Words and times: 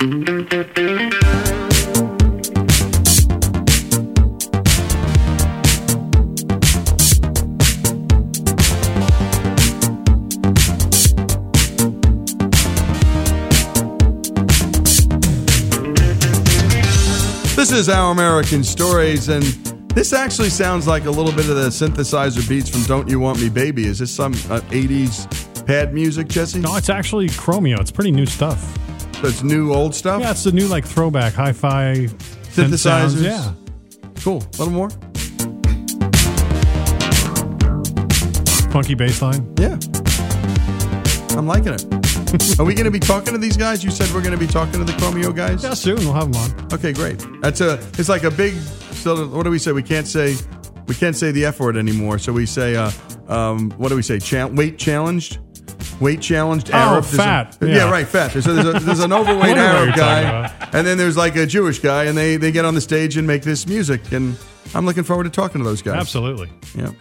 This 0.00 0.12
is 17.72 17.88
Our 17.88 18.12
American 18.12 18.62
Stories, 18.62 19.28
and 19.28 19.42
this 19.94 20.12
actually 20.12 20.50
sounds 20.50 20.86
like 20.86 21.06
a 21.06 21.10
little 21.10 21.32
bit 21.32 21.50
of 21.50 21.56
the 21.56 21.70
synthesizer 21.70 22.48
beats 22.48 22.70
from 22.70 22.84
Don't 22.84 23.08
You 23.08 23.18
Want 23.18 23.40
Me 23.40 23.48
Baby. 23.48 23.88
Is 23.88 23.98
this 23.98 24.12
some 24.12 24.32
uh, 24.32 24.60
80s 24.70 25.66
pad 25.66 25.92
music, 25.92 26.28
Jesse? 26.28 26.60
No, 26.60 26.76
it's 26.76 26.88
actually 26.88 27.26
Chromeo. 27.30 27.80
It's 27.80 27.90
pretty 27.90 28.12
new 28.12 28.26
stuff. 28.26 28.87
So 29.20 29.26
it's 29.26 29.42
new, 29.42 29.74
old 29.74 29.96
stuff? 29.96 30.20
Yeah, 30.20 30.30
it's 30.30 30.44
the 30.44 30.52
new 30.52 30.68
like 30.68 30.84
throwback 30.86 31.34
hi-fi 31.34 32.06
synth 32.06 32.68
Synthesizers? 32.68 32.78
sounds. 32.78 33.20
Yeah. 33.22 33.52
Cool. 34.20 34.44
A 34.58 34.62
little 34.62 34.70
more? 34.72 34.90
Funky 38.70 38.94
bass 38.94 39.20
line. 39.20 39.52
Yeah. 39.58 39.76
I'm 41.36 41.46
liking 41.48 41.72
it. 41.74 41.84
Are 42.60 42.64
we 42.64 42.74
going 42.74 42.84
to 42.84 42.90
be 42.92 43.00
talking 43.00 43.32
to 43.32 43.38
these 43.38 43.56
guys? 43.56 43.82
You 43.82 43.90
said 43.90 44.08
we're 44.14 44.20
going 44.22 44.38
to 44.38 44.38
be 44.38 44.46
talking 44.46 44.74
to 44.74 44.84
the 44.84 44.92
Chromeo 44.92 45.34
guys? 45.34 45.64
Yeah, 45.64 45.74
soon 45.74 45.96
we'll 45.96 46.12
have 46.12 46.30
them 46.32 46.40
on. 46.40 46.72
Okay, 46.74 46.92
great. 46.92 47.24
That's 47.40 47.60
a. 47.60 47.74
It's 47.98 48.08
like 48.08 48.22
a 48.22 48.30
big. 48.30 48.54
So 48.92 49.26
what 49.28 49.42
do 49.42 49.50
we 49.50 49.58
say? 49.58 49.72
We 49.72 49.82
can't 49.82 50.06
say. 50.06 50.36
We 50.86 50.94
can't 50.94 51.16
say 51.16 51.32
the 51.32 51.44
F 51.46 51.58
word 51.58 51.76
anymore. 51.76 52.18
So 52.20 52.32
we 52.32 52.46
say. 52.46 52.76
Uh, 52.76 52.92
um, 53.26 53.70
what 53.72 53.88
do 53.88 53.96
we 53.96 54.02
say? 54.02 54.20
Cha- 54.20 54.46
weight 54.46 54.78
challenged. 54.78 55.38
Weight 56.00 56.20
challenged 56.20 56.70
Oh, 56.72 56.76
Arab. 56.76 57.04
There's 57.04 57.14
a- 57.14 57.16
fat. 57.16 57.58
yeah. 57.60 57.68
Yeah. 57.68 57.90
right, 57.90 58.06
fat. 58.06 58.30
So 58.32 58.40
there's, 58.40 58.66
a, 58.76 58.78
there's 58.84 59.00
an 59.00 59.12
overweight 59.20 59.38
wonder 59.56 59.62
what 59.62 59.74
Arab 59.74 59.86
you're 59.88 59.96
guy, 59.96 60.48
talking 60.48 60.78
and 60.78 60.86
then 60.86 60.98
there's 60.98 61.16
like 61.16 61.34
a 61.36 61.46
Jewish 61.46 61.78
guy, 61.80 62.04
and 62.04 62.16
they 62.16 62.36
they 62.36 62.52
get 62.52 62.64
on 62.64 62.74
the 62.74 62.80
stage 62.80 63.16
and 63.16 63.26
make 63.26 63.42
this 63.42 63.66
music, 63.66 64.12
and 64.12 64.36
I'm 64.74 64.86
looking 64.86 65.02
forward 65.04 65.24
to 65.24 65.30
talking 65.30 65.60
to 65.60 65.64
those 65.64 65.82
guys. 65.82 65.96
Absolutely. 66.00 66.50
Yeah. 66.76 66.92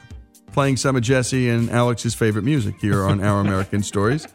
Playing 0.53 0.77
some 0.77 0.95
of 0.95 1.03
Jesse 1.03 1.49
and 1.49 1.69
Alex's 1.69 2.15
favorite 2.15 2.43
music 2.43 2.75
here 2.81 3.03
on 3.03 3.23
Our 3.23 3.41
American 3.41 3.83
Stories. 3.83 4.27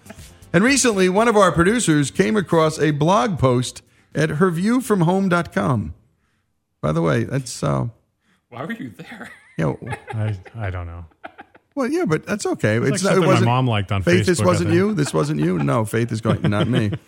And 0.53 0.63
recently, 0.63 1.09
one 1.09 1.27
of 1.29 1.37
our 1.37 1.51
producers 1.51 2.11
came 2.13 2.37
across 2.37 2.79
a 2.79 2.91
blog 2.93 3.39
post 3.39 3.83
at 4.15 4.29
herviewfromhome.com. 4.29 5.95
By 6.81 6.93
the 6.93 7.03
way, 7.03 7.25
that's, 7.25 7.63
uh, 7.63 7.87
Why 8.51 8.65
were 8.65 8.73
you 8.73 8.91
there? 8.91 9.31
you 9.59 9.65
know, 9.83 9.89
I, 10.13 10.37
I 10.55 10.71
don't 10.71 10.87
know. 10.87 11.07
Well, 11.75 11.89
yeah, 11.89 12.05
but 12.05 12.27
that's 12.27 12.45
okay. 12.45 12.79
like 12.79 12.99
something 12.99 13.25
my 13.25 13.41
mom 13.41 13.67
liked 13.67 13.93
on 13.93 14.03
Faith, 14.03 14.27
this 14.27 14.41
Facebook, 14.41 14.45
I 14.45 14.47
wasn't 14.47 14.73
you? 14.73 14.95
This 14.95 15.15
wasn't 15.15 15.41
you? 15.41 15.59
No, 15.59 15.85
Faith 15.85 16.13
is 16.13 16.21
going, 16.21 16.43
not 16.43 16.69
me. 16.69 16.93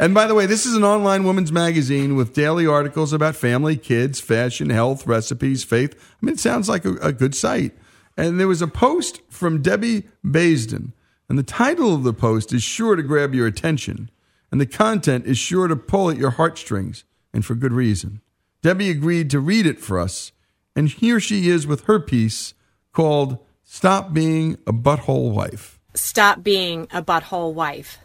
And 0.00 0.14
by 0.14 0.26
the 0.26 0.34
way, 0.34 0.46
this 0.46 0.64
is 0.64 0.74
an 0.74 0.82
online 0.82 1.24
women's 1.24 1.52
magazine 1.52 2.16
with 2.16 2.32
daily 2.32 2.66
articles 2.66 3.12
about 3.12 3.36
family, 3.36 3.76
kids, 3.76 4.18
fashion, 4.18 4.70
health, 4.70 5.06
recipes, 5.06 5.62
faith. 5.62 5.94
I 5.94 6.24
mean, 6.24 6.34
it 6.34 6.40
sounds 6.40 6.70
like 6.70 6.86
a, 6.86 6.94
a 6.96 7.12
good 7.12 7.34
site. 7.34 7.76
And 8.16 8.40
there 8.40 8.48
was 8.48 8.62
a 8.62 8.66
post 8.66 9.20
from 9.28 9.60
Debbie 9.60 10.08
Baisden, 10.24 10.92
and 11.28 11.38
the 11.38 11.42
title 11.42 11.94
of 11.94 12.02
the 12.02 12.14
post 12.14 12.52
is 12.52 12.62
sure 12.62 12.96
to 12.96 13.02
grab 13.02 13.34
your 13.34 13.46
attention, 13.46 14.10
and 14.50 14.58
the 14.58 14.66
content 14.66 15.26
is 15.26 15.36
sure 15.36 15.68
to 15.68 15.76
pull 15.76 16.10
at 16.10 16.16
your 16.16 16.30
heartstrings, 16.30 17.04
and 17.32 17.44
for 17.44 17.54
good 17.54 17.72
reason. 17.72 18.22
Debbie 18.62 18.90
agreed 18.90 19.30
to 19.30 19.38
read 19.38 19.66
it 19.66 19.78
for 19.78 20.00
us, 20.00 20.32
and 20.74 20.88
here 20.88 21.20
she 21.20 21.48
is 21.48 21.66
with 21.66 21.84
her 21.84 22.00
piece 22.00 22.54
called 22.92 23.38
Stop 23.70 24.14
Being 24.14 24.54
a 24.66 24.72
Butthole 24.72 25.30
Wife. 25.30 25.78
Stop 25.92 26.42
being 26.42 26.88
a 26.90 27.02
butthole 27.02 27.52
wife. 27.52 27.98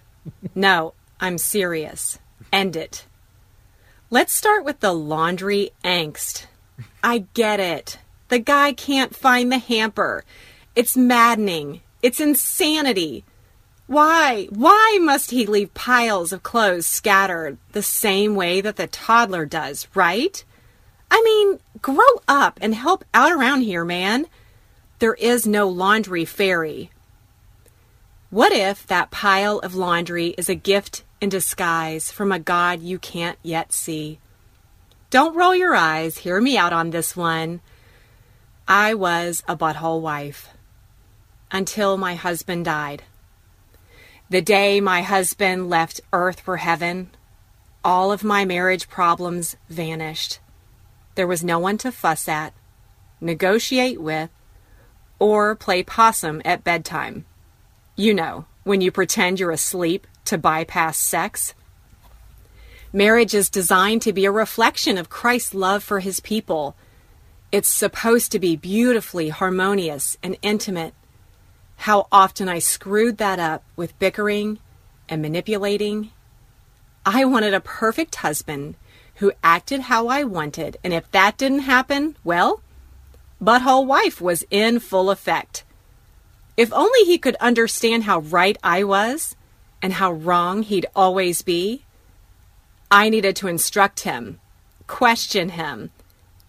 No, 0.53 0.93
I'm 1.21 1.37
serious. 1.37 2.19
End 2.51 2.75
it. 2.75 3.05
Let's 4.09 4.33
start 4.33 4.65
with 4.65 4.81
the 4.81 4.93
laundry 4.93 5.71
angst. 5.81 6.47
I 7.01 7.25
get 7.33 7.61
it. 7.61 7.97
The 8.27 8.39
guy 8.39 8.73
can't 8.73 9.15
find 9.15 9.51
the 9.51 9.57
hamper. 9.57 10.25
It's 10.75 10.97
maddening. 10.97 11.81
It's 12.03 12.19
insanity. 12.19 13.23
Why? 13.87 14.49
Why 14.51 14.99
must 15.01 15.31
he 15.31 15.45
leave 15.45 15.73
piles 15.73 16.33
of 16.33 16.43
clothes 16.43 16.85
scattered 16.85 17.57
the 17.71 17.81
same 17.81 18.35
way 18.35 18.59
that 18.59 18.75
the 18.75 18.87
toddler 18.87 19.45
does, 19.45 19.87
right? 19.95 20.43
I 21.09 21.21
mean, 21.23 21.59
grow 21.81 22.21
up 22.27 22.59
and 22.61 22.75
help 22.75 23.05
out 23.13 23.31
around 23.31 23.61
here, 23.61 23.85
man. 23.85 24.27
There 25.03 25.15
is 25.15 25.45
no 25.45 25.67
laundry 25.67 26.23
fairy. 26.23 26.89
What 28.29 28.53
if 28.53 28.87
that 28.87 29.11
pile 29.11 29.59
of 29.59 29.75
laundry 29.75 30.27
is 30.37 30.47
a 30.47 30.55
gift 30.55 31.03
in 31.19 31.27
disguise 31.27 32.09
from 32.09 32.31
a 32.31 32.39
God 32.39 32.81
you 32.81 32.99
can't 32.99 33.37
yet 33.43 33.73
see? 33.73 34.19
Don't 35.09 35.35
roll 35.35 35.53
your 35.53 35.75
eyes. 35.75 36.19
Hear 36.19 36.39
me 36.39 36.57
out 36.57 36.71
on 36.71 36.91
this 36.91 37.17
one. 37.17 37.59
I 38.65 38.93
was 38.93 39.43
a 39.45 39.57
butthole 39.57 39.99
wife 39.99 40.51
until 41.51 41.97
my 41.97 42.15
husband 42.15 42.63
died. 42.63 43.03
The 44.29 44.41
day 44.41 44.79
my 44.79 45.01
husband 45.01 45.69
left 45.69 45.99
earth 46.13 46.39
for 46.39 46.55
heaven, 46.55 47.09
all 47.83 48.13
of 48.13 48.23
my 48.23 48.45
marriage 48.45 48.87
problems 48.87 49.57
vanished. 49.67 50.39
There 51.15 51.27
was 51.27 51.43
no 51.43 51.59
one 51.59 51.77
to 51.79 51.91
fuss 51.91 52.29
at, 52.29 52.53
negotiate 53.19 53.99
with, 53.99 54.29
or 55.19 55.55
play 55.55 55.83
possum 55.83 56.41
at 56.43 56.63
bedtime. 56.63 57.25
You 57.95 58.13
know, 58.13 58.45
when 58.63 58.81
you 58.81 58.91
pretend 58.91 59.39
you're 59.39 59.51
asleep 59.51 60.07
to 60.25 60.37
bypass 60.37 60.97
sex. 60.97 61.53
Marriage 62.91 63.33
is 63.33 63.49
designed 63.49 64.01
to 64.03 64.13
be 64.13 64.25
a 64.25 64.31
reflection 64.31 64.97
of 64.97 65.09
Christ's 65.09 65.53
love 65.53 65.83
for 65.83 65.99
his 65.99 66.19
people. 66.19 66.75
It's 67.51 67.69
supposed 67.69 68.31
to 68.31 68.39
be 68.39 68.55
beautifully 68.55 69.29
harmonious 69.29 70.17
and 70.23 70.37
intimate. 70.41 70.93
How 71.77 72.07
often 72.11 72.47
I 72.47 72.59
screwed 72.59 73.17
that 73.17 73.39
up 73.39 73.63
with 73.75 73.97
bickering 73.99 74.59
and 75.09 75.21
manipulating. 75.21 76.11
I 77.05 77.25
wanted 77.25 77.53
a 77.53 77.59
perfect 77.59 78.15
husband 78.15 78.75
who 79.15 79.33
acted 79.43 79.81
how 79.81 80.07
I 80.07 80.23
wanted, 80.23 80.77
and 80.83 80.93
if 80.93 81.09
that 81.11 81.37
didn't 81.37 81.59
happen, 81.59 82.15
well, 82.23 82.61
butthole 83.43 83.85
wife 83.85 84.21
was 84.21 84.45
in 84.49 84.79
full 84.79 85.09
effect. 85.09 85.63
If 86.55 86.71
only 86.71 87.03
he 87.05 87.17
could 87.17 87.35
understand 87.37 88.03
how 88.03 88.19
right 88.19 88.57
I 88.63 88.83
was 88.83 89.35
and 89.81 89.93
how 89.93 90.13
wrong 90.13 90.63
he'd 90.63 90.85
always 90.95 91.41
be. 91.41 91.85
I 92.89 93.09
needed 93.09 93.35
to 93.37 93.47
instruct 93.47 94.01
him, 94.01 94.39
question 94.87 95.49
him, 95.49 95.91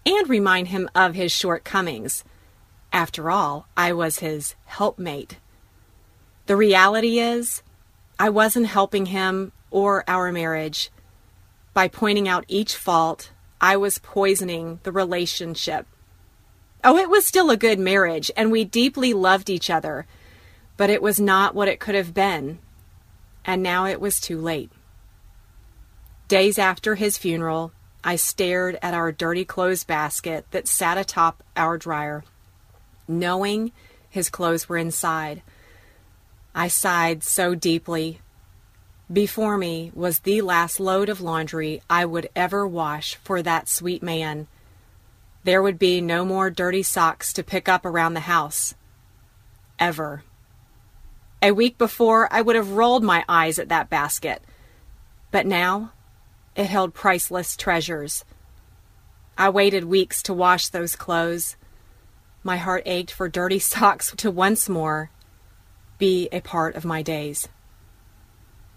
and 0.05 0.29
remind 0.29 0.67
him 0.67 0.89
of 0.93 1.15
his 1.15 1.31
shortcomings. 1.31 2.23
After 2.93 3.29
all, 3.29 3.67
I 3.75 3.91
was 3.93 4.19
his 4.19 4.55
helpmate. 4.65 5.37
The 6.45 6.55
reality 6.55 7.19
is, 7.19 7.63
I 8.19 8.29
wasn't 8.29 8.67
helping 8.67 9.07
him 9.07 9.51
or 9.71 10.03
our 10.07 10.31
marriage. 10.31 10.91
By 11.73 11.87
pointing 11.87 12.27
out 12.27 12.45
each 12.47 12.75
fault, 12.75 13.31
I 13.59 13.75
was 13.75 13.97
poisoning 13.97 14.79
the 14.83 14.91
relationship. 14.91 15.87
Oh, 16.87 16.97
it 16.97 17.09
was 17.09 17.25
still 17.25 17.49
a 17.49 17.57
good 17.57 17.79
marriage, 17.79 18.29
and 18.37 18.51
we 18.51 18.63
deeply 18.63 19.11
loved 19.11 19.49
each 19.49 19.71
other, 19.71 20.05
but 20.77 20.91
it 20.91 21.01
was 21.01 21.19
not 21.19 21.55
what 21.55 21.67
it 21.67 21.79
could 21.79 21.95
have 21.95 22.13
been. 22.13 22.59
And 23.43 23.63
now 23.63 23.87
it 23.87 23.99
was 23.99 24.19
too 24.19 24.39
late. 24.39 24.71
Days 26.27 26.59
after 26.59 26.93
his 26.93 27.17
funeral, 27.17 27.71
I 28.03 28.17
stared 28.17 28.77
at 28.83 28.93
our 28.93 29.11
dirty 29.11 29.45
clothes 29.45 29.83
basket 29.83 30.45
that 30.51 30.67
sat 30.67 30.99
atop 30.99 31.43
our 31.57 31.79
dryer, 31.79 32.23
knowing 33.07 33.71
his 34.07 34.29
clothes 34.29 34.69
were 34.69 34.77
inside. 34.77 35.41
I 36.53 36.67
sighed 36.67 37.23
so 37.23 37.55
deeply. 37.55 38.21
Before 39.11 39.57
me 39.57 39.91
was 39.95 40.19
the 40.19 40.41
last 40.41 40.79
load 40.79 41.09
of 41.09 41.19
laundry 41.19 41.81
I 41.89 42.05
would 42.05 42.29
ever 42.35 42.67
wash 42.67 43.15
for 43.15 43.41
that 43.41 43.67
sweet 43.67 44.03
man. 44.03 44.45
There 45.45 45.61
would 45.61 45.77
be 45.77 46.01
no 46.01 46.25
more 46.25 46.49
dirty 46.49 46.81
socks 46.81 47.31
to 47.33 47.43
pick 47.43 47.69
up 47.69 47.85
around 47.85 48.15
the 48.15 48.21
house. 48.21 48.73
Ever. 49.77 50.23
A 51.39 51.51
week 51.51 51.77
before, 51.77 52.27
I 52.31 52.41
would 52.41 52.55
have 52.55 52.71
rolled 52.71 53.03
my 53.03 53.23
eyes 53.29 53.59
at 53.59 53.69
that 53.69 53.87
basket. 53.87 54.41
But 55.29 55.45
now, 55.45 55.91
it 56.55 56.65
held 56.65 56.95
priceless 56.95 57.55
treasures. 57.55 58.25
I 59.37 59.49
waited 59.49 59.83
weeks 59.83 60.23
to 60.23 60.33
wash 60.33 60.69
those 60.69 60.95
clothes. 60.95 61.57
My 62.41 62.57
heart 62.57 62.81
ached 62.87 63.11
for 63.11 63.29
dirty 63.29 63.59
socks 63.73 64.15
to 64.17 64.31
once 64.31 64.67
more 64.67 65.11
be 65.99 66.27
a 66.31 66.41
part 66.41 66.75
of 66.75 66.85
my 66.85 67.03
days. 67.03 67.47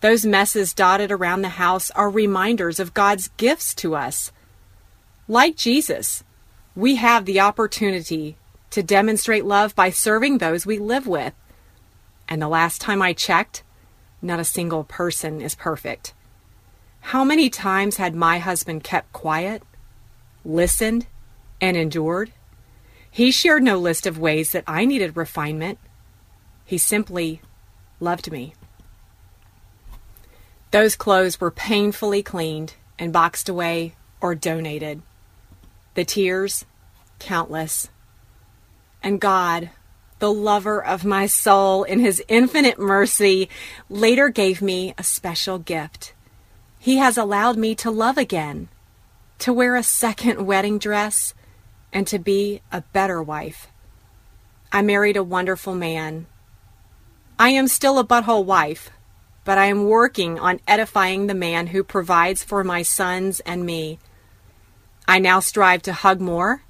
Those 0.03 0.27
messes 0.27 0.75
dotted 0.75 1.11
around 1.11 1.41
the 1.41 1.49
house 1.49 1.91
are 1.93 2.11
reminders 2.11 2.79
of 2.79 2.93
God's 2.93 3.29
gifts 3.39 3.75
to 3.77 3.95
us. 3.95 4.33
Like 5.27 5.57
Jesus, 5.57 6.25
we 6.79 6.95
have 6.95 7.25
the 7.25 7.41
opportunity 7.41 8.37
to 8.71 8.85
demonstrate 8.85 9.45
love 9.45 9.75
by 9.75 9.91
serving 9.91 10.39
those 10.39 10.65
we 10.65 10.79
live 10.79 11.09
with. 11.09 11.35
And 12.29 12.41
the 12.41 12.47
last 12.47 12.81
time 12.81 13.03
I 13.03 13.15
checked, 13.15 13.65
not 14.23 14.39
a 14.39 14.45
single 14.45 14.85
person 14.85 15.41
is 15.41 15.57
perfect. 15.57 16.15
How 17.01 17.25
many 17.25 17.51
times 17.51 17.97
had 17.97 18.15
my 18.15 18.39
husband 18.39 18.85
kept 18.85 19.13
quiet, 19.13 19.65
listened, 20.45 21.09
and 21.61 21.77
endured? 21.77 22.31
He 23.11 23.33
shared 23.33 23.65
no 23.65 23.77
list 23.77 24.07
of 24.07 24.17
ways 24.17 24.53
that 24.53 24.63
I 24.69 24.85
needed 24.85 25.17
refinement. 25.17 25.81
He 26.65 26.79
simply 26.79 27.41
loved 27.99 28.31
me. 28.31 28.55
Those 30.71 30.95
clothes 30.95 31.41
were 31.41 31.51
painfully 31.51 32.23
cleaned 32.23 32.75
and 33.01 33.13
boxed 33.13 33.49
away 33.49 33.97
or 34.21 34.37
donated. 34.37 35.03
The 35.99 36.05
tears, 36.05 36.65
countless. 37.19 37.89
And 39.03 39.21
God, 39.21 39.71
the 40.21 40.33
lover 40.33 40.81
of 40.81 41.05
my 41.05 41.27
soul, 41.27 41.83
in 41.83 41.99
his 41.99 42.23
infinite 42.29 42.79
mercy, 42.79 43.49
later 43.91 44.29
gave 44.29 44.63
me 44.63 44.95
a 44.97 45.03
special 45.03 45.59
gift. 45.59 46.15
He 46.79 46.99
has 46.99 47.19
allowed 47.19 47.57
me 47.57 47.75
to 47.75 47.91
love 47.91 48.17
again, 48.17 48.69
to 49.41 49.53
wear 49.53 49.75
a 49.75 49.83
second 49.83 50.47
wedding 50.47 50.79
dress, 50.79 51.35
and 51.93 52.07
to 52.07 52.21
be 52.21 52.63
a 52.71 52.83
better 52.93 53.21
wife. 53.21 53.67
I 54.71 54.83
married 54.83 55.17
a 55.17 55.25
wonderful 55.25 55.75
man. 55.75 56.27
I 57.41 57.49
am 57.49 57.67
still 57.67 57.99
a 57.99 58.07
butthole 58.07 58.45
wife, 58.45 58.91
but 59.45 59.59
I 59.59 59.67
am 59.67 59.87
working 59.87 60.39
on 60.39 60.61
edifying 60.69 61.27
the 61.27 61.35
man 61.35 61.67
who 61.67 61.83
provides 61.83 62.45
for 62.45 62.63
my 62.63 62.83
sons 62.83 63.41
and 63.41 63.67
me. 63.67 63.99
I 65.11 65.19
now 65.21 65.41
strive 65.41 65.81
to 65.83 65.95
hug 65.95 66.21
more 66.21 66.65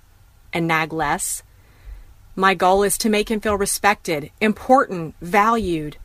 and 0.52 0.68
nag 0.68 0.92
less. 0.92 1.42
My 2.36 2.54
goal 2.54 2.84
is 2.84 2.96
to 2.98 3.08
make 3.08 3.32
him 3.32 3.40
feel 3.40 3.56
respected, 3.56 4.30
important, 4.40 5.16
valued. 5.20 5.96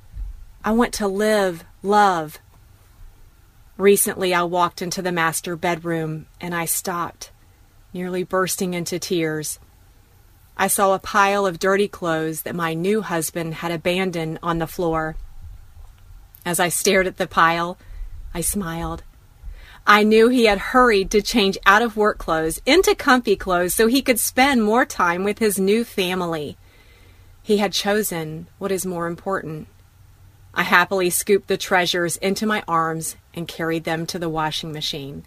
I 0.66 0.72
want 0.72 0.96
to 0.96 1.08
live, 1.08 1.64
love. 1.84 2.40
Recently, 3.78 4.34
I 4.34 4.42
walked 4.42 4.82
into 4.82 5.04
the 5.04 5.12
master 5.12 5.56
bedroom 5.56 6.26
and 6.42 6.56
I 6.56 6.66
stopped, 6.66 7.32
nearly 7.94 8.24
bursting 8.24 8.74
into 8.74 8.98
tears. 8.98 9.60
I 10.58 10.66
saw 10.66 10.96
a 10.96 11.00
pile 11.00 11.46
of 11.46 11.60
dirty 11.60 11.88
clothes 11.88 12.42
that 12.42 12.56
my 12.56 12.74
new 12.74 13.02
husband 13.02 13.56
had 13.56 13.72
abandoned 13.72 14.40
on 14.42 14.58
the 14.58 14.66
floor. 14.66 15.18
As 16.44 16.60
I 16.60 16.70
stared 16.70 17.06
at 17.06 17.18
the 17.18 17.28
pile, 17.28 17.78
I 18.34 18.42
smiled. 18.42 19.04
I 19.86 20.04
knew 20.04 20.30
he 20.30 20.46
had 20.46 20.60
hurried 20.60 21.12
to 21.12 21.22
change 21.22 21.58
out 21.66 21.82
of 21.82 21.98
work 21.98 22.18
clothes 22.18 22.62
into 22.66 22.96
comfy 22.96 23.36
clothes 23.36 23.74
so 23.74 23.88
he 23.88 24.02
could 24.02 24.20
spend 24.20 24.64
more 24.64 24.86
time 24.86 25.26
with 25.26 25.40
his 25.40 25.60
new 25.60 25.84
family. 25.84 26.58
He 27.42 27.58
had 27.58 27.74
chosen 27.74 28.48
what 28.60 28.72
is 28.72 28.86
more 28.86 29.08
important. 29.08 29.68
I 30.54 30.64
happily 30.64 31.10
scooped 31.10 31.48
the 31.50 31.58
treasures 31.58 32.16
into 32.18 32.46
my 32.46 32.64
arms 32.66 33.18
and 33.34 33.48
carried 33.48 33.84
them 33.84 34.06
to 34.08 34.20
the 34.20 34.30
washing 34.30 34.72
machine. 34.72 35.26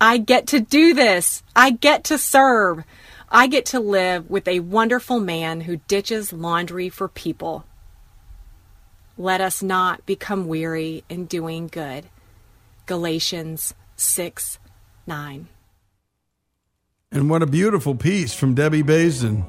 I 0.00 0.18
get 0.18 0.46
to 0.48 0.60
do 0.60 0.92
this. 0.92 1.42
I 1.56 1.70
get 1.70 2.04
to 2.04 2.18
serve. 2.18 2.84
I 3.30 3.46
get 3.46 3.64
to 3.66 3.80
live 3.80 4.28
with 4.28 4.46
a 4.46 4.60
wonderful 4.60 5.20
man 5.20 5.62
who 5.62 5.78
ditches 5.88 6.32
laundry 6.32 6.90
for 6.90 7.08
people. 7.08 7.64
Let 9.16 9.40
us 9.40 9.62
not 9.62 10.04
become 10.04 10.46
weary 10.46 11.04
in 11.08 11.24
doing 11.24 11.68
good. 11.68 12.06
Galatians 12.88 13.74
6 13.96 14.58
9. 15.06 15.48
And 17.12 17.30
what 17.30 17.42
a 17.42 17.46
beautiful 17.46 17.94
piece 17.94 18.32
from 18.32 18.54
Debbie 18.54 18.82
Baisden. 18.82 19.44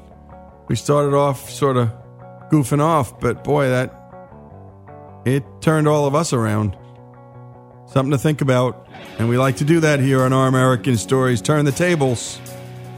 We 0.68 0.76
started 0.76 1.16
off 1.16 1.48
sort 1.48 1.78
of 1.78 1.90
goofing 2.50 2.82
off, 2.82 3.18
but 3.18 3.42
boy, 3.42 3.70
that 3.70 3.94
it 5.24 5.42
turned 5.62 5.88
all 5.88 6.04
of 6.04 6.14
us 6.14 6.34
around. 6.34 6.76
Something 7.86 8.12
to 8.12 8.18
think 8.18 8.42
about. 8.42 8.86
And 9.18 9.30
we 9.30 9.38
like 9.38 9.56
to 9.56 9.64
do 9.64 9.80
that 9.80 10.00
here 10.00 10.22
on 10.22 10.34
Our 10.34 10.46
American 10.46 10.98
Stories 10.98 11.40
turn 11.40 11.64
the 11.64 11.72
tables. 11.72 12.38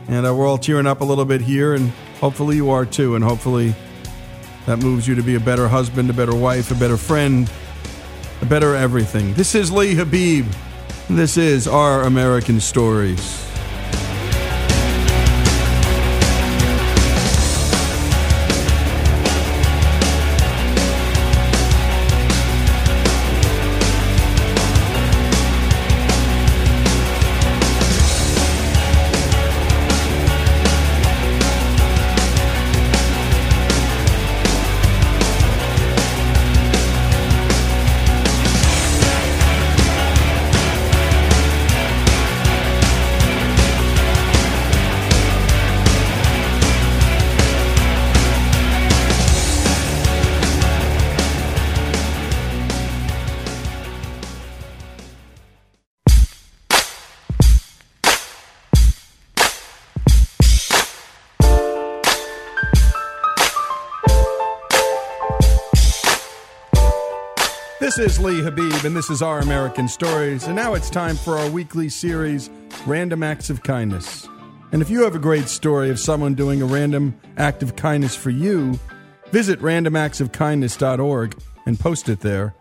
And 0.09 0.27
uh, 0.27 0.35
we're 0.35 0.49
all 0.49 0.59
cheering 0.59 0.89
up 0.89 1.03
a 1.03 1.05
little 1.05 1.25
bit 1.25 1.41
here, 1.41 1.73
and 1.73 1.91
hopefully 2.21 2.57
you 2.57 2.71
are 2.71 2.85
too, 2.85 3.15
and 3.15 3.23
hopefully 3.23 3.77
that 4.67 4.79
moves 4.79 5.07
you 5.07 5.15
to 5.15 5.23
be 5.23 5.37
a 5.37 5.41
better 5.41 5.69
husband, 5.69 6.11
a 6.11 6.13
better 6.13 6.35
wife, 6.35 6.73
a 6.73 6.75
better 6.75 6.97
friend, 6.97 7.49
better 8.47 8.75
everything. 8.75 9.35
This 9.35 9.55
is 9.55 9.71
Lee 9.71 9.95
Habib. 9.95 10.47
This 11.09 11.37
is 11.37 11.69
Our 11.69 12.03
American 12.03 12.61
Stories. 12.61 13.52
This 67.95 68.17
is 68.17 68.25
Lee 68.25 68.41
Habib, 68.41 68.87
and 68.87 68.97
this 68.97 69.11
is 69.11 69.21
Our 69.21 69.41
American 69.41 69.87
Stories. 69.87 70.45
And 70.45 70.57
now 70.57 70.73
it's 70.73 70.89
time 70.89 71.15
for 71.15 71.37
our 71.37 71.51
weekly 71.51 71.91
series, 71.91 72.49
Random 72.87 73.23
Acts 73.23 73.51
of 73.51 73.63
Kindness. 73.63 74.27
And 74.73 74.81
if 74.81 74.89
you 74.89 75.03
have 75.03 75.15
a 75.15 75.19
great 75.19 75.47
story 75.47 75.91
of 75.91 76.01
someone 76.01 76.33
doing 76.33 76.63
a 76.63 76.65
random 76.65 77.15
act 77.37 77.63
of 77.63 77.77
kindness 77.77 78.17
for 78.17 78.31
you, 78.31 78.81
visit 79.31 79.61
randomactsofkindness.org 79.61 81.39
and 81.67 81.79
post 81.79 82.09
it 82.09 82.21
there. 82.21 82.55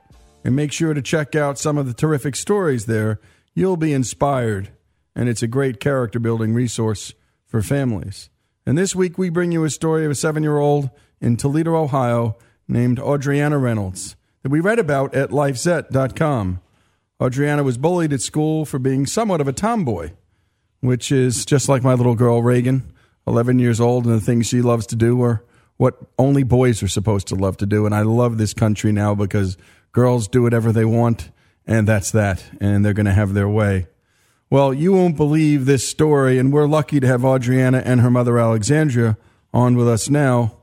And 0.43 0.53
make 0.53 0.73
sure 0.73 0.93
to 0.93 1.01
check 1.01 1.33
out 1.33 1.57
some 1.57 1.77
of 1.77 1.87
the 1.87 1.93
terrific 1.93 2.35
stories 2.35 2.85
there. 2.85 3.21
You'll 3.53 3.77
be 3.77 3.93
inspired, 3.93 4.73
and 5.15 5.29
it's 5.29 5.41
a 5.41 5.47
great 5.47 5.79
character 5.79 6.19
building 6.19 6.53
resource 6.53 7.13
for 7.45 7.61
families. 7.61 8.29
And 8.65 8.77
this 8.77 8.97
week, 8.97 9.17
we 9.17 9.29
bring 9.29 9.53
you 9.53 9.63
a 9.63 9.69
story 9.69 10.03
of 10.03 10.11
a 10.11 10.15
seven 10.15 10.43
year 10.43 10.57
old 10.57 10.89
in 11.21 11.37
Toledo, 11.37 11.73
Ohio, 11.73 12.37
named 12.67 12.97
Audriana 12.97 13.61
Reynolds 13.61 14.17
that 14.43 14.49
we 14.49 14.59
read 14.59 14.79
about 14.79 15.13
at 15.15 15.29
lifezet.com. 15.29 16.61
Audriana 17.19 17.63
was 17.63 17.77
bullied 17.77 18.13
at 18.13 18.21
school 18.21 18.65
for 18.65 18.79
being 18.79 19.05
somewhat 19.05 19.41
of 19.41 19.47
a 19.47 19.53
tomboy, 19.53 20.11
which 20.79 21.11
is 21.11 21.45
just 21.45 21.69
like 21.69 21.83
my 21.83 21.93
little 21.93 22.15
girl 22.15 22.41
Reagan, 22.41 22.91
11 23.27 23.59
years 23.59 23.79
old, 23.79 24.05
and 24.05 24.15
the 24.15 24.21
things 24.21 24.47
she 24.47 24.61
loves 24.61 24.87
to 24.87 24.95
do 24.95 25.21
are 25.21 25.43
what 25.77 25.99
only 26.17 26.43
boys 26.43 26.81
are 26.81 26.87
supposed 26.87 27.27
to 27.27 27.35
love 27.35 27.57
to 27.57 27.65
do. 27.65 27.85
And 27.85 27.93
I 27.93 28.01
love 28.01 28.37
this 28.37 28.53
country 28.53 28.91
now 28.91 29.13
because 29.13 29.57
girls 29.91 30.27
do 30.27 30.41
whatever 30.41 30.71
they 30.71 30.85
want, 30.85 31.29
and 31.67 31.87
that's 31.87 32.11
that, 32.11 32.43
and 32.59 32.83
they're 32.83 32.93
going 32.93 33.05
to 33.05 33.13
have 33.13 33.33
their 33.33 33.49
way. 33.49 33.87
Well, 34.49 34.73
you 34.73 34.91
won't 34.91 35.15
believe 35.15 35.65
this 35.65 35.87
story, 35.87 36.37
and 36.37 36.51
we're 36.51 36.67
lucky 36.67 36.99
to 36.99 37.07
have 37.07 37.21
Audriana 37.21 37.81
and 37.85 38.01
her 38.01 38.11
mother 38.11 38.37
Alexandria 38.37 39.17
on 39.53 39.75
with 39.75 39.87
us 39.87 40.09
now. 40.09 40.57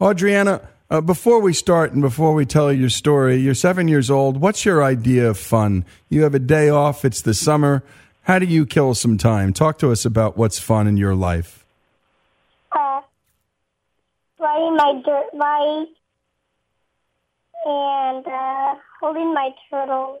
Audriana, 0.00 0.66
uh, 0.92 1.00
before 1.00 1.40
we 1.40 1.54
start 1.54 1.92
and 1.92 2.02
before 2.02 2.34
we 2.34 2.44
tell 2.44 2.70
your 2.70 2.90
story, 2.90 3.36
you're 3.36 3.54
seven 3.54 3.88
years 3.88 4.10
old. 4.10 4.36
What's 4.36 4.66
your 4.66 4.84
idea 4.84 5.30
of 5.30 5.38
fun? 5.38 5.86
You 6.10 6.22
have 6.24 6.34
a 6.34 6.38
day 6.38 6.68
off, 6.68 7.06
it's 7.06 7.22
the 7.22 7.32
summer. 7.32 7.82
How 8.24 8.38
do 8.38 8.44
you 8.44 8.66
kill 8.66 8.92
some 8.94 9.16
time? 9.16 9.54
Talk 9.54 9.78
to 9.78 9.90
us 9.90 10.04
about 10.04 10.36
what's 10.36 10.58
fun 10.58 10.86
in 10.86 10.98
your 10.98 11.14
life. 11.14 11.64
Uh, 12.70 13.00
riding 14.38 14.76
my 14.76 15.02
dirt 15.02 15.32
bike 15.32 15.88
and 17.64 18.26
uh, 18.26 18.74
holding 19.00 19.32
my 19.32 19.48
turtle. 19.70 20.20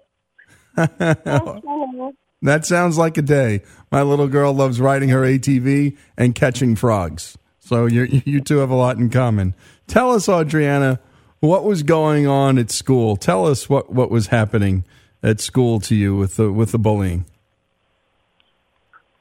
that 2.40 2.64
sounds 2.64 2.96
like 2.96 3.18
a 3.18 3.22
day. 3.22 3.60
My 3.90 4.00
little 4.00 4.26
girl 4.26 4.54
loves 4.54 4.80
riding 4.80 5.10
her 5.10 5.20
ATV 5.20 5.98
and 6.16 6.34
catching 6.34 6.76
frogs. 6.76 7.36
So 7.60 7.86
you 7.86 8.22
you 8.24 8.40
two 8.40 8.58
have 8.58 8.70
a 8.70 8.74
lot 8.74 8.96
in 8.96 9.10
common. 9.10 9.54
Tell 9.86 10.12
us, 10.12 10.26
Audriana, 10.26 10.98
what 11.40 11.64
was 11.64 11.82
going 11.82 12.26
on 12.26 12.58
at 12.58 12.70
school? 12.70 13.16
Tell 13.16 13.46
us 13.46 13.68
what, 13.68 13.92
what 13.92 14.10
was 14.10 14.28
happening 14.28 14.84
at 15.22 15.40
school 15.40 15.80
to 15.80 15.94
you 15.94 16.16
with 16.16 16.36
the 16.36 16.52
with 16.52 16.72
the 16.72 16.78
bullying. 16.78 17.24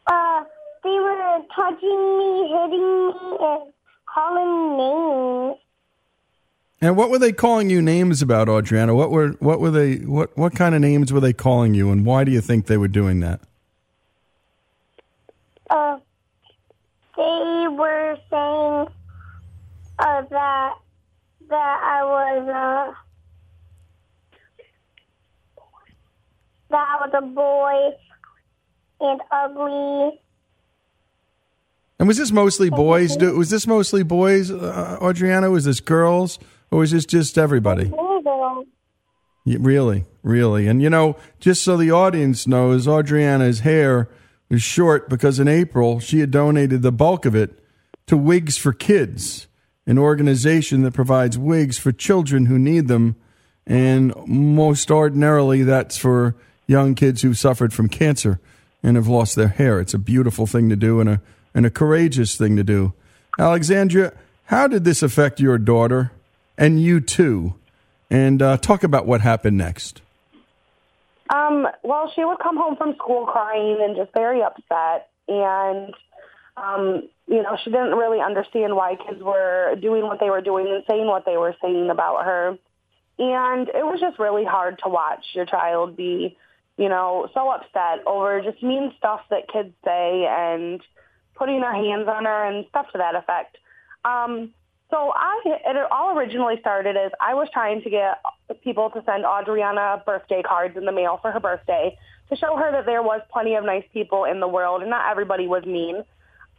Uh, 0.07 0.43
they 0.83 0.89
were 0.89 1.39
touching 1.55 2.17
me, 2.17 2.47
hitting 2.49 3.07
me, 3.07 3.37
and 3.39 3.73
calling 4.13 4.77
names. 4.77 5.57
And 6.83 6.97
what 6.97 7.11
were 7.11 7.19
they 7.19 7.31
calling 7.31 7.69
you 7.69 7.81
names 7.81 8.23
about, 8.23 8.47
Audriana? 8.47 8.95
What 8.95 9.11
were 9.11 9.29
what 9.39 9.59
were 9.59 9.69
they 9.69 9.97
what 9.97 10.35
what 10.37 10.55
kind 10.55 10.73
of 10.73 10.81
names 10.81 11.13
were 11.13 11.19
they 11.19 11.33
calling 11.33 11.73
you, 11.75 11.91
and 11.91 12.05
why 12.05 12.23
do 12.23 12.31
you 12.31 12.41
think 12.41 12.65
they 12.65 12.77
were 12.77 12.87
doing 12.87 13.19
that? 13.19 13.39
Uh, 15.69 15.99
they 17.15 17.67
were 17.69 18.17
saying 18.29 18.87
uh, 20.01 20.21
that 20.29 20.73
that 21.49 21.79
I 21.83 22.03
was 22.03 22.49
uh, 22.49 22.93
that 26.69 26.87
I 26.89 27.05
was 27.05 27.11
a 27.13 27.21
boy 27.21 27.97
and 28.99 29.21
ugly. 29.31 30.21
And 31.99 32.07
was 32.07 32.17
this 32.17 32.31
mostly 32.31 32.71
boys? 32.71 33.15
Was 33.17 33.51
this 33.51 33.67
mostly 33.67 34.01
boys, 34.01 34.49
uh, 34.49 34.97
Audriana? 34.99 35.51
Was 35.51 35.65
this 35.65 35.79
girls, 35.79 36.39
or 36.71 36.79
was 36.79 36.91
this 36.91 37.05
just 37.05 37.37
everybody? 37.37 37.91
Yeah, 39.45 39.57
Really, 39.59 40.05
really. 40.23 40.67
And 40.67 40.81
you 40.81 40.89
know, 40.89 41.15
just 41.39 41.63
so 41.63 41.77
the 41.77 41.91
audience 41.91 42.47
knows, 42.47 42.87
Audriana's 42.87 43.59
hair 43.59 44.09
is 44.49 44.63
short 44.63 45.09
because 45.09 45.39
in 45.39 45.47
April 45.47 45.99
she 45.99 46.19
had 46.19 46.31
donated 46.31 46.81
the 46.81 46.91
bulk 46.91 47.25
of 47.25 47.35
it 47.35 47.59
to 48.07 48.17
Wigs 48.17 48.57
for 48.57 48.73
Kids, 48.73 49.47
an 49.85 49.97
organization 49.97 50.83
that 50.83 50.93
provides 50.93 51.37
wigs 51.37 51.77
for 51.77 51.91
children 51.91 52.45
who 52.45 52.59
need 52.59 52.87
them. 52.87 53.15
And 53.65 54.13
most 54.27 54.91
ordinarily, 54.91 55.63
that's 55.63 55.97
for 55.97 56.35
young 56.67 56.95
kids 56.95 57.21
who've 57.21 57.37
suffered 57.37 57.73
from 57.73 57.89
cancer 57.89 58.39
and 58.83 58.95
have 58.95 59.07
lost 59.07 59.35
their 59.35 59.49
hair. 59.49 59.79
It's 59.79 59.93
a 59.93 59.99
beautiful 59.99 60.47
thing 60.47 60.69
to 60.69 60.75
do 60.75 60.99
and 60.99 61.09
a, 61.09 61.21
and 61.53 61.65
a 61.65 61.69
courageous 61.69 62.35
thing 62.35 62.55
to 62.55 62.63
do. 62.63 62.93
Alexandria, 63.39 64.13
how 64.45 64.67
did 64.67 64.83
this 64.83 65.03
affect 65.03 65.39
your 65.39 65.57
daughter 65.57 66.11
and 66.57 66.81
you 66.81 66.99
too? 66.99 67.55
And 68.09 68.41
uh, 68.41 68.57
talk 68.57 68.83
about 68.83 69.05
what 69.05 69.21
happened 69.21 69.57
next. 69.57 70.01
Um, 71.33 71.67
well, 71.83 72.11
she 72.13 72.25
would 72.25 72.39
come 72.39 72.57
home 72.57 72.75
from 72.75 72.93
school 72.95 73.25
crying 73.25 73.77
and 73.81 73.95
just 73.95 74.11
very 74.13 74.41
upset. 74.41 75.09
And, 75.27 75.93
um, 76.57 77.09
you 77.27 77.41
know, 77.41 77.57
she 77.63 77.69
didn't 77.69 77.95
really 77.95 78.19
understand 78.19 78.75
why 78.75 78.95
kids 78.95 79.21
were 79.21 79.75
doing 79.81 80.03
what 80.03 80.19
they 80.19 80.29
were 80.29 80.41
doing 80.41 80.67
and 80.67 80.83
saying 80.89 81.07
what 81.07 81.25
they 81.25 81.37
were 81.37 81.55
saying 81.61 81.89
about 81.89 82.25
her. 82.25 82.57
And 83.19 83.69
it 83.69 83.85
was 83.85 83.99
just 83.99 84.19
really 84.19 84.45
hard 84.45 84.79
to 84.83 84.89
watch 84.89 85.23
your 85.33 85.45
child 85.45 85.95
be, 85.95 86.37
you 86.77 86.89
know, 86.89 87.29
so 87.33 87.49
upset 87.49 88.05
over 88.05 88.41
just 88.41 88.61
mean 88.63 88.93
stuff 88.97 89.21
that 89.29 89.47
kids 89.51 89.73
say 89.85 90.27
and 90.29 90.81
putting 91.35 91.61
their 91.61 91.73
hands 91.73 92.07
on 92.07 92.25
her 92.25 92.45
and 92.45 92.65
stuff 92.69 92.87
to 92.91 92.97
that 92.97 93.15
effect. 93.15 93.57
Um, 94.03 94.53
so 94.89 95.13
I, 95.15 95.41
it 95.45 95.77
all 95.89 96.17
originally 96.17 96.55
started 96.59 96.97
as 96.97 97.11
I 97.21 97.33
was 97.33 97.47
trying 97.53 97.81
to 97.83 97.89
get 97.89 98.17
people 98.61 98.89
to 98.89 99.01
send 99.05 99.23
Adriana 99.23 100.03
birthday 100.05 100.41
cards 100.43 100.75
in 100.75 100.85
the 100.85 100.91
mail 100.91 101.17
for 101.21 101.31
her 101.31 101.39
birthday 101.39 101.97
to 102.29 102.35
show 102.35 102.57
her 102.57 102.71
that 102.73 102.85
there 102.85 103.01
was 103.01 103.21
plenty 103.31 103.55
of 103.55 103.63
nice 103.63 103.85
people 103.93 104.25
in 104.25 104.39
the 104.41 104.47
world 104.47 104.81
and 104.81 104.89
not 104.89 105.09
everybody 105.09 105.47
was 105.47 105.63
mean. 105.65 106.03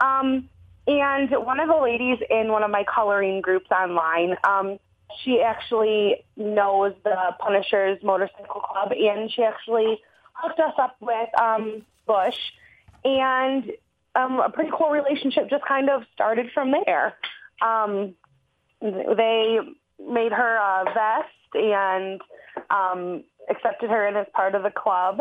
Um, 0.03 0.49
and 0.87 1.31
one 1.31 1.61
of 1.61 1.69
the 1.69 1.81
ladies 1.81 2.19
in 2.29 2.51
one 2.51 2.65
of 2.65 2.71
my 2.71 2.85
coloring 2.93 3.41
groups 3.41 3.71
online, 3.71 4.37
um, 4.43 4.79
she 5.23 5.41
actually 5.41 6.25
knows 6.37 6.95
the 7.05 7.17
Punishers 7.39 7.99
Motorcycle 8.03 8.61
Club, 8.61 8.93
and 8.93 9.31
she 9.31 9.43
actually 9.43 10.01
hooked 10.33 10.59
us 10.59 10.75
up 10.79 10.97
with 11.01 11.29
um, 11.41 11.83
Bush, 12.07 12.39
and 13.05 13.71
um, 14.17 14.41
a 14.41 14.51
pretty 14.51 14.71
cool 14.77 14.91
relationship 14.91 15.49
just 15.49 15.65
kind 15.65 15.89
of 15.89 16.03
started 16.15 16.51
from 16.53 16.73
there. 16.73 17.15
Um, 17.61 18.15
they 18.81 19.59
made 20.05 20.33
her 20.33 20.57
a 20.57 20.85
vest 20.93 21.55
and 21.55 22.21
um, 22.71 23.23
accepted 23.49 23.91
her 23.91 24.09
in 24.09 24.17
as 24.17 24.27
part 24.35 24.57
of 24.57 24.65
the 24.65 24.71
club. 24.71 25.21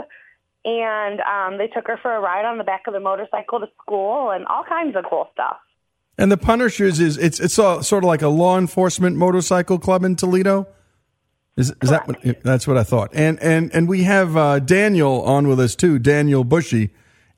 And 0.63 1.19
um, 1.21 1.57
they 1.57 1.67
took 1.67 1.87
her 1.87 1.97
for 2.01 2.15
a 2.15 2.19
ride 2.19 2.45
on 2.45 2.57
the 2.57 2.63
back 2.63 2.83
of 2.87 2.93
the 2.93 2.99
motorcycle 2.99 3.59
to 3.59 3.67
school 3.81 4.29
and 4.29 4.45
all 4.45 4.63
kinds 4.63 4.95
of 4.95 5.05
cool 5.09 5.27
stuff. 5.33 5.57
And 6.17 6.31
the 6.31 6.37
Punishers 6.37 6.99
is 6.99 7.17
it's 7.17 7.39
it's 7.39 7.57
a, 7.57 7.81
sort 7.83 8.03
of 8.03 8.07
like 8.07 8.21
a 8.21 8.27
law 8.27 8.57
enforcement 8.57 9.15
motorcycle 9.15 9.79
club 9.79 10.03
in 10.03 10.15
Toledo. 10.15 10.67
Is, 11.57 11.73
is 11.81 11.89
that 11.89 12.07
what, 12.07 12.43
that's 12.43 12.67
what 12.67 12.77
I 12.77 12.83
thought? 12.83 13.09
And 13.13 13.39
and 13.39 13.73
and 13.73 13.89
we 13.89 14.03
have 14.03 14.37
uh, 14.37 14.59
Daniel 14.59 15.23
on 15.23 15.47
with 15.47 15.59
us 15.59 15.75
too, 15.75 15.99
Daniel 15.99 16.43
Bushy, 16.43 16.91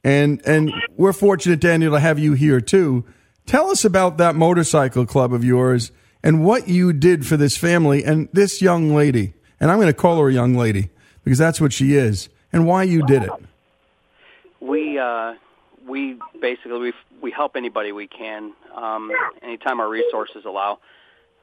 and 0.03 0.41
and 0.45 0.73
we're 0.97 1.13
fortunate, 1.13 1.61
Daniel, 1.61 1.93
to 1.93 1.99
have 1.99 2.19
you 2.19 2.33
here 2.33 2.59
too. 2.59 3.05
Tell 3.45 3.69
us 3.69 3.85
about 3.85 4.17
that 4.17 4.35
motorcycle 4.35 5.05
club 5.05 5.33
of 5.33 5.43
yours 5.43 5.91
and 6.23 6.45
what 6.45 6.67
you 6.67 6.93
did 6.93 7.25
for 7.25 7.37
this 7.37 7.57
family 7.57 8.03
and 8.03 8.29
this 8.31 8.61
young 8.61 8.95
lady. 8.95 9.33
And 9.59 9.69
I'm 9.69 9.77
going 9.77 9.87
to 9.87 9.93
call 9.93 10.19
her 10.19 10.29
a 10.29 10.33
young 10.33 10.55
lady 10.55 10.89
because 11.23 11.37
that's 11.37 11.59
what 11.59 11.73
she 11.73 11.95
is, 11.95 12.29
and 12.53 12.65
why 12.65 12.83
you 12.83 13.05
did 13.05 13.23
it. 13.23 13.31
We 14.61 14.97
uh, 14.97 15.33
we 15.87 16.17
basically 16.39 16.79
we 16.79 16.93
we 17.21 17.31
help 17.31 17.55
anybody 17.55 17.91
we 17.91 18.07
can, 18.07 18.53
um, 18.73 19.11
anytime 19.41 19.79
our 19.79 19.89
resources 19.89 20.45
allow. 20.45 20.79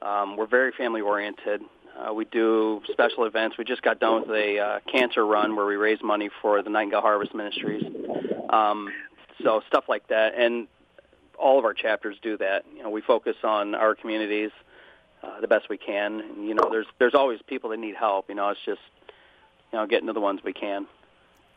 Um, 0.01 0.35
we're 0.35 0.47
very 0.47 0.71
family 0.71 1.01
oriented. 1.01 1.61
Uh, 1.95 2.13
we 2.13 2.25
do 2.25 2.81
special 2.91 3.25
events. 3.25 3.57
We 3.57 3.65
just 3.65 3.81
got 3.81 3.99
done 3.99 4.21
with 4.21 4.31
a 4.31 4.59
uh, 4.59 4.79
cancer 4.91 5.25
run 5.25 5.55
where 5.55 5.65
we 5.65 5.75
raise 5.75 6.01
money 6.01 6.29
for 6.41 6.63
the 6.63 6.69
Nightingale 6.69 7.01
Harvest 7.01 7.35
Ministries. 7.35 7.83
Um, 8.49 8.89
so 9.43 9.61
stuff 9.67 9.85
like 9.87 10.07
that, 10.07 10.33
and 10.35 10.67
all 11.37 11.59
of 11.59 11.65
our 11.65 11.73
chapters 11.73 12.17
do 12.21 12.37
that. 12.37 12.65
You 12.75 12.83
know, 12.83 12.89
we 12.89 13.01
focus 13.01 13.35
on 13.43 13.75
our 13.75 13.93
communities 13.93 14.51
uh, 15.23 15.41
the 15.41 15.47
best 15.47 15.69
we 15.69 15.77
can. 15.77 16.21
And, 16.21 16.47
you 16.47 16.55
know, 16.55 16.69
there's 16.71 16.87
there's 16.97 17.13
always 17.13 17.39
people 17.45 17.69
that 17.71 17.77
need 17.77 17.95
help. 17.95 18.29
You 18.29 18.35
know, 18.35 18.49
it's 18.49 18.59
just 18.65 18.81
you 19.71 19.77
know 19.77 19.85
getting 19.85 20.07
to 20.07 20.13
the 20.13 20.21
ones 20.21 20.41
we 20.43 20.53
can. 20.53 20.87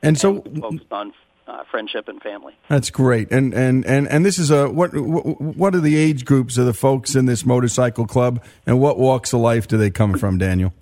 And 0.05 0.19
so 0.19 0.43
and 0.43 0.61
focused 0.61 0.93
on 0.93 1.13
uh, 1.47 1.65
friendship 1.71 2.09
and 2.09 2.23
family. 2.23 2.55
That's 2.69 2.91
great. 2.91 3.31
And 3.31 3.53
and 3.55 3.85
and 3.85 4.09
and 4.09 4.25
this 4.25 4.39
is 4.39 4.51
a 4.51 4.69
what 4.69 4.91
what 4.95 5.75
are 5.75 5.81
the 5.81 5.97
age 5.97 6.25
groups 6.25 6.57
of 6.59 6.67
the 6.67 6.75
folks 6.75 7.15
in 7.15 7.27
this 7.27 7.45
motorcycle 7.45 8.07
club, 8.07 8.43
and 8.67 8.81
what 8.81 8.99
walks 8.99 9.33
of 9.33 9.41
life 9.41 9.67
do 9.69 9.77
they 9.77 9.91
come 9.91 10.19
from, 10.19 10.39
Daniel? 10.39 10.73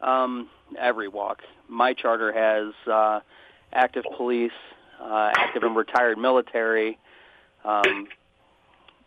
Um, 0.00 0.48
every 0.78 1.08
walk. 1.08 1.42
My 1.68 1.94
charter 1.94 2.32
has 2.32 2.74
uh, 2.90 3.20
active 3.72 4.04
police, 4.16 4.52
uh, 5.00 5.32
active 5.34 5.62
and 5.62 5.76
retired 5.76 6.18
military. 6.18 6.98
Um, 7.64 8.06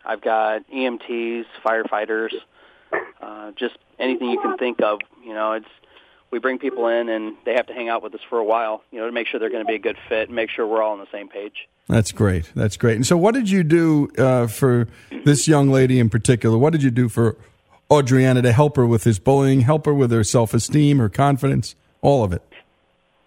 I've 0.04 0.20
got 0.20 0.68
EMTs, 0.70 1.44
firefighters, 1.64 2.32
uh, 3.20 3.52
just 3.52 3.76
anything 3.98 4.30
you 4.30 4.40
can 4.40 4.56
think 4.56 4.82
of. 4.82 5.00
You 5.24 5.34
know, 5.34 5.52
it's 5.52 5.68
we 6.30 6.38
bring 6.38 6.58
people 6.58 6.86
in 6.88 7.08
and 7.08 7.36
they 7.44 7.54
have 7.54 7.66
to 7.66 7.72
hang 7.72 7.88
out 7.88 8.02
with 8.02 8.14
us 8.14 8.20
for 8.28 8.38
a 8.38 8.44
while, 8.44 8.82
you 8.90 8.98
know, 8.98 9.06
to 9.06 9.12
make 9.12 9.26
sure 9.26 9.40
they're 9.40 9.50
going 9.50 9.64
to 9.64 9.68
be 9.68 9.74
a 9.74 9.80
good 9.80 9.96
fit 10.08 10.28
and 10.28 10.36
make 10.36 10.50
sure 10.50 10.66
we're 10.66 10.82
all 10.82 10.92
on 10.92 11.00
the 11.00 11.10
same 11.12 11.28
page. 11.28 11.68
That's 11.88 12.12
great. 12.12 12.52
That's 12.54 12.76
great. 12.76 12.96
And 12.96 13.06
so, 13.06 13.16
what 13.16 13.34
did 13.34 13.50
you 13.50 13.64
do 13.64 14.10
uh, 14.16 14.46
for 14.46 14.86
this 15.24 15.48
young 15.48 15.70
lady 15.70 15.98
in 15.98 16.08
particular? 16.08 16.56
What 16.56 16.72
did 16.72 16.84
you 16.84 16.90
do 16.90 17.08
for 17.08 17.36
Audriana 17.90 18.42
to 18.42 18.52
help 18.52 18.76
her 18.76 18.86
with 18.86 19.02
this 19.02 19.18
bullying, 19.18 19.62
help 19.62 19.86
her 19.86 19.94
with 19.94 20.12
her 20.12 20.22
self 20.22 20.54
esteem, 20.54 20.98
her 20.98 21.08
confidence, 21.08 21.74
all 22.00 22.22
of 22.22 22.32
it? 22.32 22.42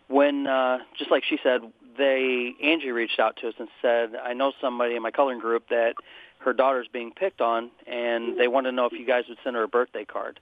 When, 0.07 0.47
uh, 0.47 0.79
just 0.97 1.11
like 1.11 1.23
she 1.25 1.37
said, 1.43 1.61
they 1.97 2.53
Angie 2.63 2.91
reached 2.91 3.19
out 3.19 3.37
to 3.41 3.49
us 3.49 3.55
and 3.59 3.67
said, 3.81 4.15
"I 4.15 4.33
know 4.33 4.53
somebody 4.61 4.95
in 4.95 5.01
my 5.01 5.11
coloring 5.11 5.39
group 5.39 5.67
that 5.69 5.95
her 6.39 6.53
daughter's 6.53 6.87
being 6.87 7.11
picked 7.11 7.41
on, 7.41 7.69
and 7.85 8.39
they 8.39 8.47
want 8.47 8.65
to 8.67 8.71
know 8.71 8.85
if 8.85 8.93
you 8.93 9.05
guys 9.05 9.25
would 9.27 9.37
send 9.43 9.57
her 9.57 9.63
a 9.63 9.67
birthday 9.67 10.05
card." 10.05 10.39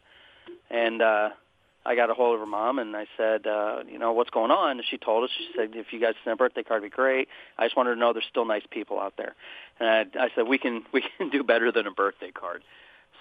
And 0.69 1.01
uh, 1.01 1.29
I 1.85 1.95
got 1.95 2.09
a 2.09 2.13
hold 2.13 2.35
of 2.35 2.39
her 2.39 2.45
mom 2.45 2.77
and 2.77 2.95
I 2.95 3.07
said, 3.17 3.47
uh, 3.47 3.83
you 3.91 3.97
know, 3.97 4.13
what's 4.13 4.29
going 4.29 4.51
on? 4.51 4.71
And 4.71 4.83
she 4.87 4.97
told 4.97 5.23
us, 5.23 5.31
she 5.35 5.49
said, 5.55 5.71
if 5.73 5.87
you 5.91 5.99
guys 5.99 6.13
send 6.23 6.33
a 6.33 6.37
birthday 6.37 6.63
card, 6.63 6.83
it'd 6.83 6.91
be 6.91 6.95
great. 6.95 7.27
I 7.57 7.65
just 7.65 7.75
wanted 7.75 7.95
to 7.95 7.99
know 7.99 8.13
there's 8.13 8.25
still 8.29 8.45
nice 8.45 8.63
people 8.69 8.99
out 8.99 9.13
there. 9.17 9.35
And 9.79 9.89
I, 9.89 10.25
I 10.25 10.29
said, 10.35 10.47
we 10.47 10.57
can 10.57 10.83
we 10.93 11.03
can 11.17 11.29
do 11.29 11.43
better 11.43 11.71
than 11.71 11.87
a 11.87 11.91
birthday 11.91 12.31
card. 12.31 12.63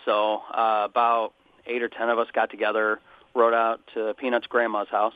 So 0.04 0.42
uh, 0.54 0.86
about 0.88 1.32
eight 1.66 1.82
or 1.82 1.88
ten 1.88 2.08
of 2.10 2.18
us 2.18 2.28
got 2.32 2.50
together, 2.50 3.00
rode 3.34 3.54
out 3.54 3.80
to 3.94 4.14
Peanut's 4.18 4.46
grandma's 4.46 4.88
house, 4.88 5.14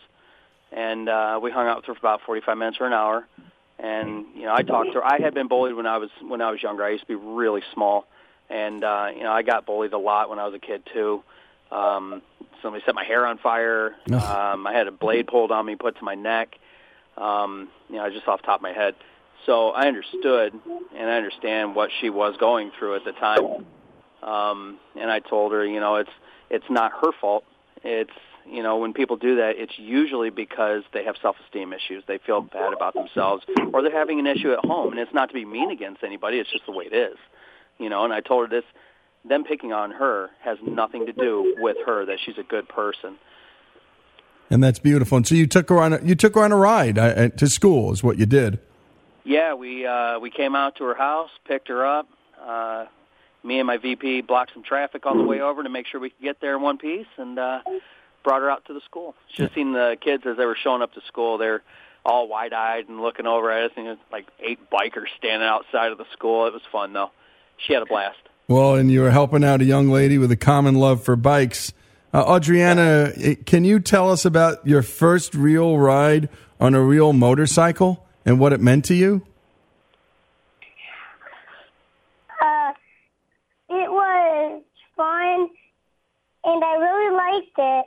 and 0.73 1.09
uh, 1.09 1.39
we 1.43 1.51
hung 1.51 1.67
out 1.67 1.77
with 1.77 1.87
her 1.87 1.95
for 1.95 1.99
about 1.99 2.21
45 2.27 2.59
minutes 2.59 2.79
or 2.81 2.87
an 2.87 2.93
hour. 2.93 3.27
And 3.79 4.27
you 4.35 4.43
know, 4.43 4.55
I 4.55 4.63
talked 4.63 4.89
to 4.93 5.01
her. 5.01 5.05
I 5.05 5.21
had 5.21 5.35
been 5.35 5.49
bullied 5.49 5.75
when 5.75 5.87
I 5.87 5.99
was 5.99 6.11
when 6.23 6.41
I 6.41 6.51
was 6.51 6.63
younger. 6.63 6.85
I 6.85 6.91
used 6.91 7.03
to 7.03 7.09
be 7.09 7.15
really 7.15 7.63
small, 7.75 8.07
and 8.49 8.85
uh, 8.85 9.09
you 9.15 9.23
know, 9.23 9.33
I 9.33 9.43
got 9.43 9.67
bullied 9.67 9.93
a 9.93 9.99
lot 9.99 10.31
when 10.31 10.39
I 10.39 10.47
was 10.47 10.55
a 10.55 10.59
kid 10.59 10.83
too. 10.93 11.23
Um, 11.75 12.23
somebody 12.63 12.83
set 12.87 12.95
my 12.95 13.05
hair 13.05 13.27
on 13.27 13.39
fire. 13.39 13.95
Um, 14.13 14.67
I 14.67 14.73
had 14.73 14.87
a 14.87 14.93
blade 14.93 15.27
pulled 15.27 15.51
on 15.51 15.67
me, 15.67 15.77
put 15.77 15.99
to 15.99 16.05
my 16.05 16.15
neck. 16.15 16.57
Um, 17.17 17.69
you 17.89 17.97
know, 17.97 18.09
just 18.11 18.27
off 18.27 18.41
the 18.41 18.47
top 18.47 18.61
of 18.61 18.63
my 18.63 18.73
head. 18.73 18.95
So 19.47 19.71
I 19.71 19.87
understood, 19.87 20.55
and 20.97 21.11
I 21.11 21.17
understand 21.17 21.75
what 21.75 21.91
she 22.01 22.11
was 22.11 22.37
going 22.39 22.71
through 22.79 22.97
at 22.97 23.05
the 23.05 23.13
time. 23.13 23.67
Um, 24.23 24.79
and 24.99 25.11
I 25.11 25.21
told 25.21 25.53
her, 25.53 25.67
you 25.67 25.81
know, 25.81 25.97
it's 25.97 26.11
it's 26.51 26.65
not 26.71 26.93
her 27.03 27.13
fault. 27.21 27.45
It's 27.83 28.11
you 28.47 28.63
know, 28.63 28.77
when 28.79 28.93
people 28.93 29.17
do 29.17 29.37
that, 29.37 29.55
it's 29.57 29.73
usually 29.79 30.31
because 30.31 30.83
they 30.93 31.05
have 31.05 31.17
self-esteem 31.21 31.73
issues. 31.73 32.05
They 32.07 32.19
feel 32.19 32.43
bad 32.43 32.73
about 32.73 32.95
themselves, 32.95 33.45
or 33.73 33.83
they're 33.83 33.91
having 33.91 34.19
an 34.19 34.27
issue 34.27 34.53
at 34.53 34.59
home. 34.65 34.93
And 34.93 35.01
it's 35.01 35.15
not 35.15 35.29
to 35.29 35.35
be 35.35 35.45
mean 35.45 35.71
against 35.71 36.03
anybody. 36.03 36.39
It's 36.39 36.51
just 36.51 36.67
the 36.67 36.73
way 36.73 36.85
it 36.85 36.95
is, 36.95 37.17
you 37.79 37.89
know. 37.89 38.05
And 38.05 38.13
I 38.13 38.21
told 38.21 38.51
her 38.51 38.61
this 38.61 38.65
them 39.25 39.45
picking 39.45 39.73
on 39.73 39.91
her 39.93 40.31
has 40.43 40.59
nothing 40.63 41.07
to 41.07 41.13
do 41.13 41.57
with 41.59 41.77
her 41.87 42.05
that 42.07 42.19
she's 42.25 42.39
a 42.39 42.43
good 42.43 42.69
person. 42.69 43.17
And 44.51 44.63
that's 44.63 44.79
beautiful. 44.79 45.17
And 45.17 45.27
so 45.27 45.35
you 45.35 45.47
took 45.47 45.69
her 45.71 45.81
on 45.81 45.95
a, 45.95 46.03
you 46.03 46.15
took 46.15 46.35
her 46.35 46.43
on 46.43 46.53
a 46.53 46.57
ride 46.57 46.99
uh, 46.99 47.29
to 47.31 47.49
school 47.49 47.93
is 47.93 48.03
what 48.03 48.19
you 48.19 48.27
did. 48.27 48.59
Yeah, 49.25 49.55
we 49.55 49.87
uh, 49.87 50.19
we 50.19 50.31
came 50.31 50.55
out 50.55 50.77
to 50.77 50.85
her 50.85 50.95
house, 50.95 51.31
picked 51.47 51.69
her 51.69 51.87
up. 51.87 52.09
Uh, 52.41 52.87
me 53.43 53.59
and 53.59 53.67
my 53.67 53.79
VP 53.79 54.23
blocked 54.23 54.53
some 54.53 54.63
traffic 54.63 55.07
on 55.07 55.19
the 55.19 55.25
way 55.25 55.41
over 55.41 55.63
to 55.63 55.69
make 55.69 55.87
sure 55.87 55.99
we 55.99 56.11
could 56.11 56.23
get 56.23 56.41
there 56.41 56.57
in 56.57 56.63
one 56.63 56.77
piece, 56.77 57.07
and 57.17 57.39
uh, 57.39 57.61
brought 58.23 58.43
her 58.43 58.51
out 58.51 58.67
to 58.67 58.75
the 58.75 58.81
school. 58.83 59.15
Just 59.35 59.55
seen 59.55 59.73
the 59.73 59.97
kids 60.01 60.25
as 60.27 60.37
they 60.37 60.45
were 60.45 60.57
showing 60.63 60.83
up 60.83 60.93
to 60.95 61.01
school. 61.09 61.39
They're 61.39 61.63
all 62.05 62.29
wide-eyed 62.29 62.89
and 62.89 63.01
looking 63.01 63.27
over 63.27 63.51
at 63.51 63.71
us, 63.71 63.71
and 63.77 63.99
like 64.13 64.27
eight 64.41 64.59
bikers 64.71 65.09
standing 65.17 65.49
outside 65.49 65.91
of 65.91 65.99
the 65.99 66.07
school. 66.13 66.47
It 66.47 66.53
was 66.53 66.63
fun 66.71 66.93
though. 66.93 67.11
She 67.57 67.73
had 67.73 67.83
a 67.83 67.87
blast. 67.87 68.19
Well, 68.47 68.75
and 68.75 68.91
you 68.91 69.01
were 69.01 69.11
helping 69.11 69.43
out 69.43 69.61
a 69.63 69.65
young 69.65 69.89
lady 69.89 70.19
with 70.19 70.31
a 70.31 70.37
common 70.37 70.75
love 70.75 71.03
for 71.03 71.17
bikes. 71.17 71.73
Uh, 72.13 72.37
Adriana, 72.37 73.13
eh, 73.17 73.35
can 73.47 73.65
you 73.65 73.81
tell 73.81 74.11
us 74.11 74.25
about 74.25 74.65
your 74.67 74.83
first 74.83 75.35
real 75.35 75.79
ride 75.79 76.29
on 76.61 76.75
a 76.75 76.81
real 76.83 77.13
motorcycle 77.13 78.07
and 78.27 78.39
what 78.39 78.53
it 78.53 78.61
meant 78.61 78.85
to 78.87 78.95
you? 78.95 79.27
Uh, 82.41 82.73
it 83.71 83.91
was 83.91 84.63
fun, 84.97 85.49
and 86.45 86.65
I 86.65 86.75
really 86.77 87.17
liked 87.17 87.59
it. 87.59 87.87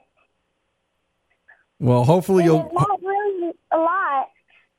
Well, 1.80 2.04
hopefully 2.04 2.44
And 2.46 2.54
you'll. 2.54 2.72
not 2.74 3.00
really 3.04 3.54
a 3.72 3.78
lot. 3.78 4.30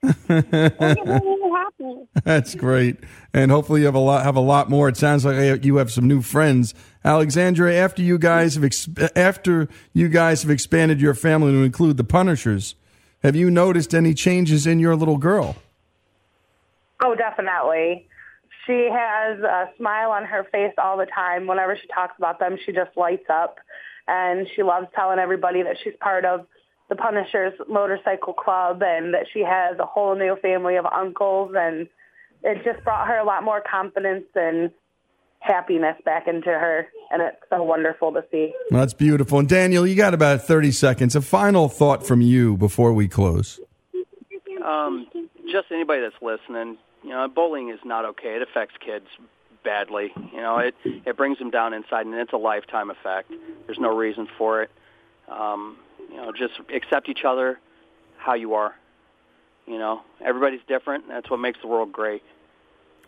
That's 2.24 2.54
great, 2.54 2.96
and 3.32 3.50
hopefully 3.50 3.80
you 3.80 3.86
have 3.86 3.94
a 3.94 4.00
lot 4.00 4.24
have 4.24 4.36
a 4.36 4.40
lot 4.40 4.70
more. 4.70 4.88
It 4.88 4.96
sounds 4.96 5.24
like 5.24 5.64
you 5.64 5.76
have 5.76 5.90
some 5.90 6.06
new 6.06 6.22
friends, 6.22 6.74
Alexandra. 7.04 7.74
After 7.74 8.02
you 8.02 8.18
guys 8.18 8.54
have 8.54 8.64
exp- 8.64 9.10
after 9.16 9.68
you 9.92 10.08
guys 10.08 10.42
have 10.42 10.50
expanded 10.50 11.00
your 11.00 11.14
family 11.14 11.52
to 11.52 11.62
include 11.62 11.96
the 11.96 12.04
Punishers, 12.04 12.74
have 13.22 13.36
you 13.36 13.50
noticed 13.50 13.94
any 13.94 14.14
changes 14.14 14.66
in 14.66 14.78
your 14.78 14.96
little 14.96 15.18
girl? 15.18 15.56
Oh, 17.00 17.14
definitely. 17.14 18.06
She 18.66 18.88
has 18.92 19.38
a 19.40 19.70
smile 19.76 20.10
on 20.10 20.24
her 20.24 20.44
face 20.52 20.74
all 20.78 20.96
the 20.98 21.06
time. 21.06 21.46
Whenever 21.46 21.76
she 21.76 21.86
talks 21.88 22.14
about 22.18 22.38
them, 22.38 22.58
she 22.64 22.72
just 22.72 22.96
lights 22.96 23.30
up. 23.30 23.58
And 24.06 24.46
she 24.54 24.62
loves 24.62 24.86
telling 24.94 25.18
everybody 25.18 25.62
that 25.62 25.76
she's 25.82 25.94
part 26.00 26.24
of 26.24 26.46
the 26.88 26.96
Punishers 26.96 27.52
Motorcycle 27.68 28.32
Club 28.32 28.82
and 28.82 29.12
that 29.14 29.26
she 29.32 29.40
has 29.40 29.78
a 29.78 29.86
whole 29.86 30.14
new 30.14 30.36
family 30.36 30.76
of 30.76 30.86
uncles. 30.86 31.52
And 31.56 31.88
it 32.42 32.64
just 32.64 32.82
brought 32.84 33.06
her 33.08 33.18
a 33.18 33.24
lot 33.24 33.42
more 33.44 33.60
confidence 33.60 34.24
and 34.34 34.70
happiness 35.40 35.96
back 36.04 36.26
into 36.26 36.50
her. 36.50 36.88
And 37.10 37.22
it's 37.22 37.36
so 37.50 37.62
wonderful 37.62 38.12
to 38.12 38.24
see. 38.30 38.52
Well, 38.70 38.80
that's 38.80 38.94
beautiful. 38.94 39.38
And 39.38 39.48
Daniel, 39.48 39.86
you 39.86 39.96
got 39.96 40.14
about 40.14 40.42
thirty 40.42 40.72
seconds. 40.72 41.16
A 41.16 41.22
final 41.22 41.68
thought 41.68 42.06
from 42.06 42.20
you 42.20 42.56
before 42.56 42.92
we 42.92 43.08
close. 43.08 43.60
Um, 44.64 45.06
just 45.50 45.68
anybody 45.70 46.02
that's 46.02 46.20
listening, 46.20 46.76
you 47.02 47.10
know, 47.10 47.26
bullying 47.28 47.70
is 47.70 47.78
not 47.84 48.04
okay. 48.04 48.36
It 48.36 48.42
affects 48.42 48.74
kids 48.84 49.06
badly. 49.64 50.12
You 50.32 50.40
know, 50.40 50.58
it 50.58 50.74
it 50.84 51.16
brings 51.16 51.38
them 51.38 51.50
down 51.50 51.72
inside, 51.72 52.06
and 52.06 52.14
it's 52.14 52.32
a 52.32 52.38
lifetime 52.38 52.90
effect. 52.90 53.32
There's 53.66 53.78
no 53.78 53.96
reason 53.96 54.28
for 54.36 54.62
it. 54.62 54.70
Um, 55.28 55.76
you 56.10 56.16
know, 56.16 56.32
just 56.32 56.54
accept 56.74 57.08
each 57.08 57.24
other 57.24 57.58
how 58.16 58.34
you 58.34 58.54
are. 58.54 58.74
You 59.66 59.78
know, 59.78 60.02
everybody's 60.20 60.60
different. 60.66 61.08
That's 61.08 61.28
what 61.30 61.38
makes 61.38 61.60
the 61.60 61.66
world 61.66 61.92
great. 61.92 62.22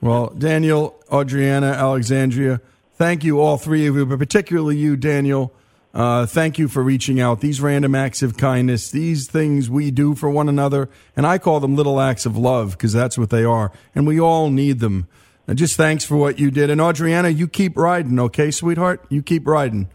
Well, 0.00 0.28
Daniel, 0.28 0.98
Adriana, 1.12 1.68
Alexandria, 1.68 2.60
thank 2.94 3.24
you, 3.24 3.40
all 3.40 3.58
three 3.58 3.86
of 3.86 3.96
you, 3.96 4.06
but 4.06 4.18
particularly 4.18 4.76
you, 4.76 4.96
Daniel. 4.96 5.52
Uh, 5.92 6.24
thank 6.24 6.58
you 6.58 6.68
for 6.68 6.82
reaching 6.82 7.20
out. 7.20 7.40
These 7.40 7.60
random 7.60 7.94
acts 7.94 8.22
of 8.22 8.36
kindness, 8.36 8.90
these 8.90 9.26
things 9.26 9.68
we 9.68 9.90
do 9.90 10.14
for 10.14 10.30
one 10.30 10.48
another, 10.48 10.88
and 11.16 11.26
I 11.26 11.38
call 11.38 11.60
them 11.60 11.74
little 11.74 12.00
acts 12.00 12.26
of 12.26 12.36
love 12.36 12.72
because 12.72 12.92
that's 12.92 13.18
what 13.18 13.30
they 13.30 13.44
are, 13.44 13.72
and 13.94 14.06
we 14.06 14.20
all 14.20 14.50
need 14.50 14.78
them. 14.78 15.08
And 15.48 15.58
just 15.58 15.76
thanks 15.76 16.04
for 16.04 16.16
what 16.16 16.38
you 16.38 16.52
did. 16.52 16.70
And 16.70 16.80
Adriana, 16.80 17.30
you 17.30 17.48
keep 17.48 17.76
riding, 17.76 18.20
okay, 18.20 18.52
sweetheart? 18.52 19.04
You 19.08 19.20
keep 19.20 19.48
riding. 19.48 19.88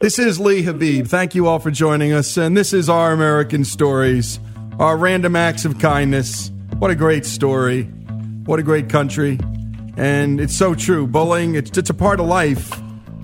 This 0.00 0.18
is 0.18 0.40
Lee 0.40 0.62
Habib. 0.62 1.06
Thank 1.06 1.34
you 1.34 1.46
all 1.46 1.60
for 1.60 1.70
joining 1.70 2.12
us. 2.12 2.36
And 2.36 2.56
this 2.56 2.72
is 2.72 2.88
Our 2.88 3.12
American 3.12 3.64
Stories, 3.64 4.40
our 4.78 4.96
random 4.96 5.36
acts 5.36 5.64
of 5.64 5.78
kindness. 5.78 6.50
What 6.78 6.90
a 6.90 6.96
great 6.96 7.24
story. 7.24 7.84
What 8.44 8.58
a 8.58 8.62
great 8.62 8.88
country. 8.88 9.38
And 9.96 10.40
it's 10.40 10.54
so 10.54 10.74
true. 10.74 11.06
Bullying, 11.06 11.54
it's, 11.54 11.78
it's 11.78 11.90
a 11.90 11.94
part 11.94 12.18
of 12.18 12.26
life, 12.26 12.78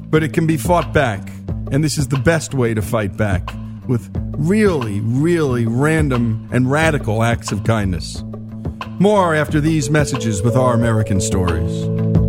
but 0.08 0.22
it 0.22 0.32
can 0.32 0.46
be 0.46 0.56
fought 0.56 0.92
back. 0.94 1.28
And 1.72 1.82
this 1.82 1.98
is 1.98 2.08
the 2.08 2.18
best 2.18 2.54
way 2.54 2.72
to 2.72 2.82
fight 2.82 3.16
back 3.16 3.50
with 3.88 4.08
really, 4.38 5.00
really 5.00 5.66
random 5.66 6.48
and 6.52 6.70
radical 6.70 7.24
acts 7.24 7.50
of 7.50 7.64
kindness. 7.64 8.22
More 9.00 9.34
after 9.34 9.60
these 9.60 9.90
messages 9.90 10.40
with 10.40 10.56
Our 10.56 10.74
American 10.74 11.20
Stories. 11.20 12.19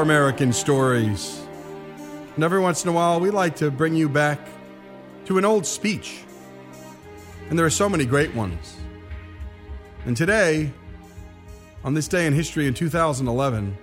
Our 0.00 0.04
American 0.04 0.50
Stories. 0.50 1.42
And 2.34 2.42
every 2.42 2.58
once 2.58 2.84
in 2.84 2.88
a 2.88 2.92
while, 2.92 3.20
we 3.20 3.28
like 3.28 3.54
to 3.56 3.70
bring 3.70 3.94
you 3.94 4.08
back 4.08 4.40
to 5.26 5.36
an 5.36 5.44
old 5.44 5.66
speech. 5.66 6.24
And 7.50 7.58
there 7.58 7.66
are 7.66 7.70
so 7.70 7.86
many 7.86 8.06
great 8.06 8.34
ones. 8.34 8.78
And 10.06 10.16
today, 10.16 10.72
on 11.84 11.92
this 11.92 12.08
day 12.08 12.26
in 12.26 12.32
history 12.32 12.66
in 12.66 12.72
2011, 12.72 13.76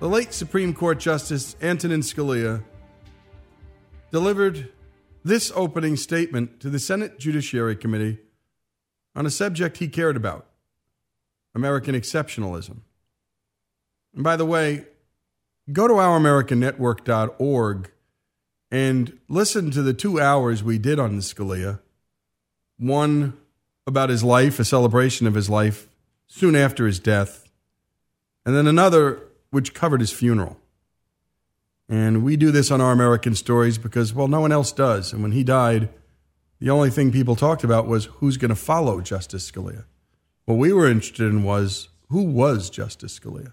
the 0.00 0.06
late 0.06 0.34
Supreme 0.34 0.74
Court 0.74 0.98
Justice 0.98 1.56
Antonin 1.62 2.02
Scalia 2.02 2.62
delivered 4.10 4.70
this 5.24 5.50
opening 5.54 5.96
statement 5.96 6.60
to 6.60 6.68
the 6.68 6.78
Senate 6.78 7.18
Judiciary 7.18 7.74
Committee 7.74 8.18
on 9.16 9.24
a 9.24 9.30
subject 9.30 9.78
he 9.78 9.88
cared 9.88 10.16
about 10.16 10.46
American 11.54 11.94
exceptionalism. 11.94 12.80
And 14.14 14.22
by 14.22 14.36
the 14.36 14.44
way, 14.44 14.88
go 15.70 15.86
to 15.86 15.94
ouramericannetwork.org 15.94 17.90
and 18.70 19.18
listen 19.28 19.70
to 19.70 19.82
the 19.82 19.92
two 19.94 20.18
hours 20.18 20.64
we 20.64 20.78
did 20.78 20.98
on 20.98 21.18
Scalia. 21.18 21.80
One 22.78 23.34
about 23.86 24.08
his 24.08 24.24
life, 24.24 24.58
a 24.58 24.64
celebration 24.64 25.26
of 25.26 25.34
his 25.34 25.50
life 25.50 25.88
soon 26.26 26.56
after 26.56 26.86
his 26.86 26.98
death, 26.98 27.48
and 28.46 28.56
then 28.56 28.66
another 28.66 29.20
which 29.50 29.74
covered 29.74 30.00
his 30.00 30.10
funeral. 30.10 30.56
And 31.88 32.24
we 32.24 32.36
do 32.36 32.50
this 32.50 32.70
on 32.70 32.80
our 32.80 32.92
American 32.92 33.34
stories 33.34 33.76
because, 33.76 34.14
well, 34.14 34.28
no 34.28 34.40
one 34.40 34.52
else 34.52 34.72
does. 34.72 35.12
And 35.12 35.22
when 35.22 35.32
he 35.32 35.44
died, 35.44 35.90
the 36.58 36.70
only 36.70 36.88
thing 36.88 37.12
people 37.12 37.36
talked 37.36 37.64
about 37.64 37.86
was 37.86 38.06
who's 38.06 38.38
going 38.38 38.48
to 38.48 38.54
follow 38.54 39.00
Justice 39.02 39.50
Scalia. 39.50 39.84
What 40.46 40.54
we 40.54 40.72
were 40.72 40.88
interested 40.88 41.26
in 41.26 41.42
was 41.42 41.88
who 42.08 42.22
was 42.22 42.70
Justice 42.70 43.18
Scalia? 43.18 43.52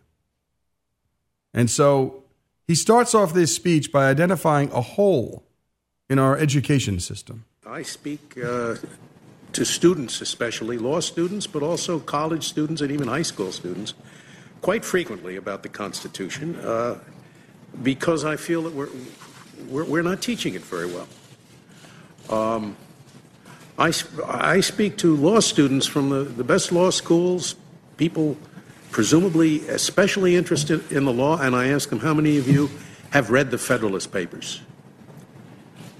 And 1.59 1.69
so 1.69 2.23
he 2.67 2.73
starts 2.73 3.13
off 3.13 3.33
this 3.33 3.53
speech 3.53 3.91
by 3.91 4.07
identifying 4.09 4.71
a 4.71 4.79
hole 4.79 5.43
in 6.09 6.17
our 6.17 6.37
education 6.37 7.01
system. 7.01 7.43
I 7.67 7.81
speak 7.81 8.37
uh, 8.41 8.75
to 9.51 9.65
students, 9.65 10.21
especially 10.21 10.77
law 10.77 11.01
students, 11.01 11.47
but 11.47 11.61
also 11.61 11.99
college 11.99 12.47
students 12.47 12.79
and 12.81 12.93
even 12.93 13.09
high 13.09 13.23
school 13.23 13.51
students, 13.51 13.93
quite 14.61 14.85
frequently 14.85 15.35
about 15.35 15.63
the 15.63 15.67
Constitution 15.67 16.55
uh, 16.61 16.97
because 17.83 18.23
I 18.23 18.37
feel 18.37 18.61
that 18.61 18.73
we're, 18.73 18.87
we're, 19.67 19.83
we're, 19.83 20.01
not 20.11 20.21
teaching 20.21 20.53
it 20.53 20.61
very 20.61 20.87
well. 20.87 21.09
Um, 22.29 22.77
I, 23.77 23.91
I 24.25 24.61
speak 24.61 24.95
to 24.99 25.13
law 25.13 25.41
students 25.41 25.85
from 25.85 26.09
the, 26.09 26.23
the 26.23 26.45
best 26.45 26.71
law 26.71 26.89
schools, 26.89 27.55
people 27.97 28.37
presumably 28.91 29.67
especially 29.69 30.35
interested 30.35 30.91
in 30.91 31.05
the 31.05 31.13
law, 31.13 31.39
and 31.39 31.55
I 31.55 31.67
ask 31.67 31.89
them, 31.89 31.99
how 31.99 32.13
many 32.13 32.37
of 32.37 32.47
you 32.47 32.69
have 33.11 33.29
read 33.29 33.51
the 33.51 33.57
Federalist 33.57 34.11
Papers? 34.11 34.61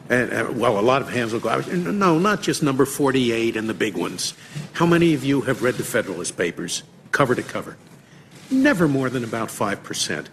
And, 0.09 0.33
uh, 0.33 0.51
well, 0.51 0.79
a 0.79 0.81
lot 0.81 1.03
of 1.03 1.09
hands 1.09 1.33
will 1.33 1.39
go. 1.39 1.59
No, 1.59 2.17
not 2.17 2.41
just 2.41 2.63
number 2.63 2.85
48 2.85 3.55
and 3.55 3.69
the 3.69 3.75
big 3.75 3.95
ones. 3.95 4.33
How 4.73 4.87
many 4.87 5.13
of 5.13 5.23
you 5.23 5.41
have 5.41 5.61
read 5.61 5.75
the 5.75 5.83
Federalist 5.83 6.35
Papers 6.35 6.81
cover 7.11 7.35
to 7.35 7.43
cover? 7.43 7.77
Never 8.49 8.87
more 8.87 9.09
than 9.09 9.23
about 9.23 9.49
5%. 9.49 10.25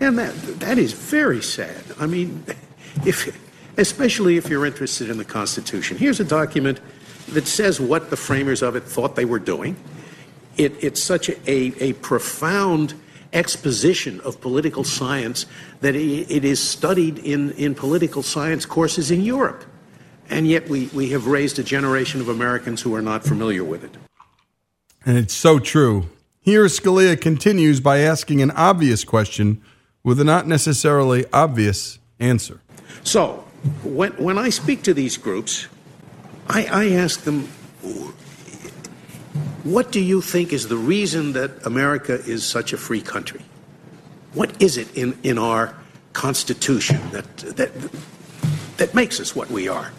And 0.00 0.18
that, 0.18 0.34
that 0.60 0.78
is 0.78 0.92
very 0.92 1.42
sad. 1.42 1.82
I 1.98 2.06
mean, 2.06 2.44
if, 3.04 3.36
especially 3.76 4.36
if 4.36 4.48
you're 4.48 4.64
interested 4.64 5.10
in 5.10 5.18
the 5.18 5.24
Constitution. 5.24 5.96
Here's 5.96 6.20
a 6.20 6.24
document 6.24 6.80
that 7.28 7.48
says 7.48 7.80
what 7.80 8.10
the 8.10 8.16
framers 8.16 8.62
of 8.62 8.76
it 8.76 8.84
thought 8.84 9.16
they 9.16 9.24
were 9.24 9.40
doing. 9.40 9.76
It, 10.58 10.82
it's 10.82 11.02
such 11.02 11.30
a, 11.30 11.82
a, 11.82 11.92
profound 11.94 12.94
exposition 13.32 14.20
of 14.20 14.40
political 14.40 14.84
science 14.84 15.46
that 15.80 15.94
it 15.94 16.44
is 16.44 16.60
studied 16.60 17.18
in, 17.18 17.52
in 17.52 17.74
political 17.74 18.22
science 18.22 18.66
courses 18.66 19.10
in 19.10 19.22
Europe. 19.22 19.64
And 20.28 20.46
yet 20.46 20.68
we, 20.68 20.86
we 20.88 21.10
have 21.10 21.26
raised 21.26 21.58
a 21.58 21.62
generation 21.62 22.20
of 22.20 22.28
Americans 22.28 22.82
who 22.82 22.94
are 22.94 23.02
not 23.02 23.24
familiar 23.24 23.64
with 23.64 23.84
it. 23.84 23.96
And 25.06 25.16
it's 25.16 25.34
so 25.34 25.58
true. 25.58 26.08
Here, 26.40 26.64
Scalia 26.66 27.20
continues 27.20 27.80
by 27.80 27.98
asking 27.98 28.42
an 28.42 28.50
obvious 28.50 29.04
question 29.04 29.62
with 30.02 30.20
a 30.20 30.24
not 30.24 30.46
necessarily 30.46 31.24
obvious 31.32 31.98
answer. 32.18 32.60
So, 33.04 33.44
when, 33.82 34.12
when 34.12 34.38
I 34.38 34.50
speak 34.50 34.82
to 34.84 34.94
these 34.94 35.16
groups, 35.16 35.66
I, 36.48 36.66
I 36.66 36.90
ask 36.92 37.22
them, 37.22 37.48
what 39.64 39.90
do 39.90 40.00
you 40.00 40.20
think 40.20 40.52
is 40.52 40.68
the 40.68 40.76
reason 40.76 41.32
that 41.32 41.66
America 41.66 42.14
is 42.14 42.44
such 42.44 42.72
a 42.72 42.76
free 42.76 43.00
country? 43.00 43.40
What 44.34 44.62
is 44.62 44.76
it 44.76 44.96
in, 44.96 45.18
in 45.22 45.38
our 45.38 45.74
Constitution 46.12 46.98
that, 47.10 47.36
that, 47.38 47.72
that 48.76 48.94
makes 48.94 49.20
us 49.20 49.34
what 49.34 49.50
we 49.50 49.68
are? 49.68 49.92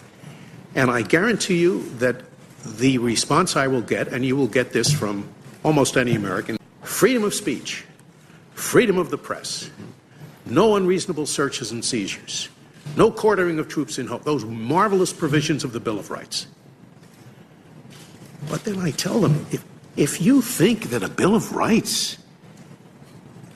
And 0.75 0.89
I 0.89 1.01
guarantee 1.01 1.59
you 1.59 1.83
that 1.97 2.21
the 2.63 2.97
response 2.99 3.55
I 3.55 3.67
will 3.67 3.81
get, 3.81 4.09
and 4.09 4.25
you 4.25 4.35
will 4.35 4.47
get 4.47 4.71
this 4.71 4.93
from 4.93 5.27
almost 5.63 5.97
any 5.97 6.15
American 6.15 6.57
freedom 6.83 7.23
of 7.23 7.33
speech, 7.33 7.85
freedom 8.53 8.97
of 8.97 9.09
the 9.09 9.17
press, 9.17 9.69
no 10.45 10.75
unreasonable 10.75 11.25
searches 11.25 11.71
and 11.71 11.83
seizures, 11.83 12.49
no 12.95 13.11
quartering 13.11 13.59
of 13.59 13.67
troops 13.67 13.99
in 13.99 14.07
hope, 14.07 14.23
those 14.23 14.45
marvelous 14.45 15.13
provisions 15.13 15.63
of 15.63 15.73
the 15.73 15.79
Bill 15.79 15.99
of 15.99 16.09
Rights. 16.11 16.47
But 18.47 18.63
then 18.63 18.79
I 18.79 18.91
tell 18.91 19.19
them 19.19 19.45
if, 19.51 19.63
if 19.97 20.21
you 20.21 20.41
think 20.41 20.91
that 20.91 21.03
a 21.03 21.09
Bill 21.09 21.35
of 21.35 21.55
Rights 21.55 22.17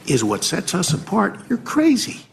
is 0.05 0.23
what 0.23 0.43
sets 0.43 0.75
us 0.75 0.93
apart, 0.93 1.39
you're 1.49 1.59
crazy. 1.59 2.25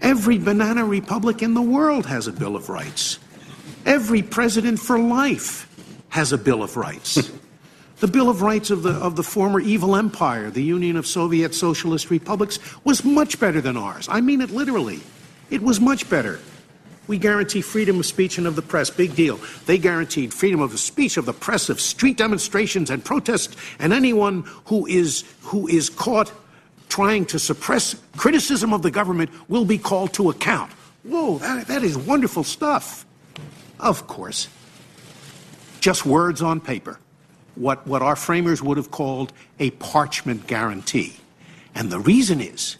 Every 0.00 0.38
banana 0.38 0.84
republic 0.84 1.42
in 1.42 1.54
the 1.54 1.62
world 1.62 2.06
has 2.06 2.26
a 2.26 2.32
Bill 2.32 2.56
of 2.56 2.68
Rights. 2.68 3.20
Every 3.86 4.22
president 4.22 4.80
for 4.80 4.98
life 4.98 5.68
has 6.08 6.32
a 6.32 6.38
Bill 6.38 6.62
of 6.62 6.76
Rights. 6.76 7.30
the 8.00 8.08
Bill 8.08 8.28
of 8.28 8.42
Rights 8.42 8.70
of 8.70 8.82
the, 8.82 8.90
of 8.90 9.14
the 9.14 9.22
former 9.22 9.60
evil 9.60 9.94
empire, 9.94 10.50
the 10.50 10.62
Union 10.62 10.96
of 10.96 11.06
Soviet 11.06 11.54
Socialist 11.54 12.10
Republics, 12.10 12.58
was 12.82 13.04
much 13.04 13.38
better 13.38 13.60
than 13.60 13.76
ours. 13.76 14.08
I 14.10 14.20
mean 14.20 14.40
it 14.40 14.50
literally. 14.50 15.00
It 15.50 15.62
was 15.62 15.80
much 15.80 16.10
better. 16.10 16.40
We 17.12 17.18
guarantee 17.18 17.60
freedom 17.60 17.98
of 18.00 18.06
speech 18.06 18.38
and 18.38 18.46
of 18.46 18.56
the 18.56 18.62
press. 18.62 18.88
Big 18.88 19.14
deal. 19.14 19.38
They 19.66 19.76
guaranteed 19.76 20.32
freedom 20.32 20.62
of 20.62 20.78
speech, 20.78 21.18
of 21.18 21.26
the 21.26 21.34
press, 21.34 21.68
of 21.68 21.78
street 21.78 22.16
demonstrations 22.16 22.88
and 22.88 23.04
protests, 23.04 23.54
and 23.78 23.92
anyone 23.92 24.44
who 24.64 24.86
is 24.86 25.22
who 25.42 25.68
is 25.68 25.90
caught 25.90 26.32
trying 26.88 27.26
to 27.26 27.38
suppress 27.38 27.96
criticism 28.16 28.72
of 28.72 28.80
the 28.80 28.90
government 28.90 29.28
will 29.50 29.66
be 29.66 29.76
called 29.76 30.14
to 30.14 30.30
account. 30.30 30.72
Whoa, 31.02 31.36
that, 31.36 31.66
that 31.66 31.82
is 31.82 31.98
wonderful 31.98 32.44
stuff. 32.44 33.04
Of 33.78 34.06
course. 34.06 34.48
Just 35.80 36.06
words 36.06 36.40
on 36.40 36.62
paper. 36.62 36.98
What, 37.56 37.86
what 37.86 38.00
our 38.00 38.16
framers 38.16 38.62
would 38.62 38.78
have 38.78 38.90
called 38.90 39.34
a 39.60 39.68
parchment 39.72 40.46
guarantee. 40.46 41.16
And 41.74 41.90
the 41.90 42.00
reason 42.00 42.40
is 42.40 42.78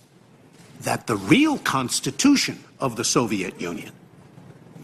that 0.80 1.06
the 1.06 1.16
real 1.16 1.58
constitution 1.58 2.64
of 2.80 2.96
the 2.96 3.04
Soviet 3.04 3.60
Union 3.60 3.92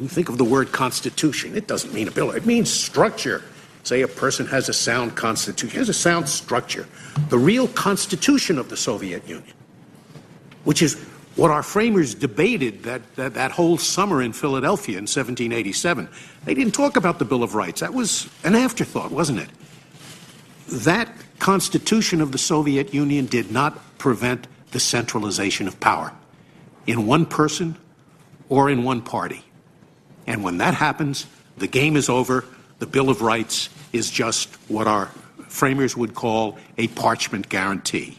you 0.00 0.08
think 0.08 0.28
of 0.28 0.38
the 0.38 0.44
word 0.44 0.72
constitution, 0.72 1.56
it 1.56 1.66
doesn't 1.66 1.92
mean 1.92 2.08
a 2.08 2.10
bill, 2.10 2.30
it 2.30 2.46
means 2.46 2.70
structure. 2.70 3.42
Say 3.84 4.02
a 4.02 4.08
person 4.08 4.46
has 4.46 4.68
a 4.68 4.72
sound 4.72 5.16
constitution, 5.16 5.78
has 5.78 5.88
a 5.88 5.94
sound 5.94 6.28
structure. 6.28 6.86
The 7.30 7.38
real 7.38 7.68
constitution 7.68 8.58
of 8.58 8.68
the 8.68 8.76
Soviet 8.76 9.26
Union, 9.28 9.54
which 10.64 10.82
is 10.82 10.94
what 11.36 11.50
our 11.50 11.62
framers 11.62 12.14
debated 12.14 12.82
that, 12.82 13.00
that, 13.14 13.34
that, 13.34 13.52
whole 13.52 13.78
summer 13.78 14.20
in 14.20 14.32
Philadelphia 14.32 14.98
in 14.98 15.04
1787. 15.04 16.08
They 16.44 16.52
didn't 16.52 16.74
talk 16.74 16.96
about 16.96 17.20
the 17.20 17.24
Bill 17.24 17.44
of 17.44 17.54
Rights. 17.54 17.80
That 17.80 17.94
was 17.94 18.28
an 18.42 18.56
afterthought, 18.56 19.12
wasn't 19.12 19.38
it? 19.38 19.48
That 20.68 21.08
constitution 21.38 22.20
of 22.20 22.32
the 22.32 22.38
Soviet 22.38 22.92
Union 22.92 23.26
did 23.26 23.52
not 23.52 23.98
prevent 23.98 24.48
the 24.72 24.80
centralization 24.80 25.68
of 25.68 25.78
power 25.78 26.12
in 26.88 27.06
one 27.06 27.24
person 27.24 27.76
or 28.48 28.68
in 28.68 28.82
one 28.82 29.00
party. 29.00 29.44
And 30.28 30.44
when 30.44 30.58
that 30.58 30.74
happens, 30.74 31.26
the 31.56 31.66
game 31.66 31.96
is 31.96 32.10
over. 32.10 32.44
The 32.80 32.86
Bill 32.86 33.08
of 33.08 33.22
Rights 33.22 33.70
is 33.94 34.10
just 34.10 34.54
what 34.68 34.86
our 34.86 35.06
framers 35.48 35.96
would 35.96 36.14
call 36.14 36.58
a 36.76 36.88
parchment 36.88 37.48
guarantee. 37.48 38.18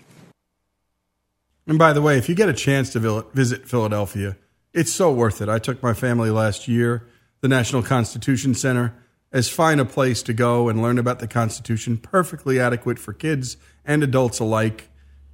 And 1.67 1.77
by 1.77 1.93
the 1.93 2.01
way, 2.01 2.17
if 2.17 2.27
you 2.27 2.33
get 2.33 2.49
a 2.49 2.53
chance 2.53 2.91
to 2.93 3.23
visit 3.33 3.67
Philadelphia, 3.67 4.37
it's 4.73 4.91
so 4.91 5.11
worth 5.11 5.39
it. 5.39 5.49
I 5.49 5.59
took 5.59 5.83
my 5.83 5.93
family 5.93 6.31
last 6.31 6.67
year, 6.67 7.07
the 7.41 7.47
National 7.47 7.83
Constitution 7.83 8.55
Center, 8.55 8.95
as 9.31 9.47
fine 9.47 9.79
a 9.79 9.85
place 9.85 10.23
to 10.23 10.33
go 10.33 10.67
and 10.67 10.81
learn 10.81 10.97
about 10.97 11.19
the 11.19 11.27
Constitution, 11.27 11.99
perfectly 11.99 12.59
adequate 12.59 12.97
for 12.97 13.13
kids 13.13 13.55
and 13.85 14.03
adults 14.03 14.39
alike. 14.39 14.89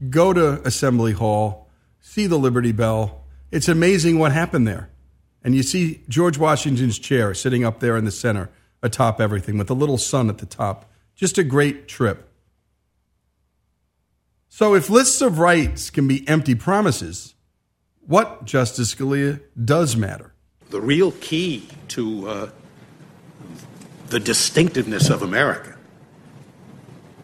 Go 0.09 0.33
to 0.33 0.61
Assembly 0.67 1.13
Hall, 1.13 1.69
see 2.01 2.27
the 2.27 2.38
Liberty 2.38 2.73
Bell. 2.73 3.23
It's 3.49 3.69
amazing 3.69 4.19
what 4.19 4.33
happened 4.33 4.67
there. 4.67 4.89
And 5.45 5.55
you 5.55 5.62
see 5.62 6.01
George 6.10 6.39
Washington's 6.39 6.97
chair 6.97 7.36
sitting 7.36 7.63
up 7.63 7.79
there 7.79 7.95
in 7.95 8.03
the 8.03 8.12
center 8.12 8.49
atop 8.81 9.21
everything 9.21 9.60
with 9.60 9.69
a 9.69 9.75
little 9.75 9.99
sun 9.99 10.27
at 10.27 10.39
the 10.39 10.47
top. 10.47 10.91
Just 11.13 11.38
a 11.38 11.43
great 11.43 11.88
trip. 11.88 12.27
So, 14.49 14.73
if 14.73 14.89
lists 14.89 15.21
of 15.21 15.38
rights 15.38 15.91
can 15.91 16.08
be 16.08 16.27
empty 16.27 16.55
promises, 16.55 17.36
what, 18.08 18.45
Justice 18.45 18.95
Scalia, 18.95 19.39
does 19.63 19.95
matter? 19.95 20.34
The 20.71 20.81
real 20.81 21.12
key 21.12 21.67
to 21.89 22.27
uh, 22.27 22.49
the 24.08 24.19
distinctiveness 24.19 25.12
of 25.12 25.21
America 25.21 25.77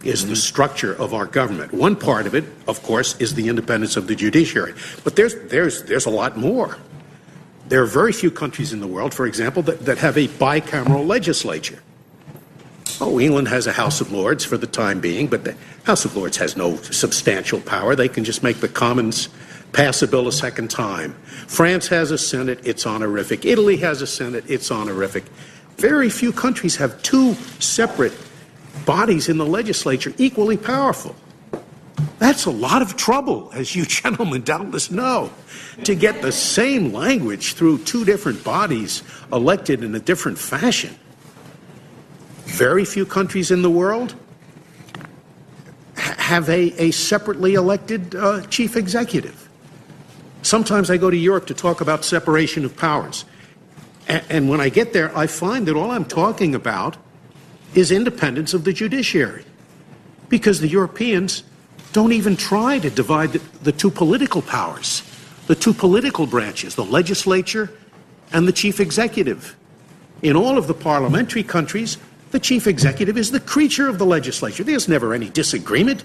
is 0.04 0.28
the 0.28 0.36
structure 0.36 0.94
of 0.94 1.16
our 1.16 1.26
government. 1.26 1.74
One 1.74 1.96
part 1.96 2.28
of 2.28 2.36
it, 2.36 2.44
of 2.68 2.84
course, 2.84 3.20
is 3.20 3.34
the 3.34 3.48
independence 3.48 3.98
of 3.98 4.06
the 4.06 4.16
judiciary. 4.16 4.76
But 5.04 5.16
there's, 5.16 5.34
there's, 5.50 5.84
there's 5.84 6.06
a 6.06 6.12
lot 6.12 6.38
more. 6.38 6.78
There 7.72 7.82
are 7.82 7.86
very 7.86 8.12
few 8.12 8.32
countries 8.32 8.74
in 8.74 8.82
the 8.82 8.88
world, 8.88 9.14
for 9.14 9.26
example, 9.26 9.64
that, 9.64 9.86
that 9.86 9.98
have 10.00 10.18
a 10.18 10.28
bicameral 10.28 11.08
legislature. 11.08 11.82
Oh, 13.00 13.18
England 13.18 13.48
has 13.48 13.66
a 13.66 13.72
House 13.72 14.02
of 14.02 14.12
Lords 14.12 14.44
for 14.44 14.58
the 14.58 14.68
time 14.68 15.00
being, 15.00 15.28
but 15.28 15.46
the 15.46 15.56
House 15.86 16.04
of 16.04 16.14
Lords 16.18 16.36
has 16.36 16.58
no 16.58 16.76
substantial 16.76 17.62
power. 17.62 17.96
They 17.96 18.10
can 18.10 18.26
just 18.26 18.44
make 18.44 18.58
the 18.58 18.68
Commons 18.68 19.30
pass 19.72 20.02
a 20.02 20.08
bill 20.10 20.28
a 20.28 20.34
second 20.34 20.70
time. 20.70 21.14
France 21.48 21.88
has 21.88 22.12
a 22.12 22.18
Senate, 22.18 22.60
it's 22.66 22.86
honorific. 22.86 23.46
Italy 23.46 23.78
has 23.78 24.02
a 24.02 24.08
Senate, 24.08 24.44
it's 24.50 24.70
honorific. 24.70 25.24
Very 25.78 26.10
few 26.10 26.34
countries 26.34 26.76
have 26.76 27.02
two 27.04 27.36
separate 27.60 28.12
bodies 28.86 29.30
in 29.30 29.38
the 29.38 29.46
legislature 29.46 30.14
equally 30.18 30.58
powerful. 30.58 31.16
That's 32.20 32.46
a 32.46 32.52
lot 32.52 32.82
of 32.82 32.96
trouble, 32.98 33.50
as 33.54 33.76
you 33.76 33.86
gentlemen 34.02 34.44
doubtless 34.44 34.92
know, 34.92 35.32
to 35.84 35.96
get 35.96 36.22
the 36.22 36.32
same 36.32 36.94
language 36.94 37.54
through 37.54 37.80
two 37.80 38.06
different 38.06 38.44
bodies 38.44 39.04
elected 39.32 39.84
in 39.84 39.96
a 39.96 40.00
different 40.00 40.38
fashion. 40.38 40.96
Very 42.46 42.86
few 42.86 43.06
countries 43.06 43.50
in 43.50 43.62
the 43.62 43.70
world 43.70 44.16
have 45.96 46.50
a, 46.50 46.74
a 46.82 46.92
separately 46.92 47.56
elected 47.56 48.16
uh, 48.16 48.42
chief 48.48 48.76
executive. 48.76 49.50
Sometimes 50.44 50.90
I 50.90 50.98
go 50.98 51.10
to 51.10 51.18
Europe 51.18 51.48
to 51.48 51.54
talk 51.54 51.82
about 51.82 52.04
separation 52.04 52.66
of 52.66 52.76
powers. 52.76 53.26
A- 54.08 54.24
and 54.32 54.50
when 54.50 54.62
I 54.62 54.70
get 54.70 54.94
there, 54.94 55.16
I 55.18 55.28
find 55.28 55.68
that 55.68 55.76
all 55.76 55.92
I'm 55.92 56.06
talking 56.06 56.56
about 56.56 56.98
is 57.74 57.92
independence 57.92 58.54
of 58.54 58.64
the 58.64 58.74
judiciary. 58.74 59.46
Because 60.30 60.60
the 60.60 60.68
Europeans 60.68 61.44
don't 61.94 62.14
even 62.14 62.36
try 62.36 62.80
to 62.80 62.90
divide 62.90 63.34
the, 63.34 63.40
the 63.64 63.72
two 63.72 63.92
political 63.92 64.42
powers, 64.42 65.04
the 65.48 65.56
two 65.56 65.74
political 65.74 66.26
branches, 66.26 66.76
the 66.76 66.86
legislature 66.86 67.70
and 68.34 68.48
the 68.48 68.52
chief 68.52 68.80
executive. 68.80 69.56
In 70.22 70.36
all 70.36 70.58
of 70.58 70.68
the 70.68 70.74
parliamentary 70.74 71.44
countries, 71.44 71.98
the 72.32 72.40
chief 72.40 72.68
executive 72.68 73.18
is 73.18 73.32
the 73.32 73.40
creature 73.40 73.90
of 73.90 73.98
the 73.98 74.06
legislature. 74.06 74.64
There's 74.64 74.88
never 74.88 75.14
any 75.14 75.30
disagreement 75.30 76.04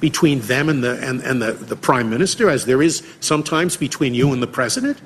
between 0.00 0.40
them 0.40 0.68
and 0.68 0.84
the, 0.84 0.98
and, 1.02 1.22
and 1.22 1.40
the, 1.40 1.52
the 1.52 1.76
prime 1.76 2.10
minister, 2.10 2.50
as 2.50 2.66
there 2.66 2.82
is 2.82 3.06
sometimes 3.20 3.76
between 3.76 4.14
you 4.14 4.32
and 4.32 4.42
the 4.42 4.46
president. 4.46 4.98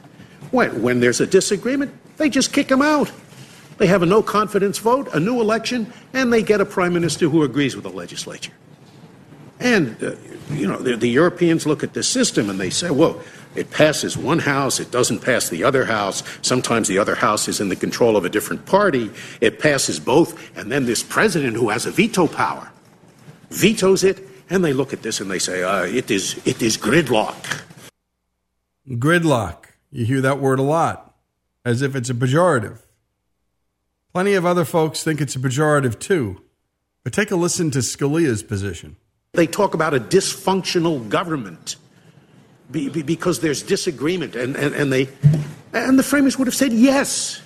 When, 0.50 0.82
when 0.82 0.98
there's 0.98 1.20
a 1.20 1.26
disagreement, 1.26 1.94
they 2.16 2.28
just 2.28 2.52
kick 2.52 2.68
him 2.68 2.82
out. 2.82 3.12
They 3.78 3.86
have 3.86 4.02
a 4.02 4.06
no 4.06 4.22
confidence 4.22 4.78
vote, 4.78 5.08
a 5.14 5.20
new 5.20 5.40
election, 5.40 5.92
and 6.12 6.32
they 6.32 6.42
get 6.42 6.60
a 6.60 6.66
prime 6.66 6.92
minister 6.92 7.28
who 7.28 7.44
agrees 7.44 7.76
with 7.76 7.84
the 7.84 7.90
legislature. 7.90 8.52
And, 9.60 10.02
uh, 10.02 10.16
you 10.50 10.66
know, 10.66 10.78
the, 10.78 10.96
the 10.96 11.08
Europeans 11.08 11.66
look 11.66 11.84
at 11.84 11.92
this 11.92 12.08
system 12.08 12.50
and 12.50 12.58
they 12.58 12.70
say, 12.70 12.90
well, 12.90 13.22
it 13.54 13.70
passes 13.70 14.16
one 14.16 14.38
house, 14.38 14.80
it 14.80 14.90
doesn't 14.90 15.20
pass 15.20 15.48
the 15.48 15.64
other 15.64 15.84
house. 15.84 16.22
Sometimes 16.40 16.88
the 16.88 16.98
other 16.98 17.14
house 17.14 17.46
is 17.48 17.60
in 17.60 17.68
the 17.68 17.76
control 17.76 18.16
of 18.16 18.24
a 18.24 18.28
different 18.28 18.64
party. 18.64 19.10
It 19.40 19.58
passes 19.58 20.00
both, 20.00 20.56
and 20.56 20.70
then 20.70 20.86
this 20.86 21.02
president 21.02 21.56
who 21.56 21.68
has 21.68 21.84
a 21.84 21.90
veto 21.90 22.26
power 22.26 22.70
vetoes 23.50 24.04
it, 24.04 24.26
and 24.48 24.64
they 24.64 24.72
look 24.72 24.92
at 24.92 25.02
this 25.02 25.20
and 25.20 25.30
they 25.30 25.38
say, 25.38 25.62
uh, 25.62 25.82
it, 25.82 26.10
is, 26.10 26.40
it 26.46 26.62
is 26.62 26.76
gridlock. 26.76 27.62
Gridlock. 28.88 29.66
You 29.90 30.04
hear 30.06 30.20
that 30.20 30.38
word 30.38 30.58
a 30.58 30.62
lot, 30.62 31.16
as 31.64 31.82
if 31.82 31.94
it's 31.94 32.10
a 32.10 32.14
pejorative. 32.14 32.78
Plenty 34.12 34.34
of 34.34 34.46
other 34.46 34.64
folks 34.64 35.04
think 35.04 35.20
it's 35.20 35.36
a 35.36 35.38
pejorative 35.38 35.98
too. 35.98 36.40
But 37.02 37.12
take 37.12 37.30
a 37.30 37.36
listen 37.36 37.70
to 37.72 37.78
Scalia's 37.78 38.42
position. 38.42 38.96
They 39.32 39.46
talk 39.46 39.74
about 39.74 39.94
a 39.94 40.00
dysfunctional 40.00 41.08
government 41.08 41.76
be, 42.70 42.88
be, 42.88 43.02
because 43.02 43.40
there's 43.40 43.62
disagreement, 43.62 44.34
and, 44.34 44.56
and, 44.56 44.74
and, 44.74 44.92
they, 44.92 45.08
and 45.72 45.98
the 45.98 46.02
framers 46.02 46.36
would 46.38 46.46
have 46.46 46.54
said, 46.54 46.72
yes, 46.72 47.40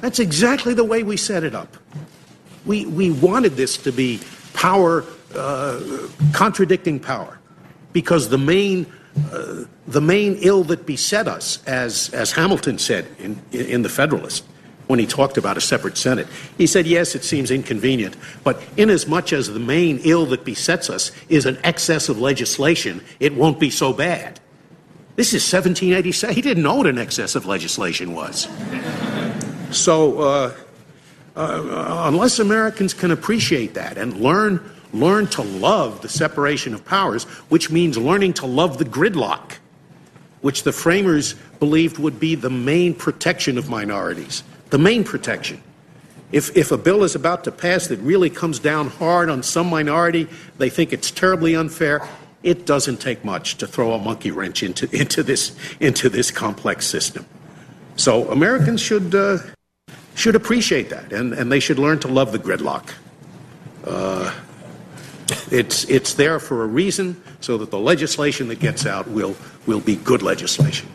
that's 0.00 0.18
exactly 0.18 0.74
the 0.74 0.84
way 0.84 1.02
we 1.02 1.16
set 1.16 1.42
it 1.44 1.54
up. 1.54 1.76
We, 2.66 2.84
we 2.86 3.10
wanted 3.10 3.56
this 3.56 3.78
to 3.78 3.92
be 3.92 4.20
power, 4.52 5.04
uh, 5.34 5.80
contradicting 6.32 7.00
power, 7.00 7.38
because 7.94 8.28
the 8.28 8.38
main, 8.38 8.86
uh, 9.32 9.64
the 9.86 10.00
main 10.00 10.36
ill 10.42 10.64
that 10.64 10.84
beset 10.84 11.26
us, 11.26 11.64
as, 11.66 12.10
as 12.10 12.32
Hamilton 12.32 12.78
said 12.78 13.06
in, 13.18 13.40
in 13.52 13.80
The 13.80 13.88
Federalist, 13.88 14.44
when 14.90 14.98
he 14.98 15.06
talked 15.06 15.38
about 15.38 15.56
a 15.56 15.60
separate 15.60 15.96
Senate. 15.96 16.26
He 16.58 16.66
said, 16.66 16.84
yes, 16.84 17.14
it 17.14 17.22
seems 17.22 17.52
inconvenient, 17.52 18.16
but 18.42 18.60
inasmuch 18.76 19.32
as 19.32 19.46
the 19.46 19.60
main 19.60 20.00
ill 20.02 20.26
that 20.26 20.44
besets 20.44 20.90
us 20.90 21.12
is 21.28 21.46
an 21.46 21.58
excess 21.62 22.08
of 22.08 22.18
legislation, 22.18 23.00
it 23.20 23.32
won't 23.32 23.60
be 23.60 23.70
so 23.70 23.92
bad. 23.92 24.40
This 25.14 25.28
is 25.28 25.44
1787. 25.44 26.34
He 26.34 26.42
didn't 26.42 26.64
know 26.64 26.74
what 26.74 26.88
an 26.88 26.98
excess 26.98 27.36
of 27.36 27.46
legislation 27.46 28.14
was. 28.14 28.48
so, 29.70 30.18
uh, 30.18 30.54
uh, 31.36 32.02
unless 32.06 32.40
Americans 32.40 32.92
can 32.92 33.12
appreciate 33.12 33.74
that 33.74 33.96
and 33.96 34.16
learn, 34.16 34.60
learn 34.92 35.28
to 35.28 35.42
love 35.42 36.02
the 36.02 36.08
separation 36.08 36.74
of 36.74 36.84
powers, 36.84 37.22
which 37.48 37.70
means 37.70 37.96
learning 37.96 38.32
to 38.32 38.46
love 38.46 38.78
the 38.78 38.84
gridlock, 38.84 39.52
which 40.40 40.64
the 40.64 40.72
framers 40.72 41.34
believed 41.60 41.98
would 41.98 42.18
be 42.18 42.34
the 42.34 42.50
main 42.50 42.92
protection 42.92 43.56
of 43.56 43.70
minorities 43.70 44.42
the 44.70 44.78
main 44.78 45.04
protection. 45.04 45.62
If, 46.32 46.56
if 46.56 46.70
a 46.70 46.78
bill 46.78 47.02
is 47.02 47.14
about 47.14 47.44
to 47.44 47.52
pass 47.52 47.88
that 47.88 47.98
really 47.98 48.30
comes 48.30 48.60
down 48.60 48.88
hard 48.88 49.28
on 49.28 49.42
some 49.42 49.68
minority, 49.68 50.28
they 50.58 50.70
think 50.70 50.92
it's 50.92 51.10
terribly 51.10 51.56
unfair. 51.56 52.08
It 52.42 52.66
doesn't 52.66 52.98
take 52.98 53.24
much 53.24 53.56
to 53.58 53.66
throw 53.66 53.92
a 53.92 53.98
monkey 53.98 54.30
wrench 54.30 54.62
into, 54.62 54.88
into, 54.96 55.22
this, 55.22 55.56
into 55.80 56.08
this 56.08 56.30
complex 56.30 56.86
system. 56.86 57.26
So 57.96 58.30
Americans 58.30 58.80
should, 58.80 59.14
uh, 59.14 59.38
should 60.14 60.36
appreciate 60.36 60.88
that, 60.90 61.12
and, 61.12 61.34
and 61.34 61.50
they 61.50 61.60
should 61.60 61.78
learn 61.78 61.98
to 62.00 62.08
love 62.08 62.32
the 62.32 62.38
gridlock. 62.38 62.92
Uh, 63.84 64.32
it's, 65.50 65.84
it's 65.84 66.14
there 66.14 66.38
for 66.38 66.62
a 66.62 66.66
reason 66.66 67.20
so 67.40 67.58
that 67.58 67.70
the 67.70 67.78
legislation 67.78 68.48
that 68.48 68.60
gets 68.60 68.86
out 68.86 69.08
will, 69.08 69.36
will 69.66 69.80
be 69.80 69.96
good 69.96 70.22
legislation. 70.22 70.88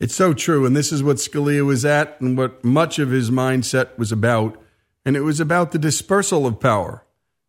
It's 0.00 0.14
so 0.14 0.32
true. 0.32 0.64
And 0.66 0.74
this 0.74 0.90
is 0.90 1.02
what 1.02 1.18
Scalia 1.18 1.64
was 1.64 1.84
at 1.84 2.20
and 2.20 2.36
what 2.36 2.64
much 2.64 2.98
of 2.98 3.10
his 3.10 3.30
mindset 3.30 3.96
was 3.98 4.10
about. 4.10 4.60
And 5.04 5.16
it 5.16 5.20
was 5.20 5.40
about 5.40 5.72
the 5.72 5.78
dispersal 5.78 6.46
of 6.46 6.58
power. 6.58 7.04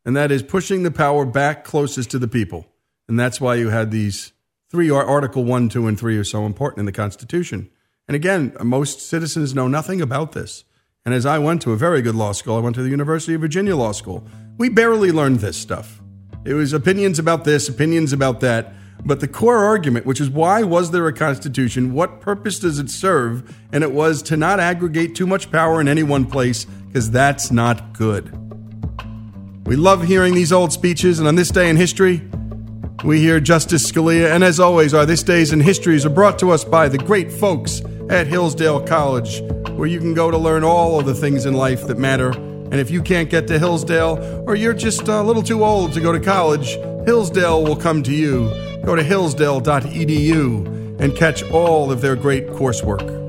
And 0.06 0.16
that 0.18 0.32
is 0.32 0.44
pushing 0.44 0.84
the 0.84 0.92
power 0.92 1.26
back 1.26 1.64
closest 1.64 2.12
to 2.12 2.20
the 2.20 2.28
people. 2.28 2.68
And 3.08 3.20
that's 3.20 3.40
why 3.40 3.56
you 3.56 3.70
had 3.70 3.92
these 3.92 4.34
three 4.70 4.90
Article 4.90 5.44
1, 5.44 5.70
2, 5.70 5.88
and 5.88 6.00
3 6.00 6.18
are 6.18 6.24
so 6.24 6.46
important 6.46 6.80
in 6.80 6.86
the 6.86 6.92
Constitution. 6.92 7.70
And 8.08 8.16
again, 8.16 8.56
most 8.62 9.02
citizens 9.02 9.56
know 9.56 9.68
nothing 9.68 10.02
about 10.02 10.34
this. 10.34 10.66
And 11.06 11.14
as 11.16 11.26
I 11.26 11.40
went 11.40 11.62
to 11.64 11.72
a 11.72 11.78
very 11.78 12.02
good 12.02 12.16
law 12.16 12.32
school, 12.32 12.58
I 12.58 12.60
went 12.60 12.76
to 12.76 12.84
the 12.84 12.90
University 12.90 13.34
of 13.34 13.42
Virginia 13.42 13.76
Law 13.76 13.92
School, 13.92 14.28
we 14.58 14.70
barely 14.70 15.12
learned 15.12 15.40
this 15.40 15.58
stuff. 15.58 16.02
It 16.46 16.54
was 16.54 16.74
opinions 16.74 17.20
about 17.20 17.44
this, 17.44 17.70
opinions 17.70 18.14
about 18.14 18.40
that. 18.42 18.74
But 19.04 19.20
the 19.20 19.28
core 19.28 19.58
argument, 19.58 20.06
which 20.06 20.22
is 20.22 20.30
why 20.30 20.64
was 20.64 20.92
there 20.92 21.08
a 21.08 21.14
constitution? 21.14 21.94
What 21.94 22.22
purpose 22.22 22.60
does 22.60 22.78
it 22.78 22.90
serve? 22.90 23.58
And 23.72 23.84
it 23.84 23.92
was 23.92 24.22
to 24.24 24.38
not 24.38 24.60
aggregate 24.60 25.16
too 25.16 25.26
much 25.26 25.52
power 25.52 25.82
in 25.82 25.88
any 25.88 26.04
one 26.04 26.26
place, 26.26 26.66
because 26.66 27.10
that's 27.10 27.52
not 27.52 27.94
good. 27.94 28.32
We 29.66 29.76
love 29.76 30.04
hearing 30.04 30.34
these 30.36 30.52
old 30.52 30.72
speeches, 30.72 31.20
and 31.20 31.28
on 31.28 31.36
this 31.36 31.50
day 31.50 31.70
in 31.70 31.78
history, 31.78 32.22
we 33.04 33.20
hear 33.20 33.40
Justice 33.40 33.90
Scalia. 33.90 34.32
And 34.32 34.44
as 34.44 34.60
always, 34.60 34.94
our 34.94 35.06
This 35.06 35.24
Days 35.24 35.52
in 35.52 35.62
Histories 35.62 36.06
are 36.06 36.10
brought 36.10 36.38
to 36.40 36.52
us 36.52 36.64
by 36.64 36.88
the 36.88 36.98
great 36.98 37.32
folks 37.32 37.82
at 38.10 38.28
Hillsdale 38.28 38.86
College, 38.86 39.42
where 39.72 39.88
you 39.88 40.00
can 40.00 40.14
go 40.14 40.30
to 40.30 40.38
learn 40.38 40.64
all 40.64 41.00
of 41.00 41.06
the 41.06 41.16
things 41.16 41.46
in 41.46 41.54
life 41.54 41.88
that 41.88 41.98
matter. 41.98 42.30
And 42.32 42.76
if 42.76 42.92
you 42.92 43.02
can't 43.02 43.30
get 43.30 43.48
to 43.48 43.58
Hillsdale, 43.58 44.44
or 44.46 44.56
you're 44.56 44.74
just 44.74 45.08
a 45.08 45.22
little 45.22 45.42
too 45.42 45.64
old 45.64 45.94
to 45.94 46.02
go 46.02 46.12
to 46.12 46.20
college, 46.20 46.78
Hillsdale 47.06 47.64
will 47.64 47.76
come 47.76 48.04
to 48.04 48.12
you. 48.12 48.50
Go 48.86 48.96
to 48.96 49.04
hillsdale.edu 49.04 51.00
and 51.00 51.16
catch 51.16 51.44
all 51.52 51.92
of 51.92 52.02
their 52.02 52.16
great 52.16 52.48
coursework. 52.48 53.21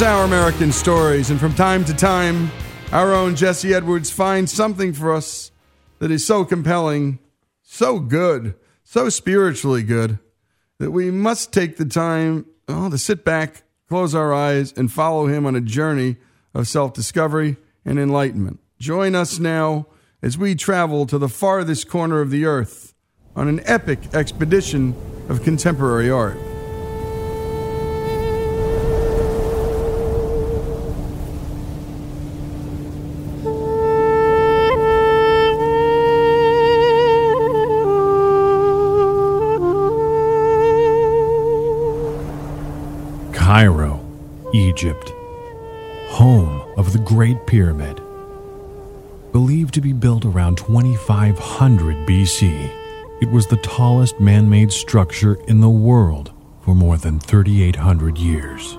Is 0.00 0.06
Our 0.06 0.24
American 0.24 0.72
Stories, 0.72 1.28
and 1.28 1.38
from 1.38 1.54
time 1.54 1.84
to 1.84 1.92
time, 1.92 2.50
our 2.90 3.12
own 3.12 3.36
Jesse 3.36 3.74
Edwards 3.74 4.08
finds 4.08 4.50
something 4.50 4.94
for 4.94 5.12
us 5.12 5.50
that 5.98 6.10
is 6.10 6.26
so 6.26 6.42
compelling, 6.42 7.18
so 7.60 7.98
good, 7.98 8.54
so 8.82 9.10
spiritually 9.10 9.82
good, 9.82 10.18
that 10.78 10.90
we 10.92 11.10
must 11.10 11.52
take 11.52 11.76
the 11.76 11.84
time 11.84 12.46
oh, 12.66 12.88
to 12.88 12.96
sit 12.96 13.26
back, 13.26 13.62
close 13.90 14.14
our 14.14 14.32
eyes, 14.32 14.72
and 14.72 14.90
follow 14.90 15.26
him 15.26 15.44
on 15.44 15.54
a 15.54 15.60
journey 15.60 16.16
of 16.54 16.66
self 16.66 16.94
discovery 16.94 17.58
and 17.84 17.98
enlightenment. 17.98 18.58
Join 18.78 19.14
us 19.14 19.38
now 19.38 19.86
as 20.22 20.38
we 20.38 20.54
travel 20.54 21.04
to 21.06 21.18
the 21.18 21.28
farthest 21.28 21.88
corner 21.88 22.22
of 22.22 22.30
the 22.30 22.46
earth 22.46 22.94
on 23.36 23.48
an 23.48 23.60
epic 23.64 24.14
expedition 24.14 24.94
of 25.28 25.42
contemporary 25.42 26.10
art. 26.10 26.38
Egypt, 44.52 45.12
home 46.08 46.60
of 46.76 46.92
the 46.92 46.98
Great 46.98 47.46
Pyramid. 47.46 48.00
Believed 49.30 49.74
to 49.74 49.80
be 49.80 49.92
built 49.92 50.24
around 50.24 50.58
2500 50.58 52.08
BC, 52.08 52.70
it 53.20 53.30
was 53.30 53.46
the 53.46 53.58
tallest 53.58 54.18
man 54.18 54.50
made 54.50 54.72
structure 54.72 55.34
in 55.46 55.60
the 55.60 55.68
world 55.68 56.32
for 56.62 56.74
more 56.74 56.96
than 56.96 57.20
3,800 57.20 58.18
years. 58.18 58.76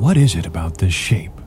What 0.00 0.16
is 0.16 0.34
it 0.34 0.46
about 0.46 0.78
this 0.78 0.94
shape, 0.94 1.40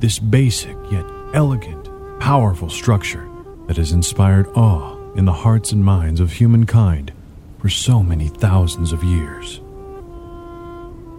this 0.00 0.18
basic 0.18 0.76
yet 0.90 1.04
elegant, 1.34 1.88
powerful 2.18 2.68
structure 2.68 3.28
that 3.68 3.76
has 3.76 3.92
inspired 3.92 4.48
awe 4.56 4.96
in 5.14 5.24
the 5.24 5.32
hearts 5.32 5.70
and 5.70 5.84
minds 5.84 6.18
of 6.18 6.32
humankind 6.32 7.12
for 7.60 7.68
so 7.68 8.02
many 8.02 8.26
thousands 8.26 8.92
of 8.92 9.04
years? 9.04 9.60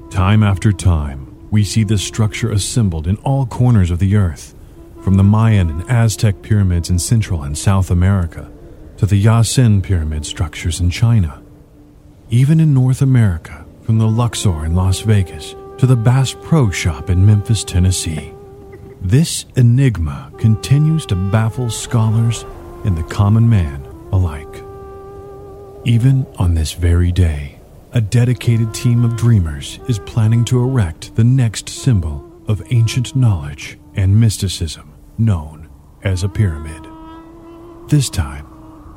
Time 0.09 0.41
after 0.41 0.71
time, 0.71 1.49
we 1.51 1.63
see 1.63 1.83
this 1.83 2.01
structure 2.01 2.51
assembled 2.51 3.07
in 3.07 3.17
all 3.17 3.45
corners 3.45 3.91
of 3.91 3.99
the 3.99 4.15
earth, 4.15 4.55
from 5.03 5.15
the 5.15 5.23
Mayan 5.23 5.69
and 5.69 5.89
Aztec 5.89 6.41
pyramids 6.41 6.89
in 6.89 6.97
Central 6.97 7.43
and 7.43 7.57
South 7.57 7.91
America 7.91 8.49
to 8.97 9.05
the 9.05 9.23
Yasin 9.23 9.83
pyramid 9.83 10.25
structures 10.25 10.79
in 10.79 10.89
China. 10.89 11.41
Even 12.29 12.59
in 12.59 12.73
North 12.73 13.01
America, 13.01 13.65
from 13.83 13.99
the 13.99 14.07
Luxor 14.07 14.65
in 14.65 14.75
Las 14.75 15.01
Vegas 15.01 15.55
to 15.77 15.85
the 15.85 15.95
Bass 15.95 16.33
Pro 16.41 16.71
Shop 16.71 17.09
in 17.09 17.25
Memphis, 17.25 17.63
Tennessee. 17.63 18.33
This 19.01 19.45
enigma 19.55 20.31
continues 20.37 21.05
to 21.07 21.15
baffle 21.15 21.69
scholars 21.69 22.43
and 22.83 22.97
the 22.97 23.03
common 23.03 23.47
man 23.47 23.85
alike. 24.11 24.63
Even 25.85 26.25
on 26.37 26.55
this 26.55 26.73
very 26.73 27.11
day, 27.11 27.56
a 27.97 28.01
dedicated 28.01 28.71
team 28.75 29.03
of 29.03 29.15
dreamers 29.15 29.79
is 29.87 29.97
planning 29.97 30.45
to 30.45 30.59
erect 30.59 31.15
the 31.15 31.23
next 31.23 31.67
symbol 31.67 32.31
of 32.47 32.61
ancient 32.69 33.15
knowledge 33.15 33.79
and 33.95 34.21
mysticism 34.21 34.93
known 35.17 35.67
as 36.03 36.21
a 36.21 36.29
pyramid. 36.29 36.85
This 37.89 38.07
time, 38.11 38.45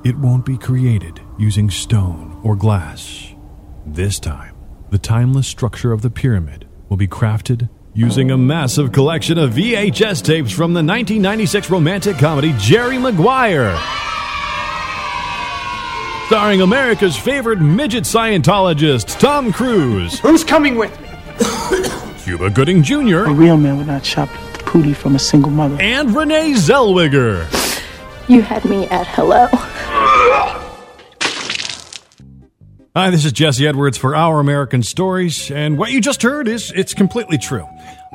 it 0.05 0.19
won't 0.19 0.45
be 0.45 0.59
created 0.59 1.19
using 1.39 1.71
stone 1.71 2.39
or 2.45 2.55
glass. 2.55 3.33
This 3.87 4.21
time, 4.21 4.55
the 4.91 4.99
timeless 4.99 5.49
structure 5.49 5.93
of 5.93 6.03
the 6.03 6.11
pyramid 6.11 6.69
will 6.91 6.99
be 6.99 7.09
crafted 7.09 7.71
using 7.95 8.31
a 8.31 8.37
massive 8.37 8.93
collection 8.93 9.39
of 9.39 9.55
VHS 9.55 10.23
tapes 10.23 10.53
from 10.53 10.75
the 10.75 10.85
1996 10.85 11.71
romantic 11.71 12.19
comedy 12.19 12.55
Jerry 12.59 12.99
Maguire. 12.99 13.81
Starring 16.31 16.61
America's 16.61 17.16
favorite 17.16 17.61
midget 17.61 18.05
Scientologist, 18.05 19.19
Tom 19.19 19.53
Cruise. 19.53 20.21
Who's 20.21 20.45
coming 20.45 20.77
with 20.77 20.97
me? 21.01 21.09
Cuba 22.23 22.51
Gooding 22.51 22.85
Jr. 22.85 23.25
A 23.25 23.33
real 23.33 23.57
man 23.57 23.79
would 23.79 23.88
not 23.88 24.07
shop 24.07 24.29
the 24.53 24.59
pootie 24.61 24.95
from 24.95 25.16
a 25.16 25.19
single 25.19 25.51
mother. 25.51 25.77
And 25.81 26.14
Renee 26.14 26.53
Zellweger. 26.53 27.49
You 28.29 28.43
had 28.43 28.64
me 28.64 28.87
at 28.90 29.09
hello. 29.09 29.49
Hi, 32.95 33.11
this 33.11 33.25
is 33.25 33.33
Jesse 33.33 33.66
Edwards 33.66 33.99
for 33.99 34.14
Our 34.14 34.38
American 34.38 34.85
Stories, 34.85 35.51
and 35.51 35.79
what 35.79 35.90
you 35.90 36.01
just 36.01 36.23
heard 36.23 36.47
is 36.47 36.71
it's 36.77 36.95
completely 36.95 37.38
true. 37.38 37.66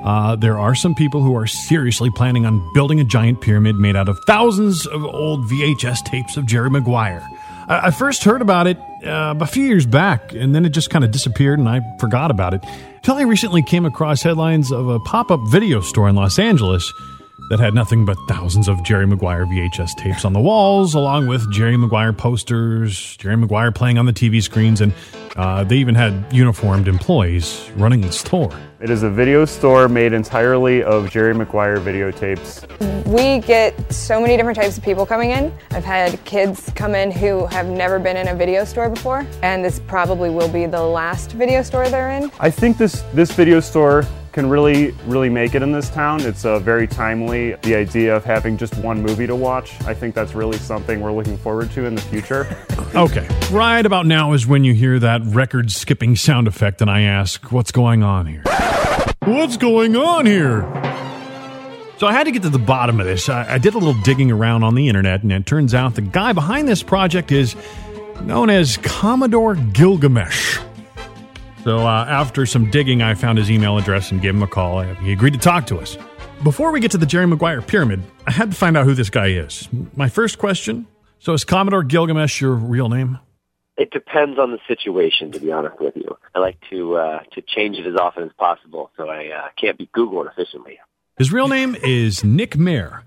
Uh, 0.01 0.37
there 0.37 0.57
are 0.57 0.73
some 0.73 0.95
people 0.95 1.21
who 1.21 1.35
are 1.35 1.47
seriously 1.47 2.09
planning 2.11 2.45
on 2.45 2.65
building 2.73 3.01
a 3.01 3.03
giant 3.03 3.41
pyramid 3.41 3.75
made 3.75 3.97
out 3.97 4.07
of 4.07 4.17
thousands 4.25 4.87
of 4.87 5.03
old 5.03 5.49
VHS 5.49 6.05
tapes 6.05 6.37
of 6.37 6.45
Jerry 6.45 6.69
Maguire. 6.69 7.27
I, 7.67 7.91
first 7.91 8.23
heard 8.23 8.41
about 8.41 8.67
it 8.67 8.77
uh, 9.05 9.35
a 9.39 9.47
few 9.47 9.65
years 9.65 9.85
back, 9.85 10.33
and 10.33 10.53
then 10.53 10.65
it 10.65 10.69
just 10.69 10.89
kind 10.89 11.03
of 11.03 11.11
disappeared, 11.11 11.59
and 11.59 11.67
I 11.67 11.81
forgot 11.99 12.31
about 12.31 12.53
it. 12.53 12.61
Until 12.97 13.15
I 13.15 13.23
recently 13.23 13.63
came 13.63 13.85
across 13.85 14.21
headlines 14.21 14.71
of 14.71 14.87
a 14.87 14.99
pop 14.99 15.31
up 15.31 15.39
video 15.47 15.81
store 15.81 16.07
in 16.07 16.15
Los 16.15 16.37
Angeles 16.37 16.91
that 17.49 17.59
had 17.59 17.73
nothing 17.73 18.05
but 18.05 18.17
thousands 18.27 18.67
of 18.67 18.81
Jerry 18.83 19.05
Maguire 19.05 19.45
VHS 19.45 19.95
tapes 19.97 20.25
on 20.25 20.33
the 20.33 20.39
walls, 20.39 20.95
along 20.95 21.27
with 21.27 21.51
Jerry 21.51 21.77
Maguire 21.77 22.13
posters, 22.13 23.15
Jerry 23.17 23.37
Maguire 23.37 23.71
playing 23.71 23.97
on 23.97 24.05
the 24.05 24.13
TV 24.13 24.41
screens, 24.41 24.81
and 24.81 24.93
uh, 25.35 25.63
they 25.63 25.75
even 25.77 25.95
had 25.95 26.25
uniformed 26.31 26.87
employees 26.87 27.69
running 27.75 28.01
the 28.01 28.11
store. 28.11 28.51
It 28.79 28.89
is 28.89 29.03
a 29.03 29.09
video 29.09 29.45
store 29.45 29.87
made 29.87 30.13
entirely 30.13 30.83
of 30.83 31.09
Jerry 31.09 31.33
Maguire 31.33 31.77
videotapes. 31.77 32.65
We 33.05 33.39
get 33.45 33.91
so 33.91 34.19
many 34.19 34.37
different 34.37 34.57
types 34.57 34.77
of 34.77 34.83
people 34.83 35.05
coming 35.05 35.31
in. 35.31 35.53
I've 35.71 35.85
had 35.85 36.23
kids 36.25 36.71
come 36.75 36.95
in 36.95 37.11
who 37.11 37.45
have 37.47 37.67
never 37.67 37.99
been 37.99 38.17
in 38.17 38.27
a 38.29 38.35
video 38.35 38.65
store 38.65 38.89
before, 38.89 39.25
and 39.43 39.63
this 39.63 39.79
probably 39.81 40.29
will 40.29 40.49
be 40.49 40.65
the 40.65 40.81
last 40.81 41.33
video 41.33 41.61
store 41.61 41.89
they're 41.89 42.11
in. 42.11 42.31
I 42.39 42.49
think 42.49 42.77
this, 42.77 43.01
this 43.13 43.31
video 43.31 43.59
store 43.59 44.05
can 44.35 44.49
really, 44.49 44.91
really 45.05 45.29
make 45.29 45.55
it 45.55 45.63
in 45.63 45.71
this 45.71 45.89
town. 45.89 46.19
It's 46.19 46.43
uh, 46.43 46.59
very 46.59 46.87
timely. 46.87 47.53
The 47.61 47.73
idea 47.73 48.13
of 48.13 48.25
having 48.25 48.57
just 48.57 48.77
one 48.79 49.01
movie 49.01 49.25
to 49.25 49.35
watch, 49.35 49.81
I 49.83 49.93
think 49.93 50.13
that's 50.13 50.35
really 50.35 50.57
something 50.57 50.99
we're 50.99 51.13
looking 51.13 51.37
forward 51.37 51.71
to 51.71 51.85
in 51.85 51.95
the 51.95 52.01
future. 52.01 52.45
okay, 52.95 53.25
right 53.49 53.85
about 53.85 54.05
now 54.05 54.33
is 54.33 54.45
when 54.45 54.65
you 54.65 54.73
hear 54.73 54.99
that 54.99 55.21
record 55.23 55.71
skipping 55.71 56.17
sound 56.17 56.49
effect, 56.49 56.81
and 56.81 56.91
I 56.91 57.03
ask, 57.03 57.49
what's 57.53 57.71
going 57.71 58.03
on 58.03 58.25
here? 58.25 58.43
What's 59.23 59.55
going 59.55 59.95
on 59.95 60.25
here? 60.25 60.63
So 61.97 62.05
I 62.05 62.11
had 62.11 62.25
to 62.25 62.31
get 62.31 62.41
to 62.41 62.49
the 62.49 62.59
bottom 62.59 62.99
of 62.99 63.05
this. 63.05 63.29
I, 63.29 63.53
I 63.53 63.57
did 63.57 63.73
a 63.73 63.77
little 63.77 63.99
digging 64.01 64.31
around 64.31 64.63
on 64.63 64.75
the 64.75 64.89
internet, 64.89 65.23
and 65.23 65.31
it 65.31 65.45
turns 65.45 65.73
out 65.73 65.95
the 65.95 66.01
guy 66.01 66.33
behind 66.33 66.67
this 66.67 66.83
project 66.83 67.31
is 67.31 67.55
known 68.23 68.49
as 68.49 68.75
Commodore 68.75 69.55
Gilgamesh. 69.55 70.59
So 71.65 71.79
uh, 71.79 72.05
after 72.07 72.45
some 72.45 72.71
digging, 72.71 73.01
I 73.01 73.15
found 73.15 73.37
his 73.37 73.51
email 73.51 73.77
address 73.77 74.11
and 74.11 74.21
gave 74.21 74.33
him 74.33 74.43
a 74.43 74.47
call. 74.47 74.81
He 74.81 75.11
agreed 75.11 75.33
to 75.33 75.39
talk 75.39 75.65
to 75.67 75.79
us. 75.79 75.97
Before 76.43 76.71
we 76.71 76.79
get 76.79 76.91
to 76.91 76.97
the 76.97 77.05
Jerry 77.05 77.25
Maguire 77.25 77.61
pyramid, 77.61 78.03
I 78.27 78.31
had 78.31 78.51
to 78.51 78.57
find 78.57 78.77
out 78.77 78.85
who 78.85 78.93
this 78.93 79.09
guy 79.09 79.27
is. 79.27 79.67
My 79.95 80.07
first 80.07 80.37
question 80.37 80.87
so 81.25 81.33
is 81.33 81.43
Commodore 81.43 81.81
Gilgamesh 81.81 82.39
your 82.39 82.53
real 82.53 82.87
name? 82.87 83.17
It 83.77 83.89
depends 83.89 84.37
on 84.37 84.51
the 84.51 84.59
situation, 84.67 85.31
to 85.31 85.39
be 85.39 85.51
honest 85.51 85.79
with 85.81 85.95
you. 85.95 86.15
I 86.35 86.39
like 86.39 86.57
to 86.69 86.97
uh, 86.97 87.19
to 87.33 87.41
change 87.41 87.77
it 87.77 87.87
as 87.87 87.95
often 87.99 88.23
as 88.23 88.31
possible, 88.37 88.91
so 88.95 89.09
I 89.09 89.29
uh, 89.29 89.47
can't 89.59 89.75
be 89.75 89.87
Googled 89.87 90.31
efficiently. 90.31 90.77
His 91.17 91.33
real 91.33 91.47
name 91.47 91.75
is 91.81 92.23
Nick 92.23 92.57
Mayer. 92.57 93.01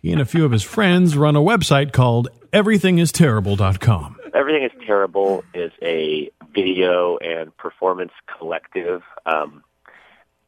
He 0.00 0.12
and 0.12 0.20
a 0.22 0.24
few 0.24 0.46
of 0.46 0.52
his 0.52 0.62
friends 0.62 1.14
run 1.14 1.36
a 1.36 1.40
website 1.40 1.92
called 1.92 2.28
EverythingIsTerrible.com. 2.54 4.17
Everything 4.34 4.62
is 4.64 4.72
Terrible 4.86 5.44
is 5.54 5.72
a 5.82 6.30
video 6.54 7.16
and 7.18 7.56
performance 7.56 8.12
collective 8.38 9.02
um, 9.26 9.62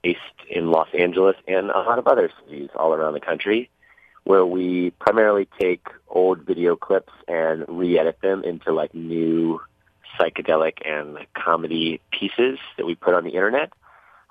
based 0.03 0.19
in 0.49 0.71
Los 0.71 0.88
Angeles 0.99 1.37
and 1.47 1.71
a 1.71 1.79
lot 1.79 1.99
of 1.99 2.07
other 2.07 2.31
cities 2.43 2.69
all 2.75 2.93
around 2.95 3.14
the 3.14 3.21
country, 3.21 3.71
where 4.25 4.45
we 4.45 4.90
primarily 4.99 5.49
take 5.59 5.87
old 6.09 6.43
video 6.43 6.77
clips 6.77 7.12
and 7.29 7.64
re-edit 7.69 8.19
them 8.23 8.45
into 8.45 8.73
like 8.73 8.95
new 8.95 9.61
psychedelic 10.19 10.87
and 10.87 11.19
comedy 11.35 12.01
pieces 12.11 12.59
that 12.77 12.87
we 12.87 12.95
put 12.95 13.14
on 13.14 13.25
the 13.25 13.31
internet. 13.31 13.73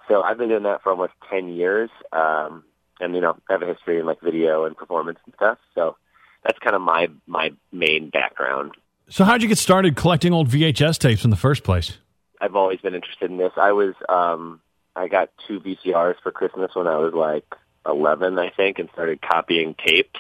So 0.08 0.22
I've 0.22 0.38
been 0.38 0.50
doing 0.50 0.64
that 0.64 0.84
for 0.84 0.92
almost 0.92 1.14
10 1.30 1.50
years. 1.50 1.90
Um, 2.12 2.64
and, 3.00 3.16
you 3.16 3.22
know, 3.22 3.38
I 3.50 3.54
have 3.54 3.62
a 3.62 3.68
history 3.68 4.00
in 4.00 4.06
like 4.06 4.22
video 4.22 4.66
and 4.66 4.76
performance 4.76 5.20
and 5.26 5.34
stuff. 5.36 5.58
So 5.76 5.96
that's 6.44 6.60
kind 6.60 6.76
of 6.76 6.82
my, 6.82 7.10
my 7.28 7.54
main 7.72 8.10
background. 8.10 8.74
So 9.12 9.26
how'd 9.26 9.42
you 9.42 9.48
get 9.48 9.58
started 9.58 9.96
collecting 9.96 10.34
old 10.34 10.50
VHS 10.50 11.00
tapes 11.00 11.24
in 11.24 11.32
the 11.32 11.36
first 11.36 11.64
place? 11.64 11.98
I've 12.40 12.56
always 12.56 12.80
been 12.80 12.94
interested 12.94 13.32
in 13.32 13.38
this. 13.38 13.52
I 13.58 13.72
was, 13.72 13.96
um, 14.08 14.62
I 14.96 15.08
got 15.08 15.32
two 15.48 15.60
VCRs 15.60 16.16
for 16.22 16.32
Christmas 16.32 16.76
when 16.76 16.86
I 16.86 16.98
was 16.98 17.14
like 17.14 17.46
11, 17.88 18.38
I 18.38 18.52
think, 18.52 18.78
and 18.78 18.88
started 18.94 19.20
copying 19.20 19.76
tapes. 19.84 20.20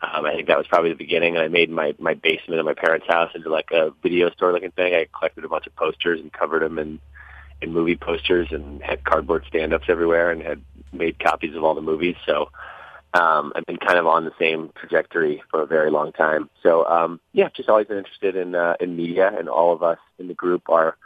Um, 0.00 0.24
I 0.24 0.34
think 0.34 0.48
that 0.48 0.56
was 0.56 0.66
probably 0.66 0.90
the 0.90 0.96
beginning. 0.96 1.36
And 1.36 1.44
I 1.44 1.48
made 1.48 1.70
my 1.70 1.94
my 1.98 2.14
basement 2.14 2.58
of 2.60 2.66
my 2.66 2.74
parents' 2.74 3.06
house 3.06 3.32
into 3.34 3.50
like 3.50 3.70
a 3.70 3.92
video 4.02 4.30
store 4.30 4.52
looking 4.52 4.70
thing. 4.70 4.94
I 4.94 5.06
collected 5.16 5.44
a 5.44 5.48
bunch 5.48 5.66
of 5.66 5.76
posters 5.76 6.20
and 6.20 6.32
covered 6.32 6.62
them 6.62 6.78
in 6.78 7.00
in 7.62 7.72
movie 7.72 7.96
posters 7.96 8.48
and 8.50 8.82
had 8.82 9.04
cardboard 9.04 9.44
stand-ups 9.48 9.86
everywhere 9.88 10.30
and 10.30 10.42
had 10.42 10.62
made 10.92 11.18
copies 11.18 11.54
of 11.54 11.64
all 11.64 11.74
the 11.74 11.80
movies. 11.80 12.16
So 12.26 12.50
um, 13.16 13.52
I've 13.56 13.66
been 13.66 13.78
kind 13.78 13.98
of 13.98 14.06
on 14.06 14.24
the 14.24 14.32
same 14.38 14.70
trajectory 14.76 15.42
for 15.50 15.62
a 15.62 15.66
very 15.66 15.90
long 15.90 16.12
time. 16.12 16.50
So 16.62 16.84
um, 16.86 17.20
yeah, 17.32 17.48
just 17.56 17.68
always 17.68 17.86
been 17.86 17.98
interested 17.98 18.36
in 18.36 18.54
uh, 18.54 18.76
in 18.80 18.96
media, 18.96 19.32
and 19.36 19.48
all 19.48 19.72
of 19.72 19.82
us 19.82 19.98
in 20.18 20.28
the 20.28 20.34
group 20.34 20.68
are 20.68 20.96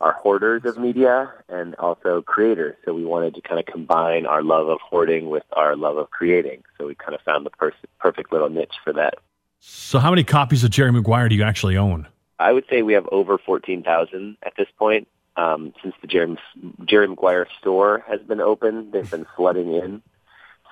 are 0.00 0.12
hoarders 0.12 0.64
of 0.64 0.76
media 0.76 1.32
and 1.48 1.74
also 1.76 2.20
creators. 2.22 2.76
So 2.84 2.92
we 2.92 3.04
wanted 3.04 3.34
to 3.36 3.40
kind 3.40 3.58
of 3.58 3.66
combine 3.66 4.26
our 4.26 4.42
love 4.42 4.68
of 4.68 4.80
hoarding 4.80 5.30
with 5.30 5.44
our 5.52 5.76
love 5.76 5.96
of 5.96 6.10
creating. 6.10 6.62
So 6.76 6.86
we 6.86 6.94
kind 6.94 7.14
of 7.14 7.20
found 7.22 7.46
the 7.46 7.50
pers- 7.50 7.74
perfect 8.00 8.32
little 8.32 8.50
niche 8.50 8.74
for 8.82 8.92
that. 8.94 9.14
So 9.60 9.98
how 9.98 10.10
many 10.10 10.24
copies 10.24 10.62
of 10.64 10.70
Jerry 10.70 10.92
Maguire 10.92 11.28
do 11.28 11.36
you 11.36 11.44
actually 11.44 11.76
own? 11.76 12.06
I 12.38 12.52
would 12.52 12.64
say 12.68 12.82
we 12.82 12.92
have 12.94 13.08
over 13.12 13.38
14,000 13.38 14.36
at 14.42 14.52
this 14.58 14.68
point. 14.78 15.08
Um, 15.36 15.72
since 15.82 15.94
the 16.00 16.06
Jerry, 16.06 16.36
Jerry 16.84 17.08
Maguire 17.08 17.48
store 17.60 18.04
has 18.06 18.20
been 18.20 18.40
open, 18.40 18.90
they've 18.90 19.10
been 19.10 19.26
flooding 19.36 19.72
in. 19.72 20.02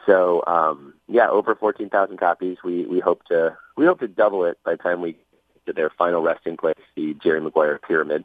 So 0.06 0.42
um, 0.46 0.94
yeah, 1.08 1.28
over 1.28 1.54
14,000 1.54 2.16
copies. 2.18 2.58
We 2.64 2.86
we 2.86 3.00
hope 3.00 3.24
to 3.26 3.56
we 3.76 3.86
hope 3.86 4.00
to 4.00 4.08
double 4.08 4.44
it 4.44 4.58
by 4.64 4.72
the 4.72 4.76
time 4.78 5.00
we 5.00 5.12
get 5.12 5.66
to 5.66 5.72
their 5.72 5.90
final 5.90 6.22
resting 6.22 6.56
place, 6.56 6.76
the 6.96 7.14
Jerry 7.22 7.40
Maguire 7.40 7.78
Pyramid. 7.86 8.24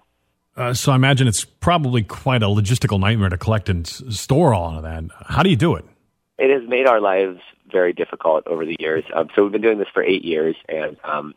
Uh, 0.55 0.73
so 0.73 0.91
I 0.91 0.95
imagine 0.95 1.27
it's 1.27 1.45
probably 1.45 2.01
quite 2.01 2.41
a 2.41 2.47
logistical 2.47 2.99
nightmare 2.99 3.29
to 3.29 3.37
collect 3.37 3.69
and 3.69 3.85
s- 3.85 4.01
store 4.09 4.55
all 4.55 4.75
of 4.75 4.83
that. 4.83 5.03
How 5.27 5.43
do 5.43 5.51
you 5.51 5.55
do 5.55 5.75
it? 5.75 5.85
It 6.39 6.49
has 6.49 6.67
made 6.67 6.87
our 6.87 6.99
lives 6.99 7.39
very 7.71 7.93
difficult 7.93 8.47
over 8.47 8.65
the 8.65 8.75
years. 8.79 9.03
Um, 9.13 9.29
so 9.35 9.43
we've 9.43 9.51
been 9.51 9.61
doing 9.61 9.77
this 9.77 9.87
for 9.93 10.01
eight 10.01 10.25
years, 10.25 10.55
and 10.67 10.97
um, 11.03 11.35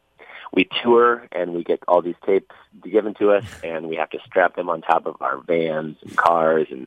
we 0.54 0.68
tour 0.82 1.26
and 1.32 1.52
we 1.52 1.62
get 1.64 1.82
all 1.86 2.00
these 2.00 2.14
tapes 2.24 2.54
given 2.82 3.14
to 3.14 3.32
us, 3.32 3.44
and 3.62 3.88
we 3.88 3.96
have 3.96 4.08
to 4.10 4.18
strap 4.24 4.56
them 4.56 4.70
on 4.70 4.80
top 4.80 5.04
of 5.06 5.16
our 5.20 5.38
vans 5.38 5.96
and 6.02 6.16
cars, 6.16 6.68
and 6.70 6.86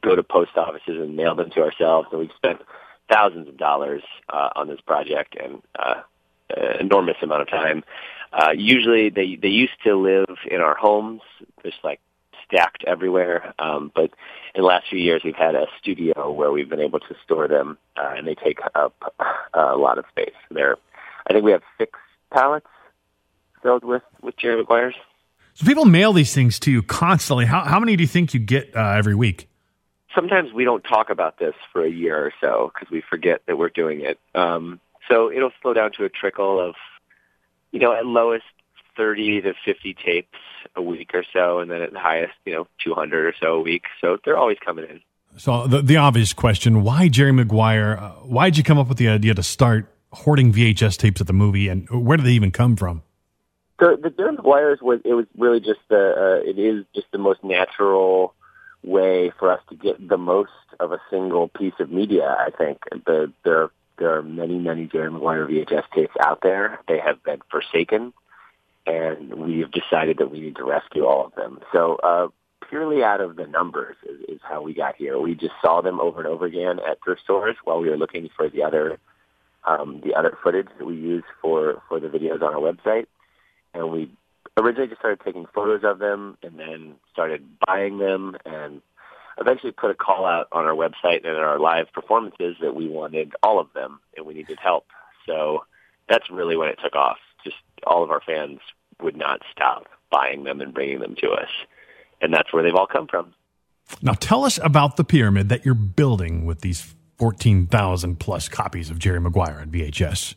go 0.00 0.16
to 0.16 0.22
post 0.24 0.56
offices 0.56 1.00
and 1.00 1.16
mail 1.16 1.36
them 1.36 1.50
to 1.50 1.62
ourselves. 1.62 2.08
And 2.10 2.20
we've 2.20 2.30
spent 2.36 2.60
thousands 3.10 3.48
of 3.48 3.56
dollars 3.56 4.02
uh, 4.28 4.50
on 4.56 4.68
this 4.68 4.80
project 4.80 5.36
and 5.40 5.62
uh, 5.78 6.02
an 6.56 6.80
enormous 6.80 7.16
amount 7.22 7.42
of 7.42 7.48
time. 7.48 7.84
Uh, 8.32 8.50
usually, 8.54 9.08
they 9.08 9.36
they 9.36 9.48
used 9.48 9.72
to 9.84 9.96
live 9.96 10.36
in 10.50 10.60
our 10.60 10.74
homes, 10.74 11.22
just 11.62 11.78
like 11.82 12.00
stacked 12.44 12.84
everywhere. 12.86 13.54
Um, 13.58 13.90
but 13.94 14.10
in 14.54 14.62
the 14.62 14.66
last 14.66 14.86
few 14.88 14.98
years, 14.98 15.22
we've 15.24 15.34
had 15.34 15.54
a 15.54 15.66
studio 15.80 16.30
where 16.30 16.50
we've 16.50 16.68
been 16.68 16.80
able 16.80 17.00
to 17.00 17.14
store 17.24 17.48
them, 17.48 17.78
uh, 17.96 18.14
and 18.16 18.26
they 18.26 18.34
take 18.34 18.58
up 18.74 18.94
a 19.54 19.76
lot 19.76 19.98
of 19.98 20.04
space. 20.10 20.34
There, 20.50 20.76
I 21.26 21.32
think 21.32 21.44
we 21.44 21.52
have 21.52 21.62
six 21.78 21.98
pallets 22.30 22.66
filled 23.62 23.84
with 23.84 24.02
with 24.22 24.36
Jerry 24.36 24.56
Maguire's. 24.56 24.96
So 25.54 25.66
people 25.66 25.86
mail 25.86 26.12
these 26.12 26.32
things 26.32 26.60
to 26.60 26.70
you 26.70 26.82
constantly. 26.82 27.44
How, 27.44 27.64
how 27.64 27.80
many 27.80 27.96
do 27.96 28.02
you 28.02 28.08
think 28.08 28.32
you 28.32 28.38
get 28.38 28.76
uh, 28.76 28.90
every 28.90 29.16
week? 29.16 29.48
Sometimes 30.18 30.52
we 30.52 30.64
don't 30.64 30.82
talk 30.82 31.10
about 31.10 31.38
this 31.38 31.54
for 31.72 31.84
a 31.84 31.88
year 31.88 32.16
or 32.16 32.32
so 32.40 32.72
because 32.74 32.90
we 32.90 33.00
forget 33.08 33.42
that 33.46 33.56
we're 33.56 33.68
doing 33.68 34.00
it. 34.00 34.18
Um, 34.34 34.80
so 35.08 35.30
it'll 35.30 35.52
slow 35.62 35.74
down 35.74 35.92
to 35.92 36.04
a 36.04 36.08
trickle 36.08 36.60
of, 36.60 36.74
you 37.70 37.78
know, 37.78 37.92
at 37.92 38.04
lowest 38.04 38.44
30 38.96 39.42
to 39.42 39.54
50 39.64 39.94
tapes 39.94 40.38
a 40.74 40.82
week 40.82 41.12
or 41.14 41.22
so, 41.32 41.60
and 41.60 41.70
then 41.70 41.82
at 41.82 41.92
the 41.92 42.00
highest, 42.00 42.34
you 42.44 42.52
know, 42.52 42.66
200 42.82 43.26
or 43.26 43.34
so 43.40 43.54
a 43.54 43.60
week. 43.60 43.84
So 44.00 44.18
they're 44.24 44.36
always 44.36 44.58
coming 44.58 44.86
in. 44.90 45.00
So 45.36 45.68
the, 45.68 45.82
the 45.82 45.96
obvious 45.98 46.32
question: 46.32 46.82
Why 46.82 47.08
Jerry 47.08 47.30
Maguire? 47.30 47.96
Uh, 47.96 48.10
why 48.24 48.50
did 48.50 48.58
you 48.58 48.64
come 48.64 48.78
up 48.78 48.88
with 48.88 48.98
the 48.98 49.08
idea 49.08 49.34
to 49.34 49.42
start 49.44 49.86
hoarding 50.12 50.52
VHS 50.52 50.96
tapes 50.96 51.20
at 51.20 51.28
the 51.28 51.32
movie, 51.32 51.68
and 51.68 51.88
where 51.90 52.16
did 52.16 52.26
they 52.26 52.32
even 52.32 52.50
come 52.50 52.74
from? 52.74 53.02
So 53.78 53.94
the 53.94 54.10
Jerry 54.10 54.32
Maguire's 54.32 54.80
was 54.82 55.00
it 55.04 55.14
was 55.14 55.26
really 55.36 55.60
just 55.60 55.78
the 55.88 56.40
uh, 56.42 56.48
it 56.48 56.58
is 56.58 56.84
just 56.92 57.06
the 57.12 57.18
most 57.18 57.44
natural 57.44 58.34
way 58.82 59.32
for 59.38 59.52
us 59.52 59.60
to 59.70 59.76
get 59.76 60.08
the 60.08 60.16
most 60.16 60.50
of 60.80 60.92
a 60.92 61.00
single 61.10 61.48
piece 61.48 61.74
of 61.80 61.90
media. 61.90 62.36
I 62.38 62.50
think 62.50 62.78
the 63.06 63.32
there 63.44 63.70
there 63.98 64.16
are 64.16 64.22
many 64.22 64.58
many 64.58 64.86
Jerry 64.86 65.10
Maguire 65.10 65.46
VHS 65.46 65.84
tapes 65.94 66.14
out 66.20 66.40
there. 66.42 66.80
They 66.88 66.98
have 66.98 67.22
been 67.22 67.40
forsaken, 67.50 68.12
and 68.86 69.34
we've 69.34 69.70
decided 69.70 70.18
that 70.18 70.30
we 70.30 70.40
need 70.40 70.56
to 70.56 70.64
rescue 70.64 71.04
all 71.04 71.26
of 71.26 71.34
them. 71.34 71.60
So 71.72 71.96
uh, 71.96 72.28
purely 72.68 73.02
out 73.02 73.20
of 73.20 73.36
the 73.36 73.46
numbers 73.46 73.96
is, 74.08 74.36
is 74.36 74.40
how 74.42 74.62
we 74.62 74.74
got 74.74 74.96
here. 74.96 75.18
We 75.18 75.34
just 75.34 75.54
saw 75.60 75.80
them 75.80 76.00
over 76.00 76.20
and 76.20 76.28
over 76.28 76.46
again 76.46 76.78
at 76.78 77.02
thrift 77.02 77.22
stores 77.22 77.56
while 77.64 77.80
we 77.80 77.90
were 77.90 77.96
looking 77.96 78.28
for 78.36 78.48
the 78.48 78.62
other 78.62 78.98
um, 79.64 80.00
the 80.04 80.14
other 80.14 80.38
footage 80.42 80.68
that 80.78 80.84
we 80.84 80.94
use 80.94 81.24
for 81.42 81.82
for 81.88 81.98
the 82.00 82.08
videos 82.08 82.42
on 82.42 82.54
our 82.54 82.60
website 82.60 83.06
and 83.74 83.90
we 83.90 84.10
originally 84.58 84.88
just 84.88 85.00
started 85.00 85.20
taking 85.24 85.46
photos 85.54 85.82
of 85.84 85.98
them 85.98 86.36
and 86.42 86.58
then 86.58 86.94
started 87.12 87.44
buying 87.66 87.98
them 87.98 88.36
and 88.44 88.82
eventually 89.40 89.72
put 89.72 89.90
a 89.90 89.94
call 89.94 90.26
out 90.26 90.48
on 90.52 90.64
our 90.64 90.74
website 90.74 91.24
and 91.24 91.36
in 91.36 91.36
our 91.36 91.58
live 91.58 91.92
performances 91.92 92.56
that 92.60 92.74
we 92.74 92.88
wanted 92.88 93.32
all 93.42 93.60
of 93.60 93.68
them 93.74 94.00
and 94.16 94.26
we 94.26 94.34
needed 94.34 94.58
help. 94.60 94.86
So 95.26 95.64
that's 96.08 96.30
really 96.30 96.56
when 96.56 96.68
it 96.68 96.78
took 96.82 96.96
off. 96.96 97.18
Just 97.44 97.56
all 97.86 98.02
of 98.02 98.10
our 98.10 98.20
fans 98.20 98.60
would 99.00 99.16
not 99.16 99.42
stop 99.52 99.86
buying 100.10 100.44
them 100.44 100.60
and 100.60 100.74
bringing 100.74 101.00
them 101.00 101.14
to 101.22 101.30
us. 101.30 101.50
And 102.20 102.32
that's 102.32 102.52
where 102.52 102.62
they've 102.62 102.74
all 102.74 102.86
come 102.86 103.06
from. 103.06 103.34
Now 104.02 104.12
tell 104.12 104.44
us 104.44 104.58
about 104.62 104.96
the 104.96 105.04
pyramid 105.04 105.48
that 105.48 105.64
you're 105.64 105.74
building 105.74 106.44
with 106.44 106.60
these 106.60 106.94
fourteen 107.16 107.66
thousand 107.66 108.20
plus 108.20 108.48
copies 108.48 108.90
of 108.90 108.98
Jerry 108.98 109.20
Maguire 109.20 109.60
on 109.60 109.70
VHS. 109.70 110.34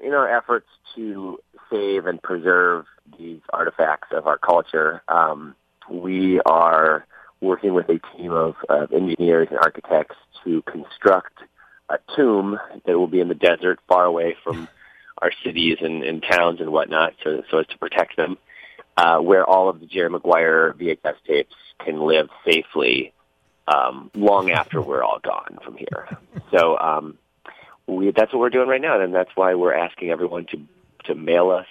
In 0.00 0.12
our 0.12 0.28
efforts 0.28 0.68
to 0.96 1.38
save 1.70 2.06
and 2.06 2.20
preserve 2.22 2.84
these 3.18 3.40
artifacts 3.52 4.08
of 4.12 4.26
our 4.26 4.38
culture, 4.38 5.02
um, 5.08 5.54
we 5.90 6.40
are 6.40 7.06
working 7.40 7.74
with 7.74 7.88
a 7.88 8.00
team 8.16 8.32
of, 8.32 8.54
of 8.68 8.92
engineers 8.92 9.48
and 9.50 9.58
architects 9.58 10.16
to 10.44 10.62
construct 10.62 11.38
a 11.88 11.98
tomb 12.16 12.58
that 12.86 12.98
will 12.98 13.08
be 13.08 13.20
in 13.20 13.28
the 13.28 13.34
desert, 13.34 13.80
far 13.88 14.04
away 14.04 14.36
from 14.42 14.68
our 15.18 15.32
cities 15.44 15.78
and, 15.80 16.02
and 16.02 16.22
towns 16.22 16.60
and 16.60 16.70
whatnot, 16.70 17.14
so, 17.22 17.42
so 17.50 17.58
as 17.58 17.66
to 17.66 17.78
protect 17.78 18.16
them, 18.16 18.38
uh, 18.96 19.18
where 19.18 19.44
all 19.44 19.68
of 19.68 19.80
the 19.80 19.86
Jerry 19.86 20.10
Maguire 20.10 20.74
VHS 20.78 21.14
tapes 21.26 21.54
can 21.84 22.00
live 22.00 22.28
safely 22.44 23.12
um, 23.68 24.10
long 24.14 24.50
after 24.50 24.80
we're 24.82 25.02
all 25.02 25.20
gone 25.20 25.58
from 25.64 25.76
here. 25.76 26.08
So 26.50 26.78
um, 26.78 27.18
we, 27.86 28.10
that's 28.12 28.32
what 28.32 28.40
we're 28.40 28.50
doing 28.50 28.68
right 28.68 28.80
now, 28.80 29.00
and 29.00 29.14
that's 29.14 29.30
why 29.34 29.54
we're 29.54 29.74
asking 29.74 30.10
everyone 30.10 30.46
to 30.46 30.60
to 31.06 31.16
mail 31.16 31.50
us 31.50 31.66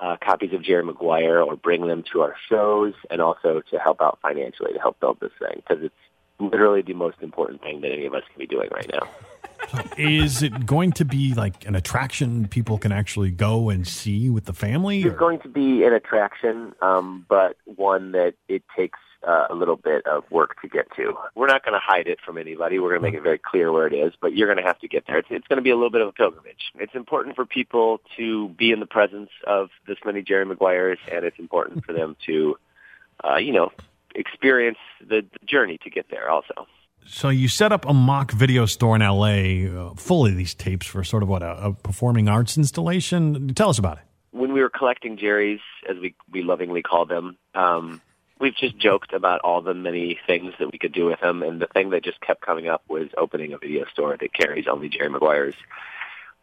uh, 0.00 0.16
copies 0.22 0.52
of 0.52 0.62
Jerry 0.62 0.84
Maguire 0.84 1.40
or 1.40 1.56
bring 1.56 1.86
them 1.86 2.04
to 2.12 2.22
our 2.22 2.34
shows, 2.48 2.94
and 3.10 3.20
also 3.20 3.62
to 3.70 3.78
help 3.78 4.00
out 4.00 4.18
financially 4.22 4.72
to 4.72 4.78
help 4.78 5.00
build 5.00 5.18
this 5.20 5.32
thing 5.38 5.62
because 5.66 5.82
it's 5.82 5.94
literally 6.38 6.82
the 6.82 6.94
most 6.94 7.16
important 7.22 7.62
thing 7.62 7.80
that 7.80 7.92
any 7.92 8.06
of 8.06 8.14
us 8.14 8.22
can 8.30 8.38
be 8.38 8.46
doing 8.46 8.68
right 8.72 8.90
now. 8.92 9.08
Is 9.98 10.42
it 10.42 10.66
going 10.66 10.92
to 10.92 11.04
be 11.04 11.34
like 11.34 11.66
an 11.66 11.74
attraction 11.74 12.46
people 12.46 12.78
can 12.78 12.92
actually 12.92 13.30
go 13.30 13.70
and 13.70 13.86
see 13.86 14.30
with 14.30 14.44
the 14.44 14.52
family? 14.52 15.02
It's 15.02 15.18
going 15.18 15.40
to 15.40 15.48
be 15.48 15.84
an 15.84 15.92
attraction, 15.92 16.74
um, 16.82 17.24
but 17.28 17.56
one 17.64 18.12
that 18.12 18.34
it 18.48 18.62
takes 18.76 18.98
uh, 19.26 19.46
a 19.50 19.54
little 19.54 19.76
bit 19.76 20.06
of 20.06 20.24
work 20.30 20.60
to 20.62 20.68
get 20.68 20.86
to. 20.96 21.14
We're 21.34 21.46
not 21.46 21.64
going 21.64 21.74
to 21.74 21.80
hide 21.82 22.06
it 22.06 22.18
from 22.24 22.38
anybody. 22.38 22.78
We're 22.78 22.90
going 22.90 23.00
to 23.00 23.06
make 23.10 23.14
it 23.14 23.22
very 23.22 23.38
clear 23.38 23.72
where 23.72 23.86
it 23.86 23.94
is, 23.94 24.12
but 24.20 24.34
you're 24.34 24.46
going 24.46 24.62
to 24.62 24.66
have 24.66 24.78
to 24.80 24.88
get 24.88 25.06
there. 25.06 25.18
It's, 25.18 25.28
it's 25.30 25.46
going 25.48 25.58
to 25.58 25.62
be 25.62 25.70
a 25.70 25.74
little 25.74 25.90
bit 25.90 26.00
of 26.00 26.08
a 26.08 26.12
pilgrimage. 26.12 26.72
It's 26.76 26.94
important 26.94 27.36
for 27.36 27.44
people 27.44 28.00
to 28.16 28.48
be 28.50 28.70
in 28.72 28.80
the 28.80 28.86
presence 28.86 29.30
of 29.46 29.70
this 29.86 29.98
many 30.04 30.22
Jerry 30.22 30.44
Maguires, 30.44 30.98
and 31.10 31.24
it's 31.24 31.38
important 31.38 31.84
for 31.84 31.92
them 31.92 32.16
to, 32.26 32.56
uh, 33.24 33.36
you 33.36 33.52
know, 33.52 33.72
experience 34.14 34.78
the, 35.00 35.24
the 35.40 35.46
journey 35.46 35.78
to 35.84 35.90
get 35.90 36.06
there 36.10 36.30
also. 36.30 36.66
So 37.08 37.28
you 37.28 37.46
set 37.46 37.70
up 37.70 37.86
a 37.86 37.94
mock 37.94 38.32
video 38.32 38.66
store 38.66 38.96
in 38.96 39.02
LA, 39.02 39.90
uh, 39.90 39.94
full 39.94 40.26
of 40.26 40.36
these 40.36 40.54
tapes 40.54 40.86
for 40.86 41.04
sort 41.04 41.22
of 41.22 41.28
what 41.28 41.42
a, 41.42 41.66
a 41.66 41.72
performing 41.72 42.28
arts 42.28 42.56
installation. 42.56 43.54
Tell 43.54 43.68
us 43.68 43.78
about 43.78 43.98
it. 43.98 44.04
When 44.32 44.52
we 44.52 44.60
were 44.60 44.70
collecting 44.70 45.16
Jerry's, 45.16 45.60
as 45.88 45.96
we 45.98 46.14
we 46.30 46.42
lovingly 46.42 46.82
call 46.82 47.06
them, 47.06 47.38
um, 47.54 48.02
we've 48.38 48.56
just 48.56 48.78
joked 48.78 49.12
about 49.12 49.40
all 49.40 49.62
the 49.62 49.74
many 49.74 50.18
things 50.26 50.52
that 50.58 50.70
we 50.70 50.78
could 50.78 50.92
do 50.92 51.06
with 51.06 51.20
them, 51.20 51.42
and 51.42 51.60
the 51.60 51.66
thing 51.66 51.90
that 51.90 52.04
just 52.04 52.20
kept 52.20 52.40
coming 52.40 52.68
up 52.68 52.82
was 52.88 53.08
opening 53.16 53.52
a 53.52 53.58
video 53.58 53.84
store 53.92 54.16
that 54.16 54.32
carries 54.32 54.66
only 54.66 54.88
Jerry 54.88 55.08
Maguire's. 55.08 55.54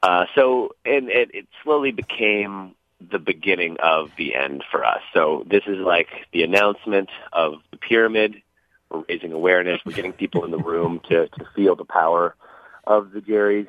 Uh, 0.01 0.25
so, 0.35 0.75
and 0.85 1.09
it, 1.09 1.33
it 1.33 1.47
slowly 1.63 1.91
became 1.91 2.75
the 3.11 3.19
beginning 3.19 3.77
of 3.81 4.11
the 4.17 4.35
end 4.35 4.63
for 4.71 4.83
us. 4.83 5.01
So 5.13 5.45
this 5.49 5.63
is 5.67 5.77
like 5.79 6.07
the 6.31 6.43
announcement 6.43 7.09
of 7.31 7.55
the 7.71 7.77
pyramid. 7.77 8.41
We're 8.89 9.03
raising 9.07 9.33
awareness. 9.33 9.79
We're 9.85 9.95
getting 9.95 10.13
people 10.13 10.45
in 10.45 10.51
the 10.51 10.57
room 10.57 11.01
to, 11.09 11.27
to 11.27 11.45
feel 11.55 11.75
the 11.75 11.85
power 11.85 12.35
of 12.85 13.11
the 13.11 13.21
Jerry's, 13.21 13.67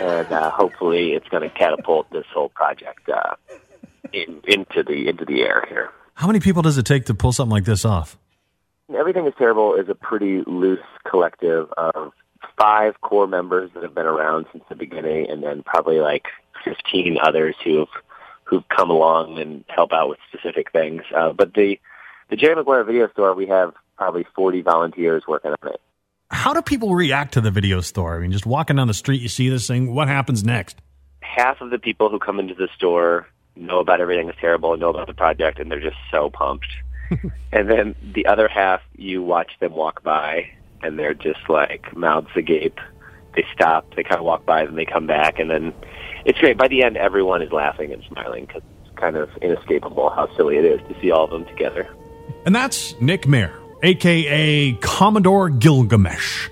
and 0.00 0.32
uh, 0.32 0.50
hopefully, 0.50 1.12
it's 1.12 1.28
going 1.28 1.44
to 1.44 1.48
catapult 1.48 2.10
this 2.10 2.24
whole 2.34 2.48
project 2.48 3.08
uh, 3.08 3.36
in, 4.12 4.40
into 4.48 4.82
the 4.82 5.08
into 5.08 5.24
the 5.24 5.42
air 5.42 5.64
here. 5.68 5.90
How 6.14 6.26
many 6.26 6.40
people 6.40 6.62
does 6.62 6.78
it 6.78 6.86
take 6.86 7.06
to 7.06 7.14
pull 7.14 7.32
something 7.32 7.52
like 7.52 7.64
this 7.64 7.84
off? 7.84 8.18
Everything 8.96 9.26
is 9.26 9.32
Terrible 9.38 9.74
is 9.74 9.88
a 9.88 9.94
pretty 9.94 10.42
loose 10.46 10.78
collective 11.08 11.68
of 11.76 12.12
five 12.58 13.00
core 13.00 13.26
members 13.26 13.70
that 13.74 13.82
have 13.82 13.94
been 13.94 14.06
around 14.06 14.46
since 14.52 14.64
the 14.68 14.74
beginning, 14.74 15.30
and 15.30 15.42
then 15.42 15.62
probably 15.62 16.00
like 16.00 16.24
15 16.64 17.18
others 17.22 17.56
who've 17.64 17.88
who've 18.44 18.68
come 18.68 18.90
along 18.90 19.38
and 19.38 19.64
help 19.68 19.92
out 19.92 20.10
with 20.10 20.18
specific 20.28 20.70
things. 20.72 21.02
Uh, 21.16 21.32
but 21.32 21.54
the 21.54 21.80
the 22.28 22.36
Jerry 22.36 22.54
Maguire 22.54 22.84
Video 22.84 23.08
Store, 23.08 23.34
we 23.34 23.46
have 23.46 23.72
probably 23.96 24.26
40 24.34 24.62
volunteers 24.62 25.22
working 25.26 25.52
on 25.62 25.72
it. 25.72 25.80
How 26.30 26.54
do 26.54 26.62
people 26.62 26.94
react 26.94 27.34
to 27.34 27.40
the 27.40 27.50
video 27.50 27.80
store? 27.80 28.16
I 28.16 28.20
mean, 28.20 28.32
just 28.32 28.46
walking 28.46 28.76
down 28.76 28.88
the 28.88 28.94
street, 28.94 29.20
you 29.20 29.28
see 29.28 29.48
this 29.48 29.66
thing. 29.66 29.94
What 29.94 30.08
happens 30.08 30.42
next? 30.42 30.80
Half 31.20 31.60
of 31.60 31.70
the 31.70 31.78
people 31.78 32.08
who 32.08 32.18
come 32.18 32.40
into 32.40 32.54
the 32.54 32.68
store 32.74 33.26
know 33.56 33.80
about 33.80 34.00
everything 34.00 34.28
is 34.28 34.34
terrible, 34.40 34.76
know 34.76 34.90
about 34.90 35.06
the 35.06 35.14
project, 35.14 35.58
and 35.58 35.70
they're 35.70 35.80
just 35.80 35.96
so 36.10 36.30
pumped. 36.30 36.66
and 37.52 37.68
then 37.70 37.94
the 38.14 38.26
other 38.26 38.48
half, 38.48 38.80
you 38.96 39.22
watch 39.22 39.52
them 39.60 39.72
walk 39.72 40.02
by, 40.02 40.50
and 40.82 40.98
they're 40.98 41.14
just 41.14 41.48
like 41.48 41.94
mouths 41.96 42.30
agape. 42.34 42.78
They 43.34 43.44
stop, 43.54 43.94
they 43.94 44.02
kind 44.02 44.18
of 44.18 44.24
walk 44.24 44.44
by, 44.44 44.64
then 44.64 44.74
they 44.74 44.84
come 44.84 45.06
back, 45.06 45.38
and 45.38 45.50
then 45.50 45.72
it's 46.24 46.38
great. 46.38 46.56
By 46.56 46.68
the 46.68 46.82
end, 46.82 46.96
everyone 46.96 47.42
is 47.42 47.52
laughing 47.52 47.92
and 47.92 48.02
smiling 48.08 48.46
because 48.46 48.62
it's 48.84 48.98
kind 48.98 49.16
of 49.16 49.30
inescapable 49.40 50.10
how 50.10 50.34
silly 50.36 50.56
it 50.56 50.64
is 50.64 50.80
to 50.88 51.00
see 51.00 51.10
all 51.10 51.24
of 51.24 51.30
them 51.30 51.46
together. 51.46 51.88
And 52.44 52.54
that's 52.54 53.00
Nick 53.00 53.26
Mayer, 53.26 53.54
aka 53.82 54.72
Commodore 54.80 55.48
Gilgamesh. 55.48 56.48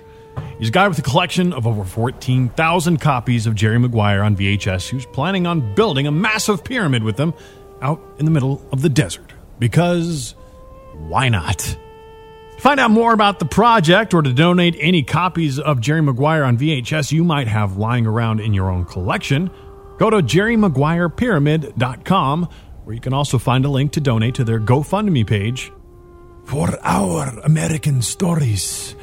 He's 0.61 0.69
a 0.69 0.71
guy 0.71 0.87
with 0.87 0.97
a 0.99 1.01
collection 1.01 1.51
of 1.53 1.65
over 1.65 1.83
14,000 1.83 3.01
copies 3.01 3.47
of 3.47 3.55
Jerry 3.55 3.79
Maguire 3.79 4.21
on 4.21 4.37
VHS 4.37 4.89
who's 4.89 5.07
planning 5.07 5.47
on 5.47 5.73
building 5.73 6.05
a 6.05 6.11
massive 6.11 6.63
pyramid 6.63 7.01
with 7.01 7.17
them 7.17 7.33
out 7.81 7.99
in 8.19 8.25
the 8.25 8.31
middle 8.31 8.63
of 8.71 8.83
the 8.83 8.89
desert. 8.89 9.33
Because 9.57 10.35
why 10.93 11.29
not? 11.29 11.57
To 11.57 11.75
find 12.59 12.79
out 12.79 12.91
more 12.91 13.11
about 13.11 13.39
the 13.39 13.45
project 13.45 14.13
or 14.13 14.21
to 14.21 14.31
donate 14.31 14.75
any 14.79 15.01
copies 15.01 15.57
of 15.57 15.81
Jerry 15.81 16.03
Maguire 16.03 16.43
on 16.43 16.59
VHS 16.59 17.11
you 17.11 17.23
might 17.23 17.47
have 17.47 17.77
lying 17.77 18.05
around 18.05 18.39
in 18.39 18.53
your 18.53 18.69
own 18.69 18.85
collection, 18.85 19.49
go 19.97 20.11
to 20.11 20.17
jerrymaguirepyramid.com 20.17 22.49
where 22.83 22.93
you 22.93 23.01
can 23.01 23.13
also 23.13 23.39
find 23.39 23.65
a 23.65 23.69
link 23.69 23.93
to 23.93 23.99
donate 23.99 24.35
to 24.35 24.43
their 24.43 24.59
GoFundMe 24.59 25.25
page 25.25 25.71
for 26.45 26.77
our 26.83 27.29
American 27.39 28.03
stories. 28.03 28.95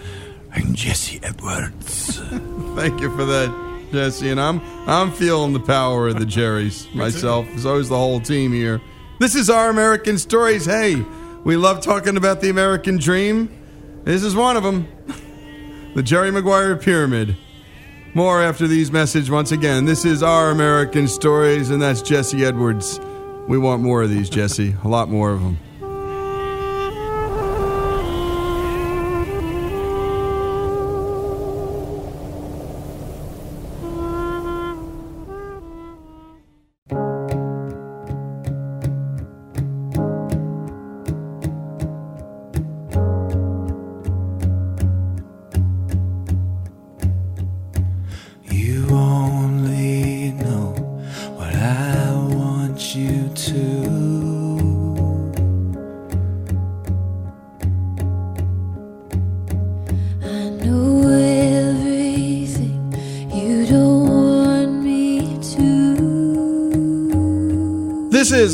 I'm 0.59 0.75
Jesse 0.75 1.21
Edwards. 1.23 2.19
Thank 2.75 3.01
you 3.01 3.15
for 3.15 3.25
that, 3.25 3.89
Jesse. 3.93 4.29
And 4.29 4.41
I'm 4.41 4.61
I'm 4.89 5.13
feeling 5.13 5.53
the 5.53 5.61
power 5.61 6.09
of 6.09 6.19
the 6.19 6.25
Jerrys 6.25 6.93
myself. 6.97 7.47
As 7.55 7.65
always, 7.65 7.89
the 7.89 7.97
whole 7.97 8.19
team 8.19 8.53
here. 8.53 8.81
This 9.21 9.37
is 9.37 9.49
our 9.51 9.71
American 9.71 10.19
stories. 10.19 10.65
Hey, 10.65 10.97
we 11.45 11.55
love 11.55 11.81
talking 11.81 12.17
about 12.17 12.41
the 12.41 12.51
American 12.51 12.97
dream. 12.97 13.49
This 14.03 14.25
is 14.25 14.35
one 14.35 14.57
of 14.57 14.65
them. 14.65 14.89
the 15.95 16.03
Jerry 16.03 16.33
Maguire 16.33 16.75
Pyramid. 16.75 17.37
More 18.15 18.43
after 18.43 18.67
these 18.67 18.91
messages 18.91 19.31
once 19.31 19.53
again. 19.53 19.85
This 19.85 20.05
is 20.05 20.25
our 20.25 20.51
American 20.51 21.07
stories, 21.07 21.71
and 21.71 21.81
that's 21.81 22.03
Jesse 22.03 22.45
Edwards. 22.45 22.99
We 23.47 23.59
want 23.59 23.81
more 23.81 24.03
of 24.03 24.11
these, 24.11 24.29
Jesse. 24.29 24.75
A 24.83 24.89
lot 24.89 25.09
more 25.09 25.31
of 25.31 25.41
them. 25.41 25.59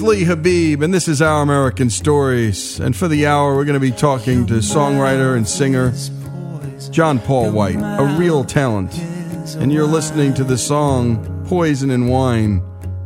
Lee 0.05 0.24
Habeeb, 0.26 0.84
and 0.84 0.92
this 0.92 1.09
is 1.09 1.22
Our 1.22 1.40
American 1.40 1.88
Stories. 1.88 2.78
And 2.78 2.94
for 2.94 3.09
the 3.09 3.26
hour, 3.26 3.57
we're 3.57 3.64
going 3.64 3.72
to 3.72 3.80
be 3.80 3.90
talking 3.90 4.46
to 4.48 4.55
songwriter 4.55 5.34
and 5.34 5.48
singer 5.48 5.94
John 6.90 7.18
Paul 7.18 7.52
White, 7.52 7.76
a 7.76 8.14
real 8.18 8.44
talent. 8.44 8.94
And 9.57 9.72
you're 9.72 9.86
listening 9.86 10.34
to 10.34 10.44
the 10.44 10.59
song 10.59 11.46
Poison 11.46 11.90
and 11.90 12.11
Wine, 12.11 12.59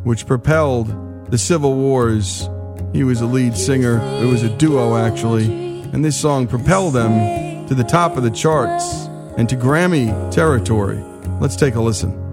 which 0.03 0.27
propelled 0.27 1.31
the 1.31 1.39
Civil 1.39 1.77
Wars. 1.77 2.49
He 2.93 3.05
was 3.05 3.21
a 3.21 3.27
lead 3.27 3.57
singer, 3.57 4.01
it 4.21 4.27
was 4.27 4.43
a 4.43 4.51
duo 4.57 4.97
actually, 4.97 5.45
and 5.45 6.05
this 6.05 6.21
song 6.21 6.49
propelled 6.49 6.95
them 6.95 7.69
to 7.69 7.77
the 7.77 7.85
top 7.85 8.17
of 8.17 8.25
the 8.25 8.31
charts 8.31 9.07
and 9.37 9.49
to 9.49 9.55
Grammy 9.55 10.33
territory. 10.33 11.01
Let's 11.41 11.55
take 11.55 11.77
a 11.77 11.81
listen. 11.81 12.28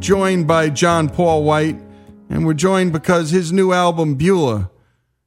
Joined 0.00 0.46
by 0.46 0.70
John 0.70 1.08
Paul 1.08 1.42
White, 1.42 1.78
and 2.28 2.46
we're 2.46 2.54
joined 2.54 2.92
because 2.92 3.30
his 3.30 3.52
new 3.52 3.72
album, 3.72 4.14
Beulah, 4.14 4.70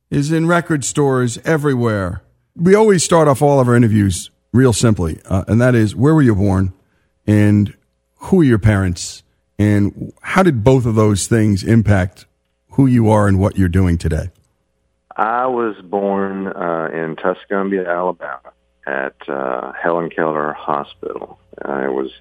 is 0.10 0.32
in 0.32 0.48
record 0.48 0.84
stores 0.84 1.38
everywhere. 1.46 2.24
We 2.56 2.76
always 2.76 3.04
start 3.04 3.28
off 3.28 3.42
all 3.42 3.60
of 3.60 3.68
our 3.68 3.76
interviews 3.76 4.32
real 4.52 4.74
simply, 4.74 5.20
uh, 5.26 5.46
and 5.48 5.62
that 5.62 5.76
is 5.76 5.96
where 5.96 6.14
were 6.14 6.22
you 6.22 6.36
born, 6.36 6.74
and 7.28 7.76
who 8.16 8.42
are 8.42 8.46
your 8.46 8.60
parents, 8.60 9.24
and 9.58 10.14
how 10.22 10.44
did 10.44 10.64
both 10.64 10.86
of 10.86 10.96
those 10.96 11.28
things 11.28 11.64
impact 11.64 12.26
who 12.72 12.86
you 12.86 13.10
are 13.10 13.28
and 13.28 13.40
what 13.40 13.58
you're 13.58 13.70
doing 13.70 13.98
today? 13.98 14.30
I 15.16 15.48
was 15.48 15.76
born 15.84 16.48
uh, 16.48 16.90
in 16.94 17.16
Tuscumbia, 17.18 17.88
Alabama, 17.88 18.54
at 18.88 19.16
uh, 19.28 19.74
Helen 19.74 20.10
Keller 20.10 20.54
Hospital. 20.54 21.40
I 21.64 21.90
was 21.90 22.12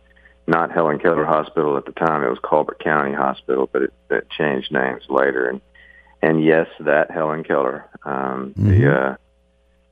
not 0.49 0.72
Helen 0.72 0.99
Keller 0.99 1.24
Hospital 1.24 1.76
at 1.76 1.84
the 1.84 1.92
time; 1.92 2.24
it 2.24 2.30
was 2.30 2.38
Colbert 2.42 2.80
County 2.80 3.12
Hospital, 3.12 3.68
but 3.72 3.82
it, 3.82 3.92
it 4.11 4.30
changed 4.30 4.72
names 4.72 5.03
later. 5.09 5.49
And 5.49 5.61
and 6.20 6.44
yes, 6.44 6.66
that 6.80 7.11
Helen 7.11 7.44
Keller. 7.44 7.84
Um, 8.05 8.55
The 8.57 9.01
uh, 9.01 9.16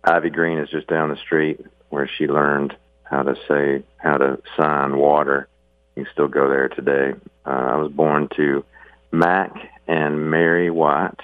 Ivy 0.05 0.31
Green 0.31 0.59
is 0.59 0.69
just 0.71 0.89
down 0.89 1.11
the 1.11 1.17
street 1.17 1.61
where 1.91 2.09
she 2.19 2.27
learned 2.27 2.77
how 3.05 3.23
to 3.23 3.37
say 3.47 3.85
how 3.99 4.17
to 4.17 4.41
sign 4.57 4.97
water. 4.97 5.49
You 5.95 6.05
can 6.05 6.13
still 6.13 6.29
go 6.29 6.49
there 6.49 6.69
today. 6.69 7.15
Uh, 7.45 7.51
I 7.51 7.77
was 7.77 7.93
born 7.93 8.29
to 8.37 8.65
Mac 9.13 9.53
and 9.87 10.31
Mary 10.31 10.71
White 10.71 11.21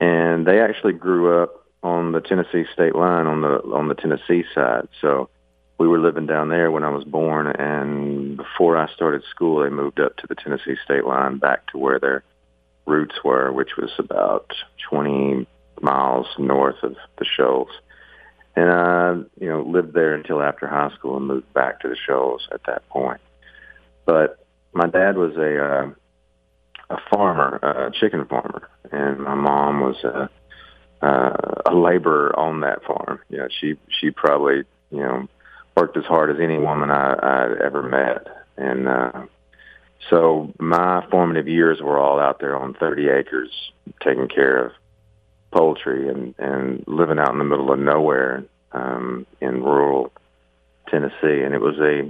and 0.00 0.46
they 0.46 0.60
actually 0.60 0.92
grew 0.92 1.42
up 1.42 1.64
on 1.82 2.12
the 2.12 2.20
Tennessee 2.20 2.64
state 2.72 2.94
line 2.94 3.26
on 3.26 3.40
the 3.40 3.62
on 3.72 3.88
the 3.88 3.94
Tennessee 3.94 4.44
side. 4.54 4.88
So 5.00 5.28
we 5.78 5.88
were 5.88 5.98
living 5.98 6.26
down 6.26 6.48
there 6.48 6.70
when 6.70 6.84
I 6.84 6.90
was 6.90 7.04
born, 7.04 7.48
and 7.48 8.36
before 8.36 8.76
I 8.76 8.90
started 8.92 9.22
school, 9.30 9.62
they 9.62 9.68
moved 9.68 10.00
up 10.00 10.16
to 10.16 10.26
the 10.26 10.34
Tennessee 10.34 10.76
state 10.84 11.04
line, 11.04 11.38
back 11.38 11.66
to 11.72 11.78
where 11.78 11.98
their 11.98 12.24
roots 12.86 13.16
were, 13.22 13.52
which 13.52 13.76
was 13.76 13.90
about 13.98 14.50
20 14.88 15.46
miles 15.80 16.26
north 16.38 16.82
of 16.82 16.96
the 17.18 17.24
Shoals. 17.24 17.68
And 18.54 18.70
I, 18.70 19.12
you 19.38 19.48
know, 19.50 19.62
lived 19.62 19.92
there 19.92 20.14
until 20.14 20.42
after 20.42 20.66
high 20.66 20.90
school 20.94 21.18
and 21.18 21.26
moved 21.26 21.52
back 21.52 21.80
to 21.80 21.88
the 21.88 21.96
Shoals 21.96 22.48
at 22.52 22.62
that 22.66 22.88
point. 22.88 23.20
But 24.06 24.38
my 24.72 24.86
dad 24.86 25.18
was 25.18 25.36
a 25.36 25.62
uh, 25.62 25.90
a 26.88 26.98
farmer, 27.10 27.56
a 27.56 27.90
chicken 27.90 28.24
farmer, 28.26 28.68
and 28.92 29.18
my 29.18 29.34
mom 29.34 29.80
was 29.80 29.96
a 30.04 30.30
uh, 31.04 31.36
a 31.66 31.74
laborer 31.74 32.38
on 32.38 32.60
that 32.60 32.82
farm. 32.84 33.20
You 33.28 33.38
know, 33.38 33.48
she 33.60 33.76
she 33.88 34.10
probably 34.10 34.64
you 34.90 35.00
know 35.00 35.28
worked 35.76 35.96
as 35.96 36.04
hard 36.04 36.30
as 36.30 36.40
any 36.40 36.58
woman 36.58 36.90
I 36.90 37.12
I'd 37.12 37.60
ever 37.62 37.82
met, 37.82 38.26
and 38.56 38.88
uh, 38.88 39.26
so 40.08 40.52
my 40.58 41.06
formative 41.10 41.48
years 41.48 41.80
were 41.80 41.98
all 41.98 42.18
out 42.18 42.40
there 42.40 42.56
on 42.56 42.74
30 42.74 43.08
acres, 43.08 43.50
taking 44.00 44.28
care 44.28 44.66
of 44.66 44.72
poultry 45.50 46.08
and 46.08 46.34
and 46.38 46.84
living 46.86 47.18
out 47.18 47.32
in 47.32 47.38
the 47.38 47.44
middle 47.44 47.72
of 47.72 47.78
nowhere 47.78 48.44
um, 48.72 49.26
in 49.40 49.62
rural 49.62 50.12
Tennessee, 50.88 51.42
and 51.42 51.54
it 51.54 51.60
was 51.60 51.78
a 51.78 52.00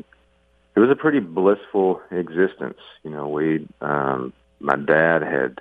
it 0.77 0.81
was 0.81 0.91
a 0.91 0.97
pretty 0.97 1.21
blissful 1.21 2.01
existence. 2.11 2.79
You 3.03 3.11
know, 3.11 3.29
we 3.29 3.67
um, 3.81 4.33
my 4.61 4.77
dad 4.77 5.23
had 5.23 5.61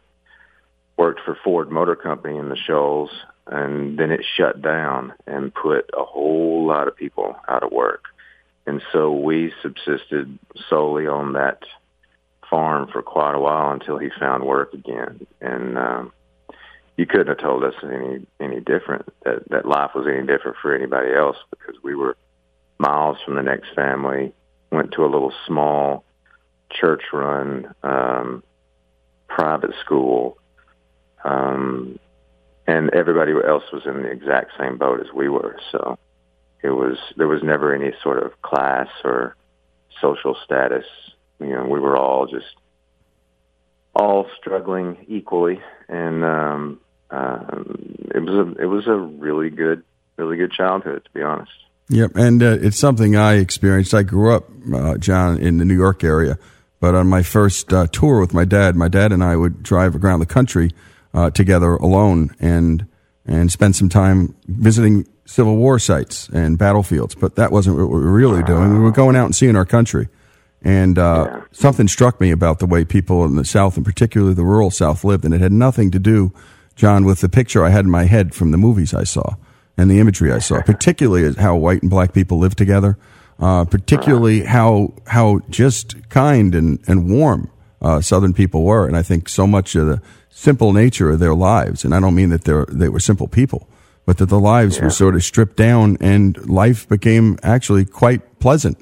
worked 0.98 1.22
for 1.26 1.38
Ford 1.44 1.72
Motor 1.72 1.96
Company 1.96 2.38
in 2.38 2.50
the 2.50 2.58
Shoals, 2.58 3.10
and 3.48 3.98
then 3.98 4.12
it 4.12 4.26
shut 4.38 4.62
down 4.62 5.14
and 5.28 5.54
put 5.54 5.90
a 5.94 6.04
whole 6.04 6.66
lot 6.66 6.88
of 6.88 6.96
people 6.96 7.36
out 7.48 7.64
of 7.64 7.72
work. 7.72 8.06
And 8.66 8.82
so 8.92 9.14
we 9.14 9.54
subsisted 9.62 10.40
solely 10.70 11.06
on 11.08 11.34
that 11.34 11.60
farm 12.50 12.88
for 12.92 13.02
quite 13.02 13.36
a 13.36 13.40
while 13.40 13.72
until 13.72 13.98
he 13.98 14.10
found 14.20 14.44
work 14.44 14.74
again. 14.74 15.26
And 15.42 15.78
um, 15.78 16.12
you 16.98 17.06
couldn't 17.06 17.28
have 17.28 17.40
told 17.40 17.64
us 17.64 17.74
any 17.84 18.26
any 18.40 18.60
different 18.60 19.06
that 19.24 19.48
that 19.50 19.68
life 19.68 19.92
was 19.94 20.08
any 20.08 20.26
different 20.26 20.58
for 20.62 20.74
anybody 20.74 21.14
else 21.14 21.38
because 21.52 21.76
we 21.84 21.96
were 21.96 22.18
miles 22.78 23.18
from 23.24 23.36
the 23.36 23.44
next 23.44 23.74
family. 23.76 24.34
Went 24.72 24.92
to 24.94 25.06
a 25.06 25.08
little 25.08 25.34
small 25.46 26.04
church-run 26.72 27.74
um, 27.84 28.44
private 29.28 29.72
school, 29.84 30.38
um, 31.24 32.00
and 32.68 32.94
everybody 32.94 33.32
else 33.32 33.64
was 33.72 33.84
in 33.86 34.04
the 34.04 34.10
exact 34.10 34.52
same 34.60 34.78
boat 34.78 35.00
as 35.00 35.14
we 35.14 35.30
were. 35.30 35.58
So 35.72 35.98
it 36.64 36.72
was 36.72 36.98
there 37.16 37.28
was 37.28 37.44
never 37.44 37.74
any 37.74 37.94
sort 38.02 38.24
of 38.24 38.42
class 38.42 38.88
or 39.04 39.36
social 40.02 40.36
status. 40.44 40.86
You 41.40 41.50
know, 41.50 41.66
we 41.66 41.80
were 41.80 41.98
all 41.98 42.26
just 42.26 42.56
all 43.96 44.28
struggling 44.40 45.06
equally, 45.08 45.62
and 45.88 46.24
um, 46.24 46.80
um, 47.12 47.96
it 48.14 48.20
was 48.20 48.34
a 48.34 48.62
it 48.62 48.66
was 48.66 48.88
a 48.88 48.96
really 48.96 49.50
good 49.50 49.84
really 50.18 50.38
good 50.38 50.52
childhood 50.52 51.04
to 51.06 51.12
be 51.12 51.22
honest. 51.22 51.52
Yep, 51.90 52.16
and 52.16 52.42
uh, 52.42 52.58
it's 52.62 52.80
something 52.80 53.16
I 53.16 53.36
experienced. 53.36 53.94
I 53.94 54.02
grew 54.02 54.34
up, 54.34 54.50
uh, 54.74 54.98
John, 54.98 55.38
in 55.38 55.58
the 55.58 55.66
New 55.66 55.76
York 55.76 56.04
area, 56.04 56.40
but 56.80 56.96
on 56.96 57.08
my 57.08 57.22
first 57.22 57.72
uh, 57.72 57.86
tour 57.86 58.20
with 58.20 58.34
my 58.34 58.44
dad, 58.44 58.76
my 58.76 58.88
dad 58.88 59.12
and 59.12 59.24
I 59.24 59.36
would 59.36 59.62
drive 59.62 59.96
around 60.04 60.20
the 60.20 60.26
country 60.26 60.72
uh, 61.16 61.32
together 61.32 61.76
alone 61.76 62.36
and 62.40 62.86
and 63.26 63.52
spend 63.52 63.76
some 63.76 63.90
time 63.90 64.36
visiting 64.46 65.08
Civil 65.26 65.56
War 65.56 65.80
sites 65.80 66.30
and 66.30 66.60
battlefields. 66.60 67.16
But 67.16 67.38
that 67.38 67.52
wasn't 67.52 67.78
what 67.78 67.90
we 67.90 68.00
were 68.00 68.12
really 68.12 68.44
doing. 68.44 68.72
We 68.72 68.80
were 68.80 68.92
going 68.92 69.16
out 69.16 69.26
and 69.26 69.36
seeing 69.36 69.56
our 69.56 69.66
country. 69.66 70.10
And 70.62 71.00
uh, 71.00 71.42
something 71.52 71.88
struck 71.88 72.22
me 72.22 72.30
about 72.30 72.60
the 72.60 72.68
way 72.68 72.86
people 72.86 73.26
in 73.26 73.36
the 73.36 73.46
South, 73.46 73.78
and 73.78 73.86
particularly 73.86 74.36
the 74.36 74.44
rural 74.44 74.70
South, 74.70 75.04
lived, 75.04 75.26
and 75.26 75.34
it 75.34 75.42
had 75.42 75.52
nothing 75.52 75.90
to 75.92 76.00
do, 76.00 76.34
John, 76.76 77.04
with 77.04 77.22
the 77.22 77.30
picture 77.30 77.64
I 77.64 77.70
had 77.70 77.86
in 77.86 77.92
my 77.92 78.06
head 78.06 78.36
from 78.36 78.52
the 78.52 78.58
movies 78.58 78.94
I 78.94 79.04
saw 79.04 79.36
and 79.78 79.90
the 79.90 80.00
imagery 80.00 80.32
I 80.32 80.40
saw, 80.40 80.62
particularly 80.66 81.34
how 81.34 81.56
white 81.56 81.82
and 81.82 81.90
black 81.90 82.14
people 82.14 82.38
live 82.38 82.56
together, 82.56 82.98
uh, 83.40 83.66
particularly 83.66 84.44
how 84.44 84.94
how 85.08 85.40
just 85.50 86.10
kind 86.10 86.54
and 86.54 86.80
and 86.88 87.10
warm 87.10 87.50
uh, 87.82 88.02
Southern 88.02 88.34
people 88.34 88.64
were, 88.64 88.88
and 88.88 88.96
I 88.96 89.02
think 89.02 89.30
so 89.30 89.46
much 89.48 89.76
of 89.76 89.88
the 89.88 90.02
simple 90.36 90.74
nature 90.74 91.12
of 91.12 91.20
their 91.20 91.34
lives, 91.34 91.86
and 91.86 91.96
I 91.96 92.02
don't 92.02 92.14
mean 92.14 92.30
that 92.30 92.44
they 92.44 92.52
are 92.52 92.68
they 92.70 92.90
were 92.90 93.00
simple 93.00 93.28
people, 93.28 93.70
but 94.06 94.18
that 94.18 94.28
the 94.28 94.40
lives 94.40 94.82
were 94.82 94.90
sort 94.90 95.16
of 95.16 95.24
stripped 95.24 95.56
down, 95.56 95.98
and 96.02 96.38
life 96.48 96.88
became 96.90 97.40
actually 97.42 97.86
quite 97.86 98.40
pleasant 98.40 98.78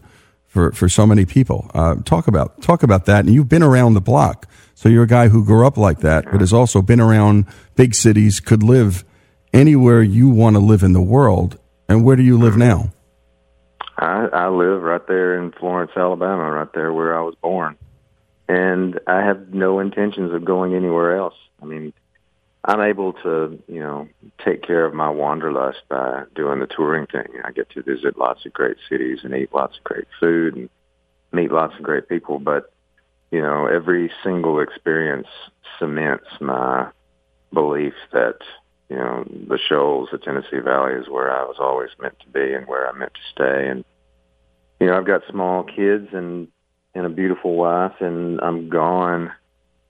for 0.47 0.71
for 0.71 0.89
so 0.89 1.05
many 1.05 1.25
people. 1.25 1.69
Uh, 1.73 1.95
talk 2.03 2.27
about 2.27 2.61
talk 2.61 2.81
about 2.81 3.05
that, 3.05 3.23
and 3.25 3.33
you've 3.33 3.49
been 3.49 3.63
around 3.63 3.93
the 3.93 4.01
block, 4.01 4.49
so 4.73 4.89
you're 4.89 5.03
a 5.03 5.07
guy 5.07 5.27
who 5.27 5.45
grew 5.45 5.65
up 5.65 5.77
like 5.77 5.99
that, 5.99 6.25
but 6.31 6.41
has 6.41 6.51
also 6.51 6.81
been 6.81 6.99
around 6.99 7.45
big 7.75 7.93
cities, 7.93 8.39
could 8.39 8.63
live 8.63 9.05
anywhere 9.53 10.01
you 10.01 10.29
want 10.29 10.55
to 10.55 10.59
live 10.59 10.81
in 10.81 10.93
the 10.93 11.01
world. 11.01 11.59
And 11.87 12.03
where 12.03 12.15
do 12.15 12.23
you 12.23 12.37
live 12.37 12.57
now? 12.57 12.91
I, 13.97 14.27
I 14.33 14.47
live 14.47 14.81
right 14.81 15.05
there 15.07 15.37
in 15.37 15.51
Florence, 15.51 15.91
Alabama, 15.95 16.49
right 16.49 16.73
there 16.73 16.91
where 16.91 17.15
I 17.15 17.21
was 17.21 17.35
born. 17.41 17.77
And 18.47 18.99
I 19.07 19.23
have 19.23 19.53
no 19.53 19.79
intentions 19.79 20.33
of 20.33 20.43
going 20.43 20.75
anywhere 20.75 21.15
else. 21.17 21.35
I 21.61 21.65
mean, 21.65 21.93
I'm 22.65 22.81
able 22.81 23.13
to, 23.13 23.61
you 23.67 23.79
know, 23.79 24.07
take 24.43 24.63
care 24.63 24.85
of 24.85 24.93
my 24.93 25.09
wanderlust 25.09 25.81
by 25.89 26.23
doing 26.35 26.59
the 26.59 26.67
touring 26.67 27.07
thing. 27.07 27.27
I 27.43 27.51
get 27.51 27.69
to 27.71 27.83
visit 27.83 28.17
lots 28.17 28.45
of 28.45 28.53
great 28.53 28.77
cities 28.89 29.19
and 29.23 29.33
eat 29.33 29.53
lots 29.53 29.77
of 29.77 29.83
great 29.83 30.07
food 30.19 30.55
and 30.55 30.69
meet 31.31 31.51
lots 31.51 31.75
of 31.75 31.83
great 31.83 32.07
people. 32.07 32.39
But, 32.39 32.71
you 33.31 33.41
know, 33.41 33.65
every 33.65 34.11
single 34.23 34.59
experience 34.59 35.27
cements 35.79 36.27
my 36.39 36.89
belief 37.53 37.93
that, 38.11 38.39
you 38.89 38.97
know, 38.97 39.23
the 39.25 39.57
Shoals, 39.57 40.09
the 40.11 40.17
Tennessee 40.17 40.59
Valley 40.59 40.93
is 40.93 41.09
where 41.09 41.31
I 41.31 41.43
was 41.43 41.57
always 41.59 41.89
meant 41.99 42.19
to 42.19 42.27
be 42.27 42.53
and 42.53 42.67
where 42.67 42.87
I 42.89 42.91
meant 42.93 43.13
to 43.13 43.21
stay. 43.31 43.67
And, 43.69 43.83
you 44.79 44.87
know, 44.87 44.97
I've 44.97 45.05
got 45.05 45.21
small 45.29 45.63
kids 45.63 46.09
and, 46.13 46.49
and 46.95 47.05
a 47.05 47.09
beautiful 47.09 47.55
wife 47.55 47.99
and 47.99 48.39
I'm 48.41 48.69
gone 48.69 49.31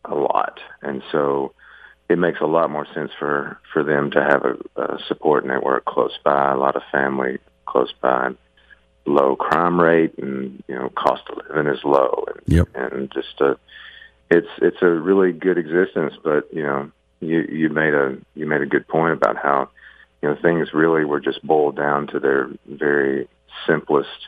a 0.06 0.16
lot. 0.16 0.60
And 0.82 1.02
so, 1.12 1.54
it 2.10 2.18
makes 2.18 2.42
a 2.42 2.46
lot 2.46 2.70
more 2.70 2.86
sense 2.94 3.12
for 3.18 3.60
for 3.72 3.84
them 3.84 4.12
to 4.12 4.22
have 4.22 4.44
a, 4.46 4.82
a 4.82 5.00
support 5.08 5.46
network 5.46 5.86
close 5.86 6.18
by, 6.24 6.52
a 6.52 6.58
lot 6.58 6.76
of 6.76 6.84
family 6.92 7.40
close 7.66 7.94
by, 8.02 8.32
low 9.06 9.36
crime 9.36 9.80
rate, 9.80 10.14
and 10.18 10.64
you 10.68 10.76
know 10.76 10.90
cost 10.90 11.24
of 11.30 11.40
living 11.50 11.72
is 11.72 11.84
low, 11.84 12.26
and, 12.28 12.42
yep. 12.46 12.68
and 12.76 13.12
just 13.12 13.40
a 13.42 13.58
it's 14.30 14.48
it's 14.62 14.82
a 14.82 14.88
really 14.88 15.32
good 15.32 15.58
existence. 15.58 16.14
But 16.24 16.54
you 16.54 16.64
know 16.64 16.92
you 17.20 17.42
you 17.42 17.70
made 17.70 17.94
a 17.94 18.18
you 18.36 18.46
made 18.46 18.62
a 18.62 18.68
good 18.68 18.88
point 18.88 19.14
about 19.14 19.38
how 19.38 19.70
you 20.22 20.30
know 20.30 20.38
things 20.42 20.74
really 20.74 21.06
were 21.06 21.20
just 21.20 21.46
boiled 21.46 21.76
down 21.76 22.08
to 22.08 22.20
their 22.20 22.50
very 22.68 23.28
simplest 23.66 24.28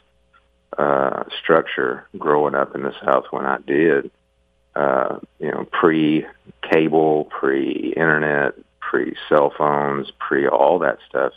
uh, 0.77 1.23
structure 1.41 2.07
growing 2.17 2.55
up 2.55 2.75
in 2.75 2.83
the 2.83 2.93
South 3.03 3.25
when 3.31 3.45
I 3.45 3.57
did 3.65 4.11
uh, 4.75 5.19
you 5.39 5.51
know, 5.51 5.65
pre-cable, 5.71 7.25
pre-internet, 7.25 8.53
pre-cell 8.79 9.53
phones, 9.57 10.11
pre 10.19 10.47
all 10.47 10.79
that 10.79 10.97
stuff. 11.07 11.33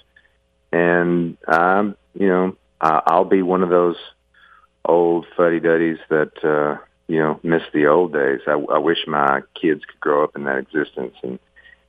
And 0.73 1.37
I'm, 1.47 1.97
you 2.15 2.29
know, 2.29 2.57
I- 2.81 3.03
I'll 3.07 3.25
be 3.25 3.43
one 3.43 3.63
of 3.63 3.71
those 3.71 3.97
old 4.85 5.27
fuddy-duddies 5.37 5.99
that, 6.09 6.45
uh, 6.45 6.83
you 7.07 7.21
know, 7.21 7.41
miss 7.43 7.63
the 7.73 7.87
old 7.87 8.13
days. 8.13 8.41
I, 8.47 8.53
I 8.53 8.79
wish 8.79 9.07
my 9.07 9.43
kids 9.55 9.85
could 9.85 10.01
grow 10.01 10.25
up 10.25 10.37
in 10.37 10.45
that 10.45 10.59
existence. 10.59 11.15
And, 11.23 11.39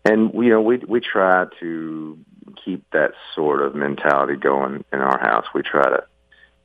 and, 0.05 0.33
you 0.33 0.49
know, 0.49 0.61
we, 0.61 0.77
we 0.77 0.99
try 0.99 1.45
to 1.59 2.17
keep 2.63 2.83
that 2.91 3.13
sort 3.35 3.61
of 3.61 3.75
mentality 3.75 4.35
going 4.35 4.85
in 4.93 4.99
our 4.99 5.19
house. 5.19 5.45
We 5.53 5.61
try 5.61 5.83
to, 5.83 6.03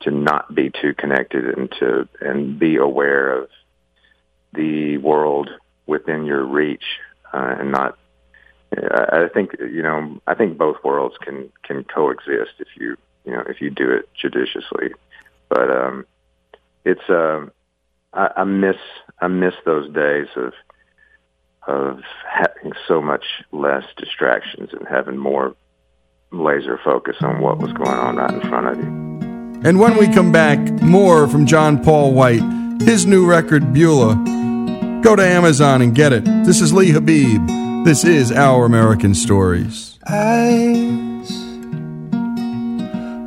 to 0.04 0.10
not 0.10 0.54
be 0.54 0.70
too 0.70 0.94
connected 0.94 1.44
and 1.56 1.70
to, 1.80 2.08
and 2.20 2.58
be 2.58 2.76
aware 2.76 3.42
of, 3.42 3.48
the 4.54 4.98
world 4.98 5.50
within 5.86 6.24
your 6.24 6.44
reach 6.44 6.84
uh, 7.32 7.56
and 7.58 7.72
not 7.72 7.98
I 8.76 9.28
think 9.32 9.52
you 9.58 9.82
know 9.82 10.20
I 10.26 10.34
think 10.34 10.58
both 10.58 10.76
worlds 10.82 11.16
can 11.20 11.50
can 11.62 11.84
coexist 11.84 12.52
if 12.58 12.68
you 12.76 12.96
you 13.24 13.32
know 13.32 13.42
if 13.48 13.60
you 13.60 13.70
do 13.70 13.90
it 13.90 14.08
judiciously 14.14 14.94
but 15.48 15.70
um 15.70 16.06
it's 16.84 17.08
um 17.08 17.52
I, 18.12 18.30
I 18.38 18.44
miss 18.44 18.76
I 19.20 19.28
miss 19.28 19.54
those 19.64 19.92
days 19.92 20.28
of 20.36 20.52
of 21.66 22.00
having 22.30 22.72
so 22.86 23.00
much 23.00 23.24
less 23.52 23.84
distractions 23.96 24.70
and 24.72 24.86
having 24.88 25.16
more 25.16 25.54
laser 26.30 26.78
focus 26.84 27.16
on 27.20 27.40
what 27.40 27.58
was 27.58 27.72
going 27.72 27.88
on 27.90 28.16
right 28.16 28.34
in 28.34 28.40
front 28.48 28.66
of 28.66 28.84
you. 28.84 29.03
And 29.64 29.80
when 29.80 29.96
we 29.96 30.08
come 30.08 30.30
back, 30.30 30.58
more 30.82 31.26
from 31.26 31.46
John 31.46 31.82
Paul 31.82 32.12
White, 32.12 32.42
his 32.82 33.06
new 33.06 33.24
record 33.26 33.72
Beulah. 33.72 34.14
Go 35.02 35.16
to 35.16 35.22
Amazon 35.24 35.80
and 35.80 35.94
get 35.94 36.12
it. 36.12 36.26
This 36.44 36.60
is 36.60 36.74
Lee 36.74 36.90
Habeeb. 36.90 37.82
This 37.82 38.04
is 38.04 38.30
Our 38.30 38.66
American 38.66 39.14
Stories. 39.14 39.98
Ice, 40.06 41.32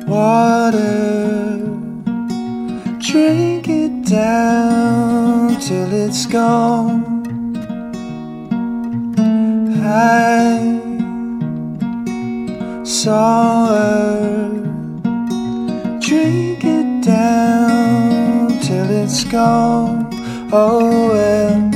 water, 0.06 1.58
drink 3.00 3.68
it 3.68 4.04
down 4.06 5.58
till 5.60 5.92
it's 5.92 6.24
gone. 6.26 7.18
I 9.82 10.78
saw 12.84 13.66
her 13.66 14.77
drink 16.08 16.64
it 16.64 17.02
down 17.02 18.48
till 18.60 18.88
it's 18.88 19.24
gone. 19.24 20.08
Oh 20.50 21.08
well, 21.08 21.70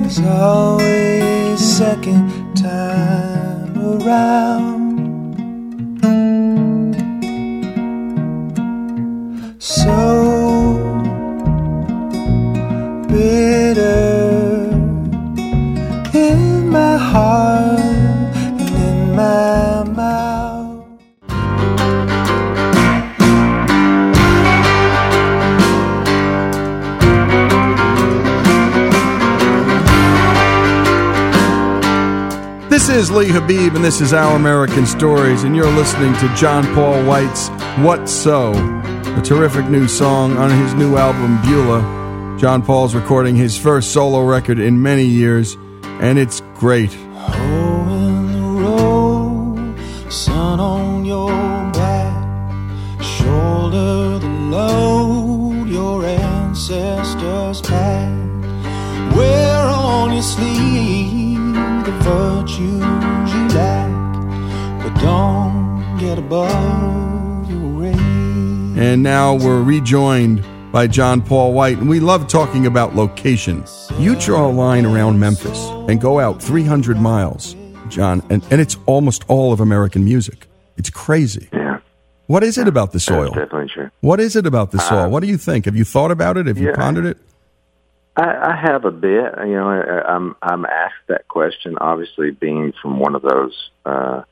there's 0.00 0.20
always 0.20 1.58
second 1.58 2.54
time 2.56 3.76
around. 3.76 4.77
Is 33.08 33.12
Lee 33.14 33.28
Habeeb, 33.28 33.74
and 33.74 33.82
this 33.82 34.02
is 34.02 34.12
Our 34.12 34.36
American 34.36 34.84
Stories, 34.84 35.44
and 35.44 35.56
you're 35.56 35.70
listening 35.70 36.12
to 36.16 36.34
John 36.34 36.62
Paul 36.74 37.02
White's 37.06 37.48
What 37.78 38.06
So, 38.06 38.52
a 38.52 39.22
terrific 39.24 39.64
new 39.70 39.88
song 39.88 40.36
on 40.36 40.50
his 40.50 40.74
new 40.74 40.98
album, 40.98 41.40
Beulah. 41.40 42.36
John 42.38 42.60
Paul's 42.60 42.94
recording 42.94 43.34
his 43.34 43.56
first 43.56 43.94
solo 43.94 44.26
record 44.26 44.58
in 44.58 44.82
many 44.82 45.06
years, 45.06 45.56
and 46.02 46.18
it's 46.18 46.42
great. 46.56 46.94
Oh, 47.14 48.58
road, 48.60 50.12
sun 50.12 50.60
on 50.60 51.06
your 51.06 51.30
back, 51.72 53.02
shoulder 53.02 54.18
the 54.18 54.28
load 54.28 55.66
your 55.66 56.04
ancestors 56.04 57.62
packed. 57.62 59.16
Wear 59.16 59.60
on 59.60 60.12
your 60.12 60.22
sleeve 60.22 61.54
the 61.86 61.92
virtues 62.02 62.67
above 66.28 67.50
your 67.50 67.58
range. 67.80 68.78
And 68.78 69.02
now 69.02 69.34
we're 69.34 69.62
rejoined 69.62 70.44
by 70.70 70.86
John 70.86 71.22
Paul 71.22 71.54
White, 71.54 71.78
and 71.78 71.88
we 71.88 72.00
love 72.00 72.28
talking 72.28 72.66
about 72.66 72.94
location. 72.94 73.64
You 73.98 74.14
draw 74.14 74.46
a 74.46 74.52
line 74.52 74.84
around 74.84 75.18
Memphis 75.18 75.58
and 75.88 75.98
go 75.98 76.20
out 76.20 76.42
300 76.42 76.98
miles, 76.98 77.56
John, 77.88 78.22
and, 78.28 78.46
and 78.50 78.60
it's 78.60 78.76
almost 78.84 79.24
all 79.28 79.54
of 79.54 79.60
American 79.60 80.04
music. 80.04 80.46
It's 80.76 80.90
crazy. 80.90 81.48
Yeah. 81.50 81.80
What 82.26 82.44
is 82.44 82.58
it 82.58 82.68
about 82.68 82.92
the 82.92 83.00
soil? 83.00 83.32
That's 83.32 83.46
definitely 83.46 83.70
true. 83.72 83.90
What 84.02 84.20
is 84.20 84.36
it 84.36 84.44
about 84.44 84.70
the 84.70 84.80
soil? 84.80 84.98
Uh, 84.98 85.08
what 85.08 85.20
do 85.20 85.28
you 85.28 85.38
think? 85.38 85.64
Have 85.64 85.76
you 85.76 85.84
thought 85.84 86.10
about 86.10 86.36
it? 86.36 86.44
Have 86.44 86.58
you 86.58 86.68
yeah. 86.68 86.76
pondered 86.76 87.06
it? 87.06 87.16
I, 88.18 88.52
I 88.52 88.60
have 88.70 88.84
a 88.84 88.90
bit. 88.90 89.32
You 89.46 89.54
know, 89.54 89.70
I, 89.70 90.14
I'm 90.14 90.36
I'm 90.42 90.66
asked 90.66 91.06
that 91.08 91.26
question. 91.28 91.78
Obviously, 91.80 92.32
being 92.32 92.74
from 92.82 92.98
one 92.98 93.14
of 93.14 93.22
those 93.22 93.70
uh, 93.86 94.24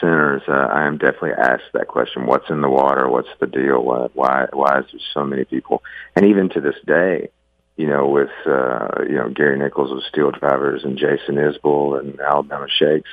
centers, 0.00 0.42
uh, 0.48 0.52
I 0.52 0.86
am 0.86 0.98
definitely 0.98 1.32
asked 1.32 1.72
that 1.74 1.88
question: 1.88 2.26
What's 2.26 2.50
in 2.50 2.60
the 2.60 2.68
water? 2.68 3.08
What's 3.08 3.28
the 3.38 3.46
deal? 3.46 3.82
Why 3.82 4.08
why 4.14 4.46
why 4.52 4.80
is 4.80 4.86
there 4.92 5.00
so 5.14 5.24
many 5.24 5.44
people? 5.44 5.82
And 6.16 6.26
even 6.26 6.48
to 6.50 6.60
this 6.60 6.76
day, 6.86 7.28
you 7.76 7.86
know, 7.86 8.08
with 8.08 8.30
uh, 8.46 9.04
you 9.08 9.16
know 9.16 9.28
Gary 9.28 9.58
Nichols 9.58 9.92
of 9.92 10.02
Steel 10.08 10.30
Drivers 10.30 10.84
and 10.84 10.98
Jason 10.98 11.36
Isbell 11.36 11.98
and 12.00 12.20
Alabama 12.20 12.66
Shakes, 12.68 13.10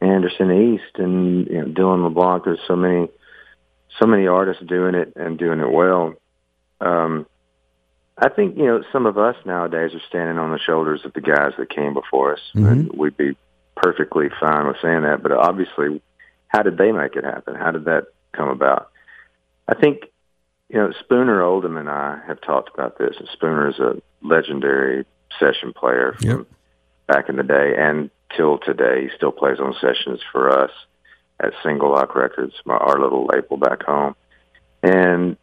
Anderson 0.00 0.74
East, 0.74 0.98
and 0.98 1.46
you 1.46 1.60
know 1.60 1.66
Dylan 1.66 2.04
LeBlanc. 2.04 2.44
There's 2.44 2.60
so 2.66 2.76
many 2.76 3.08
so 4.00 4.06
many 4.06 4.26
artists 4.26 4.62
doing 4.66 4.94
it 4.94 5.12
and 5.16 5.38
doing 5.38 5.60
it 5.60 5.70
well. 5.70 6.14
Um, 6.80 7.26
I 8.16 8.28
think 8.28 8.56
you 8.56 8.66
know 8.66 8.82
some 8.92 9.06
of 9.06 9.18
us 9.18 9.36
nowadays 9.44 9.94
are 9.94 10.02
standing 10.08 10.38
on 10.38 10.52
the 10.52 10.58
shoulders 10.58 11.04
of 11.04 11.12
the 11.12 11.20
guys 11.20 11.52
that 11.58 11.70
came 11.70 11.94
before 11.94 12.34
us, 12.34 12.40
and 12.54 12.92
we'd 12.92 13.16
be 13.16 13.36
perfectly 13.82 14.28
fine 14.40 14.66
with 14.66 14.76
saying 14.80 15.02
that. 15.02 15.22
But 15.22 15.32
obviously, 15.32 16.00
how 16.48 16.62
did 16.62 16.78
they 16.78 16.92
make 16.92 17.16
it 17.16 17.24
happen? 17.24 17.54
How 17.54 17.72
did 17.72 17.84
that 17.86 18.04
come 18.32 18.48
about? 18.48 18.90
I 19.68 19.74
think 19.74 20.10
you 20.68 20.78
know 20.78 20.92
Spooner 21.00 21.42
Oldham 21.42 21.76
and 21.76 21.90
I 21.90 22.20
have 22.26 22.40
talked 22.40 22.72
about 22.72 22.98
this. 22.98 23.16
And 23.18 23.28
Spooner 23.32 23.68
is 23.68 23.78
a 23.78 24.00
legendary 24.22 25.04
session 25.38 25.72
player 25.72 26.16
from 26.20 26.46
back 27.06 27.28
in 27.28 27.36
the 27.36 27.42
day, 27.42 27.74
and 27.76 28.10
till 28.36 28.58
today, 28.58 29.02
he 29.02 29.08
still 29.16 29.32
plays 29.32 29.58
on 29.58 29.74
sessions 29.80 30.20
for 30.30 30.50
us 30.50 30.70
at 31.40 31.52
Single 31.62 31.90
Lock 31.90 32.14
Records, 32.14 32.54
my, 32.64 32.76
our 32.76 33.00
little 33.00 33.26
label 33.26 33.56
back 33.56 33.82
home. 33.82 34.14
And 34.82 35.36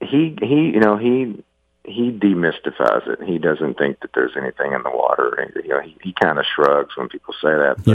he 0.00 0.36
he 0.40 0.70
you 0.74 0.80
know 0.80 0.96
he 0.96 1.42
he 1.88 2.10
demystifies 2.10 3.06
it. 3.08 3.22
He 3.26 3.38
doesn't 3.38 3.78
think 3.78 4.00
that 4.00 4.10
there's 4.14 4.36
anything 4.36 4.72
in 4.72 4.82
the 4.82 4.90
water. 4.90 5.52
You 5.62 5.68
know, 5.68 5.80
he, 5.80 5.96
he 6.02 6.12
kind 6.12 6.38
of 6.38 6.44
shrugs 6.54 6.96
when 6.96 7.08
people 7.08 7.34
say 7.34 7.48
that. 7.48 7.76
But, 7.84 7.92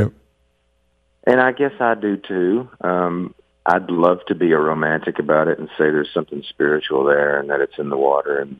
And 1.26 1.40
I 1.40 1.52
guess 1.52 1.74
I 1.80 1.96
do 1.96 2.18
too. 2.18 2.70
Um, 2.82 3.34
I'd 3.66 3.90
love 3.90 4.20
to 4.28 4.36
be 4.36 4.52
a 4.52 4.60
romantic 4.60 5.20
about 5.20 5.48
it 5.48 5.58
and 5.58 5.70
say 5.78 5.86
there's 5.86 6.14
something 6.14 6.44
spiritual 6.50 7.06
there 7.06 7.40
and 7.40 7.50
that 7.50 7.62
it's 7.62 7.78
in 7.78 7.90
the 7.90 7.98
water 7.98 8.40
and 8.40 8.60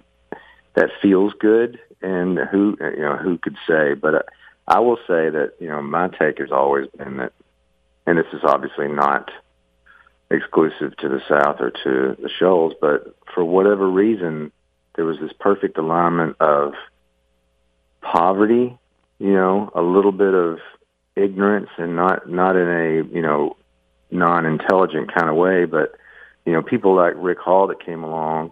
that 0.76 0.90
feels 1.02 1.34
good. 1.40 1.80
And 2.02 2.38
who 2.38 2.78
you 2.82 3.02
know 3.02 3.16
who 3.16 3.38
could 3.38 3.56
say? 3.68 3.94
But 3.94 4.16
uh, 4.16 4.22
I 4.68 4.80
will 4.80 4.98
say 5.08 5.30
that 5.30 5.54
you 5.60 5.70
know 5.70 5.82
my 5.82 6.10
take 6.10 6.40
has 6.40 6.52
always 6.52 6.90
been 6.98 7.18
that, 7.18 7.32
and 8.06 8.18
this 8.18 8.26
is 8.34 8.42
obviously 8.44 8.90
not 8.90 9.32
exclusive 10.30 10.98
to 10.98 11.08
the 11.08 11.22
South 11.30 11.62
or 11.62 11.72
to 11.72 12.22
the 12.22 12.30
Shoals, 12.40 12.74
but 12.82 13.16
for 13.34 13.46
whatever 13.46 13.90
reason, 13.90 14.52
there 14.96 15.06
was 15.06 15.20
this 15.20 15.32
perfect 15.40 15.78
alignment 15.78 16.36
of 16.40 16.74
poverty, 18.02 18.78
you 19.20 19.34
know, 19.34 19.72
a 19.74 19.82
little 19.82 20.12
bit 20.12 20.34
of 20.34 20.60
ignorance 21.16 21.70
and 21.78 21.96
not 21.96 22.30
not 22.30 22.56
in 22.56 22.68
a, 22.68 23.16
you 23.16 23.22
know, 23.22 23.56
non-intelligent 24.12 25.14
kind 25.14 25.30
of 25.30 25.36
way, 25.36 25.66
but 25.66 25.96
you 26.46 26.54
know, 26.54 26.62
people 26.62 26.96
like 26.96 27.14
Rick 27.16 27.40
Hall 27.40 27.68
that 27.68 27.84
came 27.84 28.04
along 28.04 28.52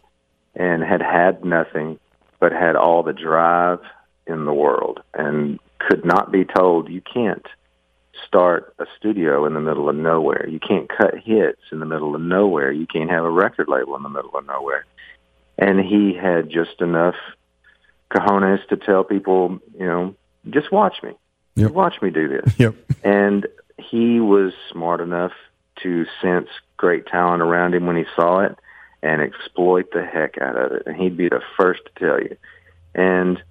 and 0.55 0.83
had 0.83 1.01
had 1.01 1.43
nothing 1.45 1.99
but 2.39 2.51
had 2.51 2.75
all 2.75 3.03
the 3.03 3.13
drive 3.13 3.79
in 4.27 4.45
the 4.45 4.53
world 4.53 5.01
and 5.13 5.59
could 5.79 6.05
not 6.05 6.31
be 6.31 6.45
told 6.45 6.89
you 6.89 7.01
can't 7.01 7.45
start 8.27 8.73
a 8.79 8.85
studio 8.97 9.45
in 9.45 9.53
the 9.53 9.59
middle 9.59 9.89
of 9.89 9.95
nowhere. 9.95 10.47
You 10.47 10.59
can't 10.59 10.89
cut 10.89 11.15
hits 11.23 11.61
in 11.71 11.79
the 11.79 11.85
middle 11.85 12.15
of 12.15 12.21
nowhere. 12.21 12.71
You 12.71 12.87
can't 12.87 13.09
have 13.09 13.25
a 13.25 13.29
record 13.29 13.67
label 13.67 13.95
in 13.95 14.03
the 14.03 14.09
middle 14.09 14.35
of 14.35 14.45
nowhere. 14.45 14.85
And 15.61 15.79
he 15.79 16.13
had 16.13 16.49
just 16.49 16.81
enough 16.81 17.15
cojones 18.11 18.67
to 18.67 18.75
tell 18.75 19.03
people, 19.05 19.59
you 19.79 19.85
know, 19.85 20.15
just 20.49 20.71
watch 20.71 20.95
me. 21.03 21.11
Yep. 21.55 21.71
Watch 21.71 22.01
me 22.01 22.09
do 22.09 22.27
this. 22.27 22.53
Yep. 22.59 22.75
And 23.03 23.47
he 23.77 24.19
was 24.19 24.53
smart 24.71 24.99
enough 25.01 25.31
to 25.83 26.05
sense 26.21 26.49
great 26.77 27.05
talent 27.05 27.41
around 27.41 27.73
him 27.75 27.85
when 27.85 27.95
he 27.95 28.05
saw 28.15 28.39
it 28.41 28.57
and 29.03 29.21
exploit 29.21 29.91
the 29.93 30.03
heck 30.03 30.37
out 30.41 30.57
of 30.57 30.71
it. 30.73 30.83
And 30.87 30.95
he'd 30.95 31.15
be 31.15 31.29
the 31.29 31.41
first 31.57 31.81
to 31.85 32.05
tell 32.05 32.19
you. 32.21 32.35
And 32.93 33.41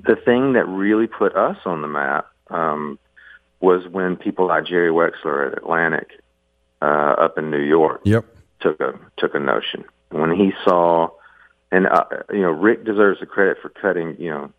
the 0.00 0.16
thing 0.16 0.54
that 0.54 0.66
really 0.66 1.06
put 1.08 1.36
us 1.36 1.58
on 1.64 1.82
the 1.82 1.88
map 1.88 2.26
um, 2.48 2.98
was 3.60 3.86
when 3.88 4.16
people 4.16 4.46
like 4.46 4.66
Jerry 4.66 4.90
Wexler 4.90 5.50
at 5.50 5.58
Atlantic 5.58 6.20
uh, 6.80 6.84
up 7.18 7.38
in 7.38 7.50
New 7.50 7.60
York 7.62 8.00
Yep. 8.04 8.24
took 8.60 8.80
a 8.80 8.98
took 9.16 9.34
a 9.34 9.38
notion 9.40 9.84
when 10.12 10.30
he 10.32 10.52
saw, 10.64 11.10
and 11.70 11.86
uh, 11.86 12.04
you 12.30 12.42
know 12.42 12.50
Rick 12.50 12.84
deserves 12.84 13.20
the 13.20 13.26
credit 13.26 13.58
for 13.60 13.68
cutting. 13.68 14.16
You 14.18 14.30
know, 14.30 14.52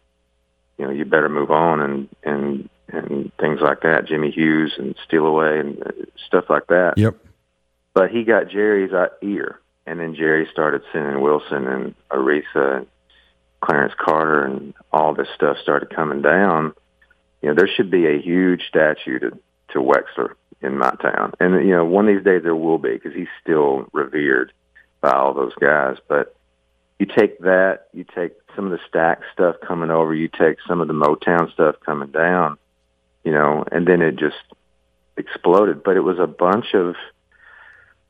you 0.77 0.85
know 0.85 0.91
you 0.91 1.05
better 1.05 1.29
move 1.29 1.51
on 1.51 1.81
and 1.81 2.09
and 2.23 2.69
and 2.89 3.31
things 3.39 3.59
like 3.61 3.81
that. 3.81 4.07
Jimmy 4.07 4.31
Hughes 4.31 4.73
and 4.77 4.95
Steal 5.05 5.25
Away 5.25 5.59
and 5.59 5.81
uh, 5.81 5.91
stuff 6.27 6.45
like 6.49 6.67
that. 6.67 6.93
Yep. 6.97 7.17
But 7.93 8.09
he 8.09 8.23
got 8.23 8.49
Jerry's 8.49 8.91
uh, 8.91 9.07
ear, 9.21 9.59
and 9.85 9.99
then 9.99 10.15
Jerry 10.15 10.47
started 10.51 10.81
sending 10.91 11.21
Wilson 11.21 11.67
and 11.67 11.95
Aretha 12.11 12.77
and 12.77 12.87
Clarence 13.61 13.93
Carter 13.97 14.45
and 14.45 14.73
all 14.91 15.13
this 15.13 15.27
stuff 15.35 15.57
started 15.61 15.95
coming 15.95 16.21
down. 16.21 16.73
You 17.41 17.49
know, 17.49 17.55
there 17.55 17.69
should 17.73 17.91
be 17.91 18.07
a 18.07 18.21
huge 18.21 18.63
statue 18.67 19.19
to 19.19 19.39
to 19.69 19.79
Wexler 19.79 20.33
in 20.61 20.77
my 20.77 20.91
town, 21.01 21.33
and 21.39 21.65
you 21.65 21.75
know, 21.75 21.85
one 21.85 22.07
of 22.07 22.15
these 22.15 22.23
days 22.23 22.43
there 22.43 22.55
will 22.55 22.77
be 22.77 22.93
because 22.93 23.13
he's 23.13 23.27
still 23.41 23.87
revered 23.93 24.53
by 25.03 25.11
all 25.11 25.33
those 25.33 25.53
guys. 25.59 25.97
But 26.07 26.35
you 26.97 27.05
take 27.05 27.37
that, 27.39 27.87
you 27.93 28.05
take 28.15 28.31
some 28.55 28.65
of 28.65 28.71
the 28.71 28.79
Stax 28.89 29.17
stuff 29.33 29.57
coming 29.67 29.91
over, 29.91 30.15
you 30.15 30.29
take 30.29 30.57
some 30.67 30.81
of 30.81 30.87
the 30.87 30.93
Motown 30.93 31.51
stuff 31.53 31.75
coming 31.85 32.09
down, 32.09 32.57
you 33.23 33.31
know, 33.31 33.65
and 33.71 33.85
then 33.85 34.01
it 34.01 34.15
just 34.15 34.37
exploded. 35.17 35.83
But 35.83 35.97
it 35.97 35.99
was 35.99 36.17
a 36.17 36.25
bunch 36.25 36.73
of 36.73 36.95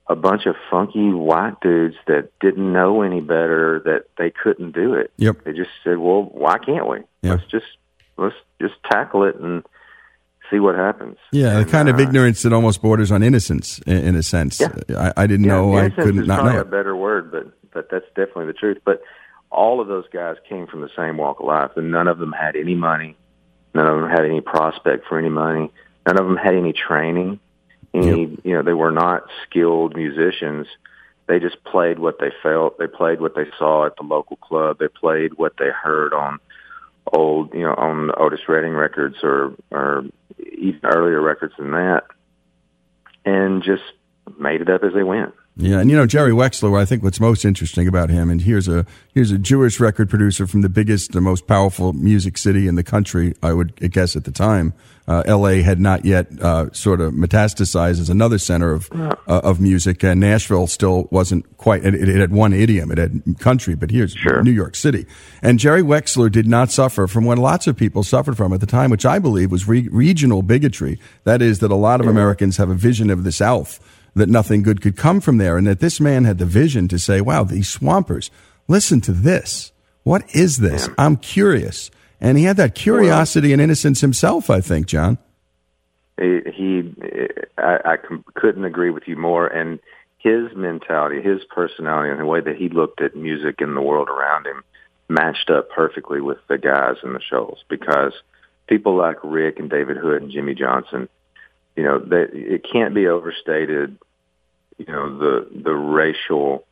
a 0.08 0.16
bunch 0.16 0.46
of 0.46 0.56
funky 0.70 1.12
white 1.12 1.60
dudes 1.62 1.96
that 2.08 2.30
didn't 2.40 2.72
know 2.72 3.02
any 3.02 3.22
better 3.22 3.82
that 3.86 4.06
they 4.18 4.30
couldn't 4.30 4.74
do 4.74 4.94
it. 4.94 5.12
Yep. 5.18 5.44
They 5.44 5.54
just 5.54 5.72
said, 5.84 5.98
"Well, 5.98 6.24
why 6.24 6.60
can't 6.60 6.88
we? 6.88 7.00
Let's 7.24 7.46
just 7.50 7.66
let's 8.18 8.36
just 8.62 8.76
tackle 8.92 9.24
it 9.24 9.36
and 9.38 9.66
see 10.52 10.60
what 10.60 10.76
happens." 10.76 11.18
Yeah, 11.32 11.60
the 11.60 11.66
kind 11.66 11.90
of 11.90 11.96
uh, 12.00 12.04
ignorance 12.04 12.44
that 12.44 12.54
almost 12.54 12.82
borders 12.82 13.12
on 13.12 13.24
innocence, 13.24 13.80
in, 13.80 13.98
in 13.98 14.16
a 14.16 14.24
sense. 14.24 14.62
I, 14.62 15.14
I 15.18 15.28
didn't 15.28 15.46
Yeah, 15.46 15.54
know. 15.54 15.78
I 15.78 15.90
couldn't 15.90 16.28
not 16.28 16.40
probably 16.40 16.54
know. 16.54 16.62
a 16.62 16.66
better 16.66 16.96
word, 16.96 17.32
but 17.32 17.48
but 17.72 17.90
that's 17.90 18.08
definitely 18.16 18.48
the 18.48 18.54
truth. 18.54 18.78
But 18.86 19.02
all 19.50 19.80
of 19.82 19.88
those 19.88 20.06
guys 20.12 20.38
came 20.50 20.68
from 20.68 20.82
the 20.82 20.90
same 20.96 21.18
walk 21.18 21.40
of 21.40 21.46
life, 21.46 21.72
and 21.76 21.92
none 21.92 22.08
of 22.08 22.18
them 22.18 22.32
had 22.32 22.56
any 22.56 22.76
money. 22.76 23.16
None 23.76 23.88
of 23.88 24.00
them 24.02 24.10
had 24.10 24.26
any 24.26 24.42
prospect 24.42 25.06
for 25.08 25.18
any 25.18 25.30
money. 25.30 25.72
None 26.06 26.20
of 26.20 26.26
them 26.26 26.38
had 26.38 26.56
any 26.56 26.74
training. 26.74 27.40
Any, 27.94 28.38
you 28.44 28.54
know, 28.56 28.64
they 28.64 28.74
were 28.74 28.92
not 28.92 29.28
skilled 29.48 29.96
musicians. 29.96 30.66
They 31.28 31.40
just 31.40 31.64
played 31.64 32.00
what 32.00 32.20
they 32.20 32.32
felt. 32.42 32.80
They 32.80 32.88
played 32.88 33.22
what 33.22 33.36
they 33.36 33.46
saw 33.58 33.86
at 33.86 33.96
the 33.98 34.04
local 34.04 34.38
club. 34.38 34.80
They 34.80 34.88
played 34.88 35.36
what 35.36 35.54
they 35.58 35.70
heard 35.70 36.12
on 36.14 36.40
old, 37.12 37.54
you 37.54 37.62
know, 37.62 37.74
on 37.76 38.10
Otis 38.18 38.42
Redding 38.48 38.74
records 38.74 39.18
or 39.24 39.54
or 39.72 40.06
even 40.40 40.80
earlier 40.84 41.22
records 41.22 41.54
than 41.58 41.72
that, 41.72 42.04
and 43.26 43.64
just 43.64 43.84
made 44.40 44.62
it 44.62 44.70
up 44.70 44.84
as 44.84 44.94
they 44.94 45.04
went. 45.04 45.34
Yeah, 45.56 45.80
and 45.80 45.90
you 45.90 45.96
know 45.96 46.08
Jerry 46.08 46.32
Wexler. 46.32 46.80
I 46.80 46.84
think 46.84 47.04
what's 47.04 47.20
most 47.20 47.46
interesting 47.46 47.88
about 47.88 48.10
him, 48.10 48.32
and 48.32 48.42
here's 48.42 48.68
a 48.68 48.88
here's 49.14 49.30
a 49.30 49.38
Jewish 49.38 49.80
record 49.80 50.10
producer 50.10 50.48
from 50.48 50.62
the 50.62 50.70
biggest, 50.70 51.12
the 51.12 51.22
most 51.22 51.46
powerful 51.46 51.94
music 51.94 52.40
city 52.40 52.68
in 52.68 52.74
the 52.74 52.84
country. 52.84 53.36
I 53.44 53.54
would 53.54 53.76
guess 53.92 54.16
at 54.16 54.24
the 54.24 54.32
time, 54.32 54.74
uh, 55.08 55.22
L.A. 55.28 55.62
had 55.62 55.80
not 55.80 56.06
yet 56.06 56.28
uh, 56.42 56.72
sort 56.72 57.02
of 57.02 57.14
metastasized 57.14 58.00
as 58.00 58.10
another 58.10 58.40
center 58.40 58.72
of 58.72 58.90
uh, 58.92 59.16
of 59.28 59.62
music, 59.62 60.04
and 60.04 60.20
Nashville 60.20 60.66
still 60.66 61.08
wasn't 61.12 61.56
quite. 61.58 61.86
It, 61.86 61.94
it 61.94 62.16
had 62.16 62.32
one 62.32 62.52
idiom, 62.52 62.92
it 62.92 62.98
had 62.98 63.22
country, 63.38 63.76
but 63.76 63.92
here's 63.92 64.16
New 64.42 64.52
York 64.52 64.76
City. 64.76 65.06
And 65.44 65.60
Jerry 65.60 65.84
Wexler 65.84 66.32
did 66.32 66.48
not 66.48 66.72
suffer 66.72 67.06
from 67.06 67.26
what 67.26 67.38
lots 67.38 67.68
of 67.68 67.78
people 67.78 68.02
suffered 68.02 68.38
from 68.38 68.54
at 68.54 68.60
the 68.60 68.66
time, 68.66 68.90
which 68.90 69.06
I 69.06 69.20
believe 69.20 69.52
was 69.52 69.68
re- 69.68 69.88
regional 69.92 70.42
bigotry. 70.42 71.00
That 71.26 71.44
is, 71.44 71.60
that 71.60 71.70
a 71.70 71.76
lot 71.76 72.02
of 72.02 72.08
Americans 72.08 72.58
have 72.58 72.72
a 72.72 72.76
vision 72.76 73.12
of 73.12 73.24
the 73.24 73.32
South 73.32 73.80
that 74.16 74.30
nothing 74.30 74.64
good 74.64 74.82
could 74.82 74.98
come 74.98 75.22
from 75.22 75.38
there, 75.38 75.58
and 75.58 75.68
that 75.68 75.80
this 75.80 76.00
man 76.00 76.26
had 76.26 76.38
the 76.38 76.46
vision 76.46 76.88
to 76.90 77.00
say, 77.00 77.22
"Wow, 77.22 77.44
these 77.44 77.70
swampers, 77.70 78.30
listen 78.68 79.02
to 79.02 79.12
this. 79.12 79.72
What 80.04 80.24
is 80.36 80.58
this? 80.58 80.90
I'm 80.98 81.18
curious." 81.18 81.90
And 82.22 82.38
he 82.38 82.46
had 82.46 82.58
that 82.58 82.74
curiosity 82.74 83.52
and 83.52 83.62
innocence 83.62 84.02
himself. 84.02 84.50
I 84.50 84.62
think, 84.62 84.88
John. 84.88 85.18
he, 86.18 86.40
he 86.56 86.94
I, 87.58 87.80
I 87.86 87.96
couldn't 88.36 88.66
agree 88.66 88.92
with 88.92 89.08
you 89.08 89.18
more. 89.18 89.48
And 89.48 89.80
his 90.24 90.56
mentality, 90.56 91.22
his 91.22 91.44
personality, 91.50 92.10
and 92.10 92.20
the 92.20 92.26
way 92.26 92.40
that 92.40 92.56
he 92.56 92.70
looked 92.70 93.02
at 93.02 93.16
music 93.16 93.60
and 93.60 93.76
the 93.76 93.82
world 93.82 94.08
around 94.08 94.48
him 94.48 94.64
matched 95.10 95.50
up 95.50 95.70
perfectly 95.70 96.22
with 96.22 96.38
the 96.48 96.58
guys 96.58 96.96
in 97.04 97.12
the 97.12 97.20
Shoals 97.20 97.64
because 97.68 98.14
people 98.68 98.96
like 98.96 99.18
Rick 99.22 99.60
and 99.60 99.70
David 99.70 99.98
Hood 99.98 100.22
and 100.22 100.32
Jimmy 100.32 100.56
Johnson, 100.56 101.10
you 101.76 101.84
know, 101.84 102.00
they, 102.00 102.24
it 102.34 102.66
can't 102.72 102.94
be 102.94 103.08
overstated. 103.08 103.98
you 104.78 104.86
know 104.86 105.18
the 105.18 105.48
the 105.64 105.74
racial 105.74 106.66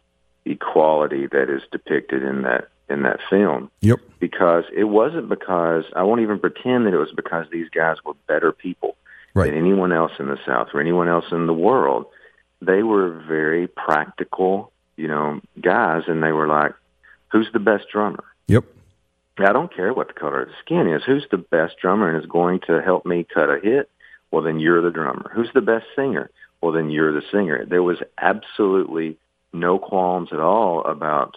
equality 0.45 1.27
that 1.27 1.49
is 1.49 1.61
depicted 1.71 2.23
in 2.23 2.41
that 2.43 2.69
in 2.89 3.03
that 3.03 3.19
film. 3.29 3.69
Yep. 3.81 3.99
Because 4.19 4.65
it 4.75 4.83
wasn't 4.85 5.29
because 5.29 5.85
I 5.95 6.03
won't 6.03 6.21
even 6.21 6.39
pretend 6.39 6.85
that 6.85 6.93
it 6.93 6.97
was 6.97 7.11
because 7.15 7.45
these 7.51 7.69
guys 7.69 7.97
were 8.03 8.15
better 8.27 8.51
people 8.51 8.95
Right. 9.33 9.49
than 9.49 9.57
anyone 9.57 9.93
else 9.93 10.11
in 10.19 10.27
the 10.27 10.37
South 10.45 10.69
or 10.73 10.81
anyone 10.81 11.07
else 11.07 11.23
in 11.31 11.45
the 11.47 11.53
world. 11.53 12.05
They 12.61 12.83
were 12.83 13.11
very 13.11 13.65
practical, 13.67 14.73
you 14.97 15.07
know, 15.07 15.39
guys, 15.61 16.03
and 16.07 16.21
they 16.21 16.33
were 16.33 16.47
like, 16.47 16.73
"Who's 17.31 17.49
the 17.53 17.59
best 17.59 17.85
drummer?" 17.89 18.25
Yep. 18.47 18.65
I 19.39 19.53
don't 19.53 19.73
care 19.73 19.93
what 19.93 20.07
the 20.09 20.13
color 20.13 20.41
of 20.41 20.49
the 20.49 20.53
skin 20.65 20.87
is. 20.87 21.03
Who's 21.05 21.25
the 21.31 21.37
best 21.37 21.77
drummer 21.81 22.09
and 22.09 22.21
is 22.21 22.29
going 22.29 22.59
to 22.67 22.81
help 22.81 23.05
me 23.05 23.23
cut 23.33 23.49
a 23.49 23.59
hit? 23.59 23.89
Well, 24.32 24.43
then 24.43 24.59
you're 24.59 24.82
the 24.82 24.91
drummer. 24.91 25.29
Who's 25.34 25.49
the 25.53 25.61
best 25.61 25.86
singer? 25.95 26.29
Well, 26.61 26.71
then 26.71 26.89
you're 26.89 27.13
the 27.13 27.25
singer. 27.32 27.65
There 27.65 27.84
was 27.84 27.97
absolutely 28.17 29.17
no 29.53 29.77
qualms 29.77 30.29
at 30.32 30.39
all 30.39 30.82
about 30.86 31.36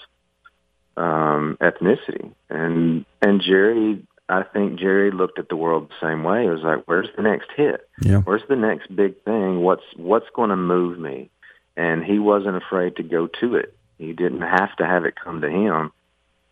um, 0.97 1.57
ethnicity. 1.61 2.33
And 2.49 3.05
and 3.21 3.41
Jerry, 3.41 4.07
I 4.29 4.43
think 4.43 4.79
Jerry 4.79 5.11
looked 5.11 5.39
at 5.39 5.49
the 5.49 5.57
world 5.57 5.89
the 5.89 6.07
same 6.07 6.23
way. 6.23 6.47
It 6.47 6.51
was 6.51 6.63
like, 6.63 6.85
where's 6.87 7.09
the 7.17 7.23
next 7.23 7.51
hit? 7.57 7.89
Yeah. 8.01 8.19
Where's 8.19 8.43
the 8.49 8.57
next 8.57 8.95
big 8.95 9.23
thing? 9.25 9.61
What's 9.61 9.85
what's 9.97 10.29
going 10.35 10.51
to 10.51 10.57
move 10.57 10.99
me? 10.99 11.31
And 11.77 12.05
he 12.05 12.19
wasn't 12.19 12.57
afraid 12.57 12.97
to 12.97 13.03
go 13.03 13.27
to 13.41 13.57
it. 13.57 13.77
He 13.99 14.13
didn't 14.13 14.43
have 14.43 14.77
to 14.77 14.87
have 14.87 15.05
it 15.05 15.15
come 15.17 15.41
to 15.41 15.51
him. 15.51 15.91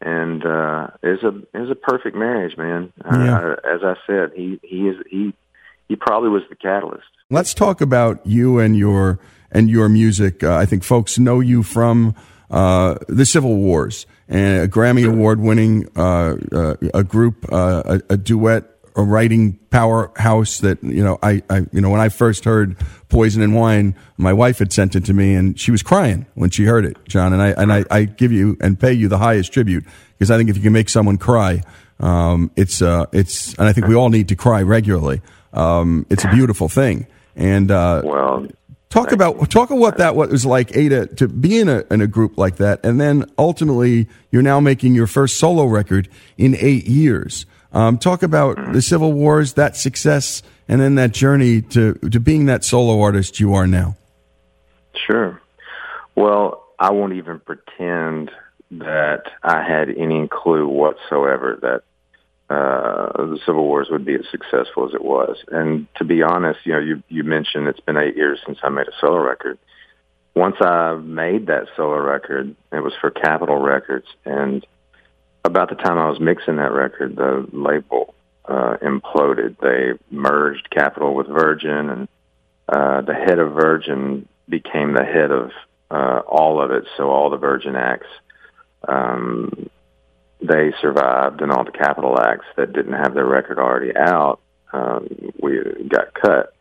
And 0.00 0.44
uh, 0.44 0.88
it 1.00 1.22
was 1.22 1.22
a 1.22 1.56
it 1.56 1.60
was 1.60 1.70
a 1.70 1.76
perfect 1.76 2.16
marriage, 2.16 2.56
man. 2.56 2.92
Yeah. 3.04 3.38
Uh, 3.38 3.56
as 3.64 3.82
I 3.84 3.94
said, 4.06 4.32
he 4.34 4.58
he 4.62 4.88
is 4.88 4.96
he 5.08 5.32
he 5.92 5.96
probably 5.96 6.30
was 6.30 6.42
the 6.48 6.56
catalyst. 6.56 7.04
Let's 7.28 7.52
talk 7.52 7.82
about 7.82 8.26
you 8.26 8.58
and 8.58 8.74
your 8.74 9.20
and 9.50 9.68
your 9.68 9.90
music. 9.90 10.42
Uh, 10.42 10.56
I 10.56 10.64
think 10.64 10.84
folks 10.84 11.18
know 11.18 11.40
you 11.40 11.62
from 11.62 12.14
uh, 12.50 12.96
the 13.08 13.26
Civil 13.26 13.56
Wars 13.56 14.06
and 14.26 14.62
a 14.62 14.68
Grammy 14.68 15.06
Award 15.06 15.38
winning 15.40 15.86
uh, 15.94 16.36
uh, 16.50 16.76
a 16.94 17.04
group, 17.04 17.44
uh, 17.52 17.82
a, 18.08 18.14
a 18.14 18.16
duet, 18.16 18.64
a 18.96 19.02
writing 19.02 19.58
powerhouse 19.68 20.60
that 20.60 20.82
you 20.82 21.04
know. 21.04 21.18
I, 21.22 21.42
I 21.50 21.66
you 21.72 21.82
know 21.82 21.90
when 21.90 22.00
I 22.00 22.08
first 22.08 22.46
heard 22.46 22.78
Poison 23.10 23.42
and 23.42 23.54
Wine, 23.54 23.94
my 24.16 24.32
wife 24.32 24.60
had 24.60 24.72
sent 24.72 24.96
it 24.96 25.04
to 25.04 25.12
me 25.12 25.34
and 25.34 25.60
she 25.60 25.70
was 25.70 25.82
crying 25.82 26.24
when 26.32 26.48
she 26.48 26.64
heard 26.64 26.86
it, 26.86 26.96
John. 27.06 27.34
And 27.34 27.42
I 27.42 27.48
and 27.48 27.70
I, 27.70 27.84
I 27.90 28.04
give 28.04 28.32
you 28.32 28.56
and 28.62 28.80
pay 28.80 28.94
you 28.94 29.08
the 29.08 29.18
highest 29.18 29.52
tribute 29.52 29.84
because 30.16 30.30
I 30.30 30.38
think 30.38 30.48
if 30.48 30.56
you 30.56 30.62
can 30.62 30.72
make 30.72 30.88
someone 30.88 31.18
cry, 31.18 31.62
um, 32.00 32.50
it's 32.56 32.80
uh, 32.80 33.04
it's 33.12 33.52
and 33.58 33.68
I 33.68 33.74
think 33.74 33.88
we 33.88 33.94
all 33.94 34.08
need 34.08 34.28
to 34.28 34.36
cry 34.36 34.62
regularly. 34.62 35.20
Um, 35.52 36.06
it's 36.10 36.24
a 36.24 36.28
beautiful 36.28 36.68
thing. 36.68 37.06
And 37.36 37.70
uh, 37.70 38.02
well, 38.04 38.46
talk 38.90 39.12
about 39.12 39.50
talk 39.50 39.70
about 39.70 39.78
what 39.78 39.98
that 39.98 40.14
what 40.14 40.30
was 40.30 40.44
like, 40.44 40.76
Ada, 40.76 41.06
to 41.16 41.28
be 41.28 41.58
in 41.58 41.68
a 41.68 41.84
in 41.90 42.00
a 42.00 42.06
group 42.06 42.36
like 42.36 42.56
that, 42.56 42.84
and 42.84 43.00
then 43.00 43.24
ultimately 43.38 44.08
you're 44.30 44.42
now 44.42 44.60
making 44.60 44.94
your 44.94 45.06
first 45.06 45.38
solo 45.38 45.64
record 45.64 46.08
in 46.36 46.56
eight 46.56 46.86
years. 46.86 47.46
Um, 47.72 47.96
talk 47.96 48.22
about 48.22 48.74
the 48.74 48.82
Civil 48.82 49.14
Wars, 49.14 49.54
that 49.54 49.76
success, 49.76 50.42
and 50.68 50.80
then 50.80 50.96
that 50.96 51.12
journey 51.12 51.62
to 51.62 51.94
to 51.94 52.20
being 52.20 52.46
that 52.46 52.64
solo 52.64 53.00
artist 53.00 53.40
you 53.40 53.54
are 53.54 53.66
now. 53.66 53.96
Sure. 55.06 55.40
Well, 56.14 56.62
I 56.78 56.92
won't 56.92 57.14
even 57.14 57.40
pretend 57.40 58.30
that 58.72 59.22
I 59.42 59.62
had 59.62 59.88
any 59.88 60.28
clue 60.28 60.66
whatsoever 60.66 61.58
that 61.62 61.82
uh, 62.52 63.12
the 63.16 63.38
Civil 63.46 63.64
Wars 63.64 63.88
would 63.90 64.04
be 64.04 64.14
as 64.14 64.26
successful 64.30 64.86
as 64.86 64.94
it 64.94 65.04
was. 65.04 65.36
And 65.50 65.86
to 65.96 66.04
be 66.04 66.22
honest, 66.22 66.60
you 66.64 66.72
know, 66.74 66.80
you 66.80 67.02
you 67.08 67.24
mentioned 67.24 67.68
it's 67.68 67.80
been 67.80 67.96
eight 67.96 68.16
years 68.16 68.40
since 68.46 68.58
I 68.62 68.68
made 68.68 68.88
a 68.88 68.92
solo 69.00 69.18
record. 69.18 69.58
Once 70.34 70.56
I 70.60 70.94
made 70.94 71.46
that 71.46 71.68
solo 71.76 71.98
record, 71.98 72.54
it 72.70 72.82
was 72.82 72.92
for 73.00 73.10
Capitol 73.10 73.56
Records, 73.56 74.06
and 74.24 74.66
about 75.44 75.68
the 75.68 75.76
time 75.76 75.98
I 75.98 76.08
was 76.08 76.20
mixing 76.20 76.56
that 76.56 76.72
record, 76.72 77.16
the 77.16 77.46
label 77.52 78.14
uh, 78.44 78.76
imploded. 78.82 79.56
They 79.60 79.98
merged 80.10 80.68
Capitol 80.70 81.14
with 81.14 81.28
Virgin, 81.28 81.90
and 81.90 82.08
uh, 82.68 83.00
the 83.02 83.14
head 83.14 83.38
of 83.38 83.52
Virgin 83.52 84.28
became 84.48 84.94
the 84.94 85.04
head 85.04 85.30
of 85.30 85.50
uh, 85.90 86.20
all 86.26 86.62
of 86.62 86.70
it. 86.70 86.84
So 86.96 87.10
all 87.10 87.30
the 87.30 87.36
Virgin 87.36 87.76
acts, 87.76 88.12
um, 88.88 89.70
they 90.42 90.72
survived, 90.80 91.40
and 91.40 91.52
all 91.52 91.64
the 91.64 91.70
Capitol 91.70 92.18
acts 92.18 92.46
that 92.56 92.72
didn't 92.72 92.94
have 92.94 93.14
their 93.14 93.26
record 93.26 93.58
already 93.58 93.96
out, 93.96 94.40
um, 94.72 95.08
we 95.40 95.60
got 95.88 96.14
cut. 96.14 96.54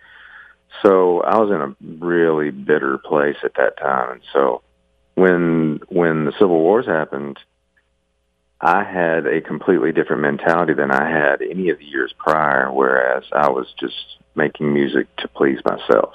So 0.84 1.21
I 1.21 1.38
was 1.38 1.49
in 1.49 1.61
a 1.61 2.05
really 2.05 2.51
bitter 2.51 2.97
place 2.97 3.38
at 3.43 3.55
that 3.55 3.77
time, 3.77 4.11
and 4.11 4.21
so 4.34 4.61
when 5.15 5.82
when 5.89 6.25
the 6.25 6.32
Civil 6.34 6.59
Wars 6.59 6.86
happened, 6.86 7.38
I 8.59 8.84
had 8.84 9.25
a 9.25 9.41
completely 9.41 9.91
different 9.91 10.21
mentality 10.21 10.73
than 10.73 10.91
I 10.91 11.09
had 11.09 11.41
any 11.41 11.69
of 11.69 11.79
the 11.79 11.86
years 11.86 12.13
prior. 12.17 12.71
Whereas 12.71 13.23
I 13.34 13.49
was 13.49 13.67
just 13.79 13.95
making 14.36 14.73
music 14.73 15.13
to 15.17 15.27
please 15.27 15.59
myself. 15.65 16.13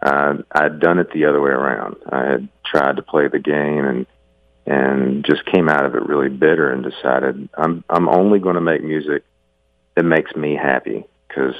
Uh, 0.00 0.38
I'd 0.52 0.80
done 0.80 0.98
it 0.98 1.12
the 1.12 1.26
other 1.26 1.40
way 1.40 1.50
around. 1.50 1.96
I 2.10 2.24
had 2.24 2.48
tried 2.64 2.96
to 2.96 3.02
play 3.02 3.28
the 3.28 3.38
game 3.38 3.84
and 3.84 4.06
and 4.66 5.24
just 5.24 5.44
came 5.46 5.68
out 5.68 5.84
of 5.84 5.94
it 5.94 6.06
really 6.06 6.28
bitter 6.28 6.70
and 6.70 6.82
decided 6.84 7.48
I'm 7.54 7.84
I'm 7.88 8.08
only 8.08 8.38
going 8.38 8.54
to 8.54 8.60
make 8.60 8.82
music 8.82 9.24
that 9.94 10.04
makes 10.04 10.34
me 10.36 10.54
happy 10.56 11.04
because 11.28 11.54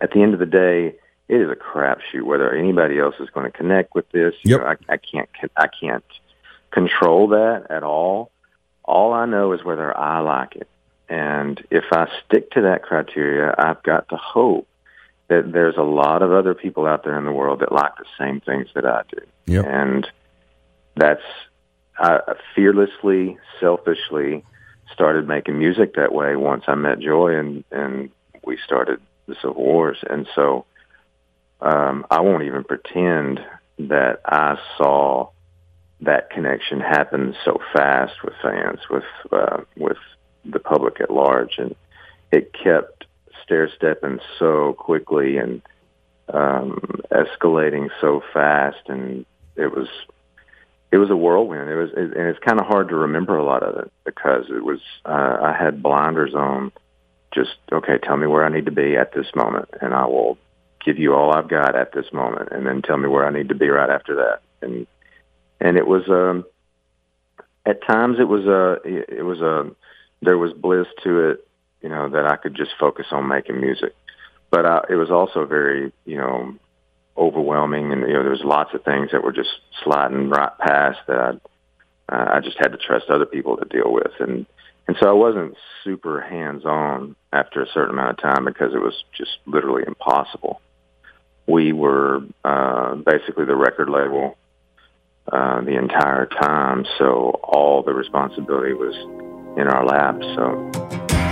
at 0.00 0.12
the 0.12 0.22
end 0.22 0.34
of 0.34 0.40
the 0.40 0.46
day 0.46 0.94
it 1.28 1.34
is 1.40 1.50
a 1.50 1.56
crapshoot 1.56 2.22
whether 2.22 2.52
anybody 2.54 2.98
else 2.98 3.16
is 3.18 3.28
going 3.30 3.50
to 3.50 3.56
connect 3.56 3.94
with 3.94 4.08
this. 4.12 4.34
You 4.42 4.52
Yep. 4.52 4.60
know, 4.60 4.66
I, 4.66 4.94
I 4.94 4.96
can't 4.98 5.28
I 5.56 5.66
can't 5.68 6.04
control 6.70 7.28
that 7.28 7.66
at 7.70 7.82
all. 7.82 8.30
All 8.84 9.12
I 9.12 9.26
know 9.26 9.52
is 9.52 9.64
whether 9.64 9.96
I 9.96 10.20
like 10.20 10.54
it. 10.56 10.68
And 11.08 11.64
if 11.70 11.84
I 11.92 12.08
stick 12.24 12.50
to 12.52 12.62
that 12.62 12.82
criteria, 12.82 13.54
I've 13.58 13.82
got 13.82 14.08
to 14.10 14.16
hope 14.16 14.68
that 15.28 15.52
there's 15.52 15.76
a 15.76 15.82
lot 15.82 16.22
of 16.22 16.32
other 16.32 16.54
people 16.54 16.86
out 16.86 17.02
there 17.04 17.18
in 17.18 17.24
the 17.24 17.32
world 17.32 17.60
that 17.60 17.72
like 17.72 17.96
the 17.96 18.04
same 18.18 18.40
things 18.40 18.68
that 18.74 18.84
I 18.86 19.02
do. 19.10 19.22
Yep. 19.46 19.64
And 19.66 20.06
that's 20.94 21.22
I 21.98 22.34
fearlessly, 22.54 23.38
selfishly 23.60 24.44
started 24.92 25.26
making 25.26 25.58
music 25.58 25.94
that 25.94 26.12
way 26.12 26.36
once 26.36 26.64
I 26.68 26.74
met 26.74 27.00
Joy 27.00 27.36
and 27.36 27.64
and 27.70 28.10
we 28.44 28.58
started 28.64 29.00
the 29.26 29.34
Civil 29.36 29.62
Wars. 29.62 29.98
And 30.08 30.26
so 30.34 30.64
um, 31.60 32.06
I 32.10 32.20
won't 32.20 32.44
even 32.44 32.64
pretend 32.64 33.40
that 33.78 34.20
I 34.24 34.56
saw 34.76 35.30
that 36.00 36.30
connection 36.30 36.80
happen 36.80 37.34
so 37.44 37.58
fast 37.72 38.14
with 38.22 38.34
fans, 38.42 38.80
with 38.90 39.04
uh, 39.32 39.62
with 39.76 39.98
the 40.44 40.60
public 40.60 41.00
at 41.00 41.10
large, 41.10 41.58
and 41.58 41.74
it 42.30 42.52
kept 42.52 43.06
stair 43.42 43.68
stepping 43.74 44.20
so 44.38 44.74
quickly 44.78 45.38
and 45.38 45.62
um, 46.32 47.00
escalating 47.10 47.88
so 48.00 48.22
fast, 48.32 48.88
and 48.88 49.24
it 49.56 49.74
was 49.74 49.88
it 50.92 50.98
was 50.98 51.10
a 51.10 51.16
whirlwind. 51.16 51.68
It 51.68 51.74
was, 51.74 51.90
and 51.96 52.12
it's 52.14 52.38
kind 52.38 52.60
of 52.60 52.66
hard 52.66 52.88
to 52.88 52.94
remember 52.94 53.36
a 53.36 53.44
lot 53.44 53.62
of 53.62 53.76
it 53.76 53.92
because 54.04 54.44
it 54.48 54.64
was 54.64 54.80
uh, 55.04 55.38
I 55.42 55.56
had 55.58 55.82
blinders 55.82 56.34
on. 56.34 56.72
Just 57.34 57.56
okay, 57.72 57.98
tell 57.98 58.16
me 58.16 58.26
where 58.26 58.44
I 58.44 58.48
need 58.48 58.66
to 58.66 58.72
be 58.72 58.96
at 58.96 59.12
this 59.12 59.26
moment, 59.34 59.68
and 59.82 59.92
I 59.92 60.06
will 60.06 60.38
give 60.84 60.98
you 60.98 61.14
all 61.14 61.34
I've 61.34 61.48
got 61.48 61.74
at 61.74 61.92
this 61.92 62.06
moment, 62.12 62.50
and 62.52 62.64
then 62.64 62.80
tell 62.80 62.96
me 62.96 63.08
where 63.08 63.26
I 63.26 63.30
need 63.30 63.48
to 63.48 63.54
be 63.54 63.68
right 63.68 63.90
after 63.90 64.16
that. 64.16 64.40
And 64.62 64.86
and 65.60 65.76
it 65.76 65.86
was 65.86 66.08
um, 66.08 66.44
at 67.66 67.84
times 67.84 68.18
it 68.20 68.28
was 68.28 68.46
a 68.46 68.78
it 68.84 69.24
was 69.24 69.40
a 69.40 69.70
there 70.22 70.38
was 70.38 70.52
bliss 70.52 70.86
to 71.02 71.30
it, 71.30 71.48
you 71.82 71.88
know, 71.88 72.08
that 72.08 72.26
I 72.26 72.36
could 72.36 72.54
just 72.54 72.70
focus 72.78 73.06
on 73.10 73.28
making 73.28 73.60
music. 73.60 73.94
But 74.50 74.64
uh, 74.64 74.82
it 74.88 74.94
was 74.94 75.10
also 75.10 75.44
very 75.44 75.92
you 76.04 76.16
know 76.16 76.54
overwhelming, 77.16 77.92
and 77.92 78.02
you 78.02 78.12
know 78.12 78.22
there 78.22 78.30
was 78.30 78.44
lots 78.44 78.74
of 78.74 78.84
things 78.84 79.10
that 79.12 79.22
were 79.22 79.32
just 79.32 79.50
sliding 79.84 80.28
right 80.28 80.56
past 80.58 80.98
that 81.08 81.40
I, 82.08 82.14
uh, 82.14 82.36
I 82.36 82.40
just 82.40 82.56
had 82.58 82.72
to 82.72 82.78
trust 82.78 83.06
other 83.08 83.26
people 83.26 83.56
to 83.56 83.64
deal 83.64 83.92
with, 83.92 84.12
and 84.20 84.46
and 84.88 84.96
so 85.00 85.08
I 85.08 85.12
wasn't 85.12 85.56
super 85.82 86.20
hands 86.20 86.64
on 86.64 87.16
after 87.32 87.62
a 87.62 87.66
certain 87.72 87.90
amount 87.90 88.10
of 88.10 88.16
time 88.18 88.44
because 88.44 88.72
it 88.74 88.80
was 88.80 88.94
just 89.16 89.32
literally 89.46 89.82
impossible. 89.86 90.60
We 91.46 91.72
were 91.72 92.22
uh, 92.44 92.96
basically 92.96 93.44
the 93.44 93.56
record 93.56 93.88
label 93.88 94.36
uh, 95.32 95.60
the 95.62 95.76
entire 95.76 96.26
time, 96.26 96.86
so 96.98 97.40
all 97.42 97.82
the 97.82 97.94
responsibility 97.94 98.74
was 98.74 98.94
in 99.58 99.66
our 99.68 99.84
laps. 99.84 100.24
So 100.36 100.70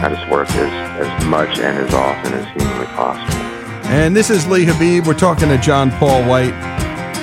I 0.04 0.08
just 0.12 0.28
worked 0.30 0.50
as, 0.50 1.06
as 1.06 1.24
much 1.26 1.58
and 1.58 1.78
as 1.78 1.94
often 1.94 2.34
as 2.34 2.46
humanly 2.56 2.86
possible. 2.86 3.43
And 3.94 4.16
this 4.16 4.28
is 4.28 4.44
Lee 4.48 4.64
Habeeb. 4.64 5.06
We're 5.06 5.14
talking 5.14 5.48
to 5.50 5.56
John 5.56 5.92
Paul 5.92 6.24
White 6.24 6.52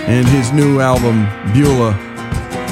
and 0.07 0.25
his 0.25 0.53
new 0.53 0.79
album, 0.79 1.25
Beulah. 1.53 1.93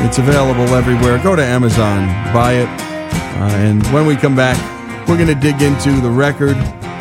It's 0.06 0.18
available 0.18 0.74
everywhere. 0.74 1.22
Go 1.22 1.36
to 1.36 1.44
Amazon, 1.44 2.08
buy 2.34 2.54
it. 2.54 2.70
Uh, 2.70 3.50
and 3.58 3.86
when 3.88 4.06
we 4.06 4.16
come 4.16 4.38
back, 4.38 4.58
we're 5.06 5.18
going 5.18 5.28
to 5.28 5.36
dig 5.36 5.62
into 5.62 5.92
the 6.00 6.10
record, 6.10 6.56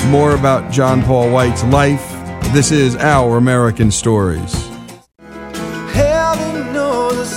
more 0.06 0.34
about 0.34 0.72
John 0.72 1.00
Paul 1.04 1.30
White's 1.30 1.62
life. 1.66 2.04
This 2.52 2.72
is 2.72 2.96
Our 2.96 3.36
American 3.36 3.92
Stories. 3.92 4.52
Heaven 5.92 6.72
knows 6.72 7.30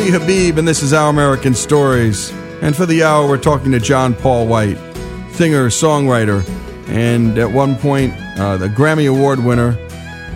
Lee 0.00 0.10
Habeeb, 0.10 0.56
and 0.56 0.66
this 0.66 0.82
is 0.82 0.94
Our 0.94 1.10
American 1.10 1.54
Stories. 1.54 2.30
And 2.62 2.74
for 2.74 2.86
the 2.86 3.02
hour, 3.02 3.28
we're 3.28 3.36
talking 3.36 3.70
to 3.72 3.78
John 3.78 4.14
Paul 4.14 4.46
White, 4.46 4.78
singer, 5.32 5.68
songwriter, 5.68 6.42
and 6.88 7.36
at 7.36 7.52
one 7.52 7.76
point, 7.76 8.14
uh, 8.38 8.56
the 8.56 8.68
Grammy 8.68 9.10
Award 9.10 9.44
winner 9.44 9.76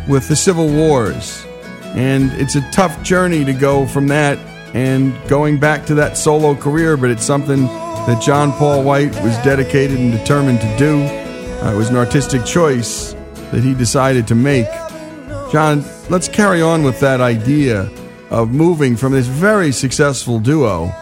with 0.06 0.28
the 0.28 0.36
Civil 0.36 0.68
Wars. 0.68 1.46
And 1.94 2.30
it's 2.32 2.56
a 2.56 2.70
tough 2.72 3.02
journey 3.02 3.42
to 3.46 3.54
go 3.54 3.86
from 3.86 4.06
that 4.08 4.36
and 4.74 5.14
going 5.30 5.58
back 5.58 5.86
to 5.86 5.94
that 5.94 6.18
solo 6.18 6.54
career, 6.54 6.98
but 6.98 7.08
it's 7.08 7.24
something 7.24 7.62
that 7.62 8.20
John 8.22 8.52
Paul 8.52 8.82
White 8.82 9.14
was 9.22 9.34
dedicated 9.38 9.98
and 9.98 10.12
determined 10.12 10.60
to 10.60 10.76
do. 10.76 11.00
Uh, 11.00 11.72
it 11.72 11.76
was 11.76 11.88
an 11.88 11.96
artistic 11.96 12.44
choice 12.44 13.14
that 13.50 13.62
he 13.62 13.72
decided 13.72 14.28
to 14.28 14.34
make. 14.34 14.68
John, 15.50 15.82
let's 16.10 16.28
carry 16.28 16.60
on 16.60 16.82
with 16.82 17.00
that 17.00 17.22
idea 17.22 17.88
of 18.34 18.50
moving 18.50 18.96
from 18.96 19.12
this 19.12 19.28
very 19.28 19.70
successful 19.70 20.40
duo, 20.40 20.92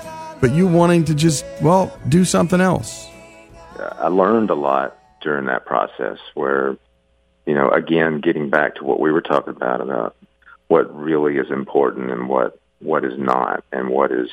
but 0.43 0.53
you 0.53 0.69
wanting 0.69 1.03
to 1.03 1.15
just, 1.15 1.47
well, 1.63 1.91
do 2.11 2.27
something 2.27 2.61
else. 2.61 3.09
I 3.79 4.09
learned 4.09 4.51
a 4.51 4.55
lot 4.55 4.99
during 5.23 5.47
that 5.47 5.65
process 5.65 6.19
where, 6.35 6.77
you 7.47 7.55
know, 7.55 7.71
again, 7.71 8.21
getting 8.21 8.51
back 8.51 8.75
to 8.75 8.85
what 8.85 9.01
we 9.01 9.11
were 9.11 9.23
talking 9.23 9.57
about, 9.57 9.81
about 9.81 10.15
what 10.69 10.95
really 10.95 11.39
is 11.39 11.51
important 11.51 12.11
and 12.11 12.29
what, 12.29 12.61
what 12.81 13.03
is 13.03 13.19
not 13.19 13.65
and 13.73 13.89
what 13.89 14.13
is, 14.13 14.29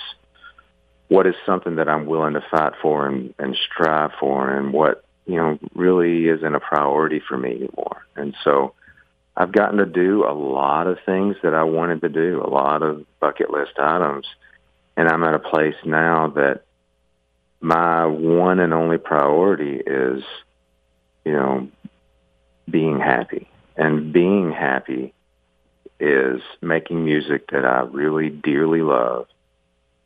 what 1.08 1.26
is 1.26 1.36
something 1.46 1.78
that 1.78 1.88
I'm 1.88 2.06
willing 2.06 2.34
to 2.34 2.44
fight 2.52 2.74
for 2.82 3.08
and, 3.08 3.34
and 3.40 3.56
strive 3.56 4.12
for 4.20 4.54
and 4.54 4.74
what, 4.74 5.06
you 5.26 5.38
know, 5.38 5.58
really 5.74 6.28
isn't 6.28 6.56
a 6.56 6.60
priority 6.60 7.22
for 7.26 7.38
me 7.38 7.52
anymore. 7.52 8.06
And 8.18 8.36
so, 8.44 8.74
I've 9.40 9.54
gotten 9.54 9.78
to 9.78 9.86
do 9.86 10.26
a 10.26 10.36
lot 10.36 10.88
of 10.88 10.98
things 11.06 11.38
that 11.44 11.54
I 11.54 11.64
wanted 11.64 12.02
to 12.02 12.10
do, 12.10 12.44
a 12.44 12.50
lot 12.50 12.84
of 12.84 13.06
bucket 13.22 13.50
list 13.50 13.80
items. 13.80 14.28
And 14.98 15.08
I'm 15.08 15.24
at 15.24 15.34
a 15.34 15.40
place 15.40 15.78
now 15.86 16.28
that 16.36 16.64
my 17.62 18.06
one 18.06 18.60
and 18.60 18.74
only 18.74 18.98
priority 18.98 19.78
is, 19.78 20.24
you 21.24 21.32
know, 21.32 21.70
being 22.70 23.00
happy. 23.00 23.48
And 23.78 24.12
being 24.12 24.52
happy 24.52 25.14
is 26.02 26.42
making 26.62 27.06
music 27.06 27.50
that 27.52 27.64
I 27.64 27.84
really 27.84 28.30
dearly 28.30 28.82
love, 28.82 29.28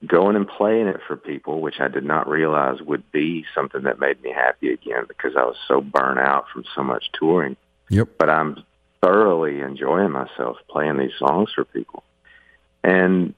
going 0.06 0.36
and 0.36 0.48
playing 0.48 0.86
it 0.86 1.00
for 1.08 1.18
people, 1.18 1.60
which 1.60 1.80
I 1.80 1.88
did 1.88 2.04
not 2.04 2.30
realize 2.30 2.84
would 2.84 3.12
be 3.12 3.46
something 3.56 3.82
that 3.84 4.00
made 4.00 4.22
me 4.22 4.32
happy 4.32 4.72
again 4.72 5.06
because 5.08 5.36
I 5.36 5.44
was 5.44 5.58
so 5.68 5.82
burnt 5.82 6.20
out 6.20 6.46
from 6.54 6.66
so 6.76 6.84
much 6.84 7.06
touring. 7.14 7.58
Yep. 7.90 8.10
But 8.20 8.30
I'm 8.30 8.64
thoroughly 9.04 9.60
enjoying 9.60 10.12
myself 10.12 10.58
playing 10.70 10.98
these 10.98 11.12
songs 11.20 11.52
for 11.54 11.66
people 11.66 12.04
and 12.84 13.34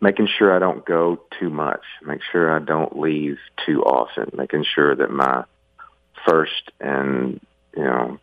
making 0.00 0.28
sure 0.38 0.54
I 0.54 0.58
don't 0.58 0.84
go 0.84 1.20
too 1.40 1.50
much, 1.50 1.80
make 2.04 2.20
sure 2.30 2.54
I 2.54 2.58
don't 2.58 2.98
leave 2.98 3.38
too 3.66 3.82
often, 3.82 4.30
making 4.36 4.64
sure 4.74 4.94
that 4.94 5.10
my 5.10 5.44
first 6.26 6.70
and, 6.78 7.40
you 7.76 7.82
know, 7.82 8.18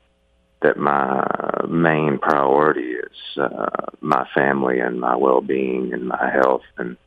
that 0.61 0.77
my 0.77 1.25
main 1.67 2.19
priority 2.19 2.91
is 2.91 3.37
uh, 3.37 3.87
my 3.99 4.27
family 4.33 4.79
and 4.79 4.99
my 4.99 5.15
well-being 5.15 5.91
and 5.91 6.07
my 6.07 6.29
health 6.31 6.61
and 6.77 6.97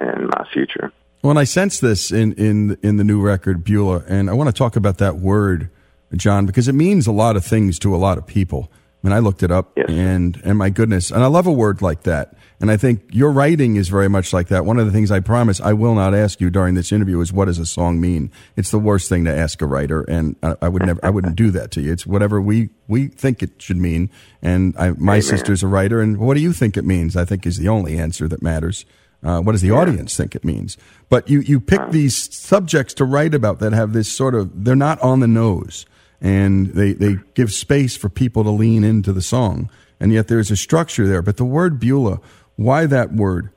and 0.00 0.28
my 0.28 0.46
future. 0.52 0.92
Well, 1.22 1.30
and 1.30 1.38
I 1.38 1.44
sense 1.44 1.78
this 1.78 2.10
in 2.10 2.32
in 2.34 2.76
in 2.82 2.96
the 2.96 3.04
new 3.04 3.20
record 3.20 3.62
Beulah, 3.62 4.04
and 4.08 4.28
I 4.28 4.32
want 4.32 4.48
to 4.48 4.52
talk 4.52 4.74
about 4.74 4.98
that 4.98 5.16
word, 5.16 5.70
John, 6.14 6.44
because 6.44 6.66
it 6.66 6.74
means 6.74 7.06
a 7.06 7.12
lot 7.12 7.36
of 7.36 7.44
things 7.44 7.78
to 7.80 7.94
a 7.94 7.98
lot 7.98 8.18
of 8.18 8.26
people. 8.26 8.70
Mean, 9.02 9.12
I 9.12 9.20
looked 9.20 9.44
it 9.44 9.52
up, 9.52 9.72
yes. 9.76 9.86
and 9.88 10.40
and 10.44 10.58
my 10.58 10.70
goodness, 10.70 11.12
and 11.12 11.22
I 11.22 11.28
love 11.28 11.46
a 11.46 11.52
word 11.52 11.80
like 11.82 12.02
that. 12.02 12.34
And 12.60 12.68
I 12.68 12.76
think 12.76 13.02
your 13.12 13.30
writing 13.30 13.76
is 13.76 13.88
very 13.88 14.08
much 14.08 14.32
like 14.32 14.48
that. 14.48 14.64
One 14.64 14.80
of 14.80 14.86
the 14.86 14.92
things 14.92 15.12
I 15.12 15.20
promise 15.20 15.60
I 15.60 15.72
will 15.72 15.94
not 15.94 16.14
ask 16.14 16.40
you 16.40 16.50
during 16.50 16.74
this 16.74 16.90
interview 16.90 17.20
is 17.20 17.32
what 17.32 17.44
does 17.44 17.60
a 17.60 17.66
song 17.66 18.00
mean. 18.00 18.32
It's 18.56 18.72
the 18.72 18.78
worst 18.80 19.08
thing 19.08 19.24
to 19.26 19.32
ask 19.32 19.62
a 19.62 19.66
writer, 19.66 20.02
and 20.02 20.34
I, 20.42 20.56
I 20.62 20.68
would 20.68 20.84
never, 20.84 20.98
I 21.04 21.10
wouldn't 21.10 21.36
do 21.36 21.52
that 21.52 21.70
to 21.72 21.80
you. 21.80 21.92
It's 21.92 22.06
whatever 22.08 22.40
we 22.40 22.70
we 22.88 23.06
think 23.06 23.40
it 23.40 23.62
should 23.62 23.76
mean. 23.76 24.10
And 24.42 24.74
I, 24.76 24.90
my 24.90 25.12
Amen. 25.12 25.22
sister's 25.22 25.62
a 25.62 25.68
writer, 25.68 26.00
and 26.00 26.18
what 26.18 26.34
do 26.34 26.40
you 26.40 26.52
think 26.52 26.76
it 26.76 26.84
means? 26.84 27.16
I 27.16 27.24
think 27.24 27.46
is 27.46 27.58
the 27.58 27.68
only 27.68 27.96
answer 27.98 28.26
that 28.26 28.42
matters. 28.42 28.84
Uh, 29.22 29.40
what 29.40 29.52
does 29.52 29.62
the 29.62 29.68
Yeah. 29.68 29.74
audience 29.74 30.16
think 30.16 30.34
it 30.34 30.44
means? 30.44 30.76
But 31.08 31.30
you 31.30 31.38
you 31.38 31.60
pick 31.60 31.90
these 31.90 32.34
subjects 32.34 32.94
to 32.94 33.04
write 33.04 33.32
about 33.34 33.60
that 33.60 33.72
have 33.72 33.92
this 33.92 34.10
sort 34.10 34.34
of 34.34 34.64
they're 34.64 34.74
not 34.74 35.00
on 35.00 35.20
the 35.20 35.28
nose 35.28 35.86
and 36.20 36.68
they, 36.68 36.92
they 36.92 37.16
give 37.34 37.52
space 37.52 37.96
for 37.96 38.08
people 38.08 38.44
to 38.44 38.50
lean 38.50 38.84
into 38.84 39.12
the 39.12 39.22
song. 39.22 39.70
And 40.00 40.12
yet 40.12 40.28
there's 40.28 40.50
a 40.50 40.56
structure 40.56 41.06
there. 41.06 41.22
But 41.22 41.36
the 41.36 41.44
word 41.44 41.80
Beulah, 41.80 42.20
why 42.56 42.86
that 42.86 43.12
word? 43.12 43.50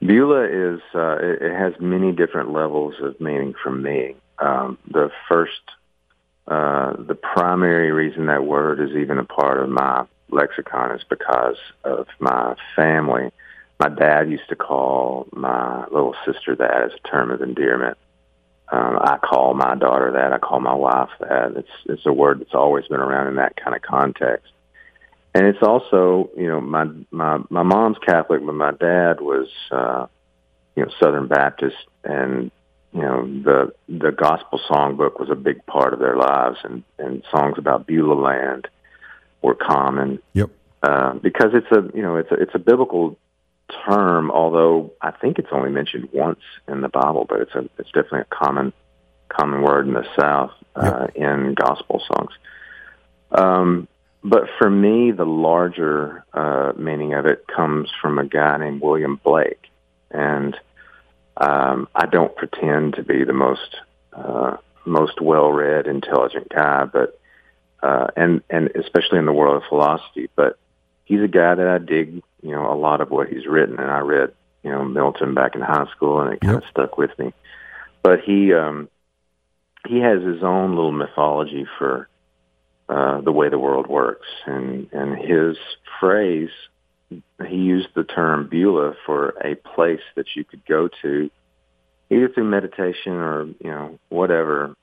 Beulah 0.00 0.46
is 0.46 0.80
uh, 0.94 1.16
it, 1.20 1.52
has 1.52 1.74
many 1.78 2.12
different 2.12 2.52
levels 2.52 2.94
of 3.02 3.20
meaning 3.20 3.54
for 3.62 3.70
me. 3.70 4.16
Um, 4.38 4.78
the 4.90 5.10
first, 5.28 5.60
uh, 6.46 6.94
the 6.96 7.14
primary 7.14 7.92
reason 7.92 8.26
that 8.26 8.44
word 8.44 8.80
is 8.80 8.96
even 8.96 9.18
a 9.18 9.24
part 9.24 9.62
of 9.62 9.68
my 9.68 10.06
lexicon 10.30 10.96
is 10.96 11.04
because 11.08 11.58
of 11.84 12.06
my 12.18 12.56
family. 12.74 13.30
My 13.78 13.88
dad 13.88 14.30
used 14.30 14.48
to 14.48 14.56
call 14.56 15.26
my 15.32 15.84
little 15.86 16.14
sister 16.24 16.56
that 16.56 16.82
as 16.82 16.92
a 16.92 17.08
term 17.08 17.30
of 17.30 17.42
endearment. 17.42 17.98
Um, 18.72 18.98
I 19.00 19.18
call 19.18 19.54
my 19.54 19.74
daughter 19.74 20.12
that. 20.12 20.32
I 20.32 20.38
call 20.38 20.60
my 20.60 20.74
wife 20.74 21.10
that. 21.18 21.56
It's 21.56 21.68
it's 21.86 22.06
a 22.06 22.12
word 22.12 22.40
that's 22.40 22.54
always 22.54 22.86
been 22.86 23.00
around 23.00 23.28
in 23.28 23.36
that 23.36 23.56
kind 23.56 23.74
of 23.74 23.82
context. 23.82 24.52
And 25.34 25.46
it's 25.46 25.62
also, 25.62 26.30
you 26.36 26.46
know, 26.48 26.60
my 26.60 26.86
my 27.10 27.38
my 27.50 27.62
mom's 27.62 27.98
Catholic, 28.04 28.44
but 28.44 28.54
my 28.54 28.72
dad 28.72 29.20
was, 29.20 29.48
uh, 29.70 30.06
you 30.76 30.84
know, 30.84 30.90
Southern 31.00 31.26
Baptist, 31.26 31.76
and 32.04 32.50
you 32.92 33.02
know 33.02 33.24
the 33.42 33.72
the 33.88 34.12
gospel 34.12 34.60
songbook 34.68 35.18
was 35.18 35.30
a 35.30 35.36
big 35.36 35.64
part 35.66 35.92
of 35.92 35.98
their 35.98 36.16
lives, 36.16 36.58
and 36.62 36.84
and 36.98 37.24
songs 37.30 37.58
about 37.58 37.86
Beulah 37.86 38.14
land 38.20 38.68
were 39.42 39.54
common. 39.54 40.20
Yep. 40.32 40.50
Uh, 40.82 41.14
because 41.14 41.50
it's 41.54 41.70
a 41.70 41.96
you 41.96 42.02
know 42.02 42.16
it's 42.16 42.30
a 42.30 42.34
it's 42.34 42.54
a 42.54 42.58
biblical 42.58 43.16
term, 43.86 44.30
although 44.30 44.92
I 45.00 45.10
think 45.10 45.38
it's 45.38 45.48
only 45.52 45.70
mentioned 45.70 46.08
once 46.12 46.40
in 46.68 46.80
the 46.80 46.88
Bible, 46.88 47.26
but 47.28 47.40
it's 47.40 47.54
a 47.54 47.68
it's 47.78 47.90
definitely 47.90 48.20
a 48.20 48.34
common 48.34 48.72
common 49.28 49.62
word 49.62 49.86
in 49.86 49.94
the 49.94 50.06
South 50.18 50.52
uh, 50.74 51.06
in 51.14 51.54
gospel 51.54 52.02
songs. 52.06 52.32
Um, 53.32 53.88
but 54.22 54.44
for 54.58 54.68
me, 54.68 55.12
the 55.12 55.24
larger 55.24 56.24
uh, 56.34 56.72
meaning 56.76 57.14
of 57.14 57.26
it 57.26 57.46
comes 57.46 57.88
from 58.02 58.18
a 58.18 58.26
guy 58.26 58.58
named 58.58 58.82
William 58.82 59.16
Blake, 59.22 59.62
and 60.10 60.56
um, 61.36 61.88
I 61.94 62.06
don't 62.06 62.34
pretend 62.36 62.94
to 62.94 63.02
be 63.02 63.24
the 63.24 63.32
most 63.32 63.76
uh, 64.12 64.56
most 64.84 65.20
well-read, 65.20 65.86
intelligent 65.86 66.48
guy, 66.48 66.84
but 66.84 67.18
uh, 67.82 68.08
and 68.16 68.42
and 68.50 68.70
especially 68.74 69.18
in 69.18 69.26
the 69.26 69.32
world 69.32 69.56
of 69.56 69.68
philosophy. 69.68 70.28
But 70.34 70.58
he's 71.04 71.22
a 71.22 71.28
guy 71.28 71.54
that 71.54 71.66
I 71.66 71.78
dig, 71.78 72.22
you 72.42 72.52
know, 72.52 72.72
a 72.72 72.74
lot 72.74 73.00
of 73.00 73.10
what 73.10 73.28
he's 73.28 73.46
written, 73.46 73.78
and 73.78 73.90
I 73.90 74.00
read, 74.00 74.32
you 74.62 74.70
know, 74.70 74.84
Milton 74.84 75.34
back 75.34 75.54
in 75.54 75.60
high 75.60 75.86
school, 75.94 76.20
and 76.20 76.32
it 76.32 76.40
kind 76.40 76.56
of 76.56 76.64
stuck 76.70 76.98
with 76.98 77.16
me. 77.18 77.32
But 78.02 78.20
he 78.20 78.52
um, 78.54 78.88
he 79.86 80.00
has 80.00 80.22
his 80.22 80.42
own 80.42 80.74
little 80.74 80.92
mythology 80.92 81.66
for 81.78 82.08
uh, 82.88 83.20
the 83.20 83.32
way 83.32 83.48
the 83.48 83.58
world 83.58 83.86
works, 83.86 84.26
and 84.46 84.88
and 84.92 85.16
his 85.18 85.56
phrase, 85.98 86.50
he 87.46 87.56
used 87.56 87.88
the 87.94 88.04
term 88.04 88.48
Beulah 88.48 88.94
for 89.06 89.30
a 89.44 89.54
place 89.54 90.02
that 90.16 90.26
you 90.34 90.44
could 90.44 90.64
go 90.66 90.88
to, 91.02 91.30
either 92.10 92.28
through 92.28 92.44
meditation 92.44 93.12
or 93.12 93.44
you 93.44 93.70
know 93.70 93.98
whatever. 94.08 94.74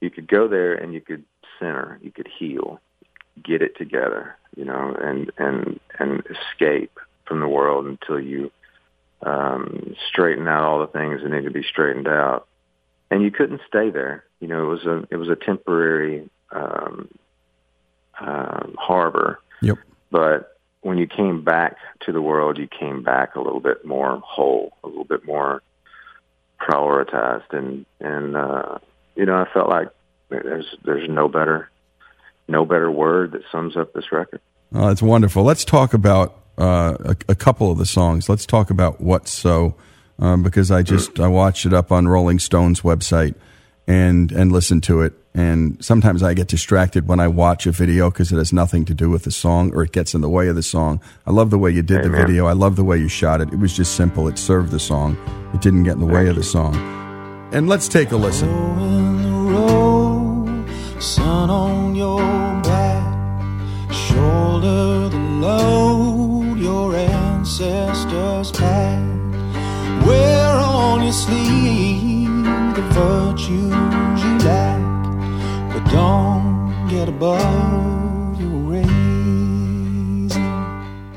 You 0.00 0.10
could 0.10 0.28
go 0.28 0.48
there 0.48 0.74
and 0.74 0.94
you 0.94 1.02
could 1.02 1.24
center, 1.58 1.98
you 2.02 2.10
could 2.10 2.28
heal, 2.38 2.80
get 3.44 3.60
it 3.60 3.76
together, 3.76 4.36
you 4.60 4.66
know, 4.66 4.94
and 5.00 5.32
and 5.38 5.80
and 5.98 6.22
escape 6.26 6.98
from 7.24 7.40
the 7.40 7.48
world 7.48 7.86
until 7.86 8.20
you 8.20 8.52
um, 9.22 9.96
straighten 10.06 10.46
out 10.46 10.64
all 10.64 10.80
the 10.80 10.86
things 10.86 11.22
that 11.22 11.30
need 11.30 11.44
to 11.44 11.50
be 11.50 11.62
straightened 11.62 12.06
out. 12.06 12.46
And 13.10 13.22
you 13.22 13.30
couldn't 13.30 13.62
stay 13.66 13.88
there. 13.88 14.22
You 14.38 14.48
know, 14.48 14.62
it 14.62 14.66
was 14.66 14.84
a 14.84 15.08
it 15.10 15.16
was 15.16 15.30
a 15.30 15.34
temporary 15.34 16.28
um, 16.52 17.08
um, 18.20 18.76
harbor. 18.78 19.40
Yep. 19.62 19.78
But 20.10 20.58
when 20.82 20.98
you 20.98 21.06
came 21.06 21.42
back 21.42 21.78
to 22.02 22.12
the 22.12 22.20
world, 22.20 22.58
you 22.58 22.68
came 22.68 23.02
back 23.02 23.36
a 23.36 23.40
little 23.40 23.60
bit 23.60 23.86
more 23.86 24.20
whole, 24.22 24.76
a 24.84 24.88
little 24.88 25.04
bit 25.04 25.24
more 25.24 25.62
prioritized, 26.60 27.50
and 27.52 27.86
and 27.98 28.36
uh, 28.36 28.76
you 29.16 29.24
know, 29.24 29.36
I 29.36 29.50
felt 29.54 29.70
like 29.70 29.88
there's 30.28 30.66
there's 30.84 31.08
no 31.08 31.28
better 31.28 31.70
no 32.50 32.64
better 32.66 32.90
word 32.90 33.32
that 33.32 33.42
sums 33.50 33.76
up 33.76 33.94
this 33.94 34.12
record. 34.12 34.40
Oh, 34.72 34.88
that's 34.88 35.02
wonderful. 35.02 35.42
Let's 35.42 35.64
talk 35.64 35.94
about 35.94 36.36
uh, 36.58 36.96
a, 37.00 37.16
a 37.30 37.34
couple 37.34 37.70
of 37.70 37.78
the 37.78 37.86
songs. 37.86 38.28
Let's 38.28 38.46
talk 38.46 38.70
about 38.70 39.00
What's 39.00 39.32
So, 39.32 39.74
um, 40.18 40.42
because 40.42 40.70
I 40.70 40.82
just 40.82 41.18
I 41.18 41.26
watched 41.26 41.66
it 41.66 41.72
up 41.72 41.90
on 41.90 42.06
Rolling 42.06 42.38
Stone's 42.38 42.82
website, 42.82 43.34
and 43.86 44.30
and 44.30 44.52
listen 44.52 44.80
to 44.82 45.00
it. 45.02 45.14
And 45.32 45.82
sometimes 45.84 46.22
I 46.22 46.34
get 46.34 46.48
distracted 46.48 47.06
when 47.06 47.20
I 47.20 47.28
watch 47.28 47.66
a 47.66 47.72
video 47.72 48.10
because 48.10 48.32
it 48.32 48.36
has 48.36 48.52
nothing 48.52 48.84
to 48.86 48.94
do 48.94 49.10
with 49.10 49.22
the 49.24 49.30
song 49.30 49.72
or 49.72 49.84
it 49.84 49.92
gets 49.92 50.12
in 50.12 50.22
the 50.22 50.28
way 50.28 50.48
of 50.48 50.56
the 50.56 50.62
song. 50.62 51.00
I 51.24 51.30
love 51.30 51.50
the 51.50 51.58
way 51.58 51.70
you 51.70 51.82
did 51.82 52.02
the 52.02 52.10
video. 52.10 52.46
I 52.46 52.52
love 52.52 52.74
the 52.74 52.82
way 52.84 52.98
you 52.98 53.06
shot 53.08 53.40
it. 53.40 53.52
It 53.52 53.58
was 53.60 53.72
just 53.76 53.94
simple. 53.94 54.26
It 54.26 54.38
served 54.38 54.72
the 54.72 54.80
song. 54.80 55.16
It 55.54 55.60
didn't 55.60 55.84
get 55.84 55.94
in 55.94 56.00
the 56.00 56.06
way 56.06 56.26
of 56.28 56.34
the 56.34 56.42
song. 56.42 56.74
And 57.52 57.68
let's 57.68 57.86
take 57.86 58.10
a 58.10 58.16
listen. 58.16 58.48
Ancestors. 67.62 68.60
Wear 70.06 70.48
on 70.48 71.02
your 71.02 71.12
sleeve 71.12 72.44
the 72.74 72.82
virtues 72.92 74.24
you 74.24 74.38
lack, 74.38 75.72
but 75.72 75.90
don't 75.90 76.88
get 76.88 77.08
above 77.08 78.40
your 78.40 78.50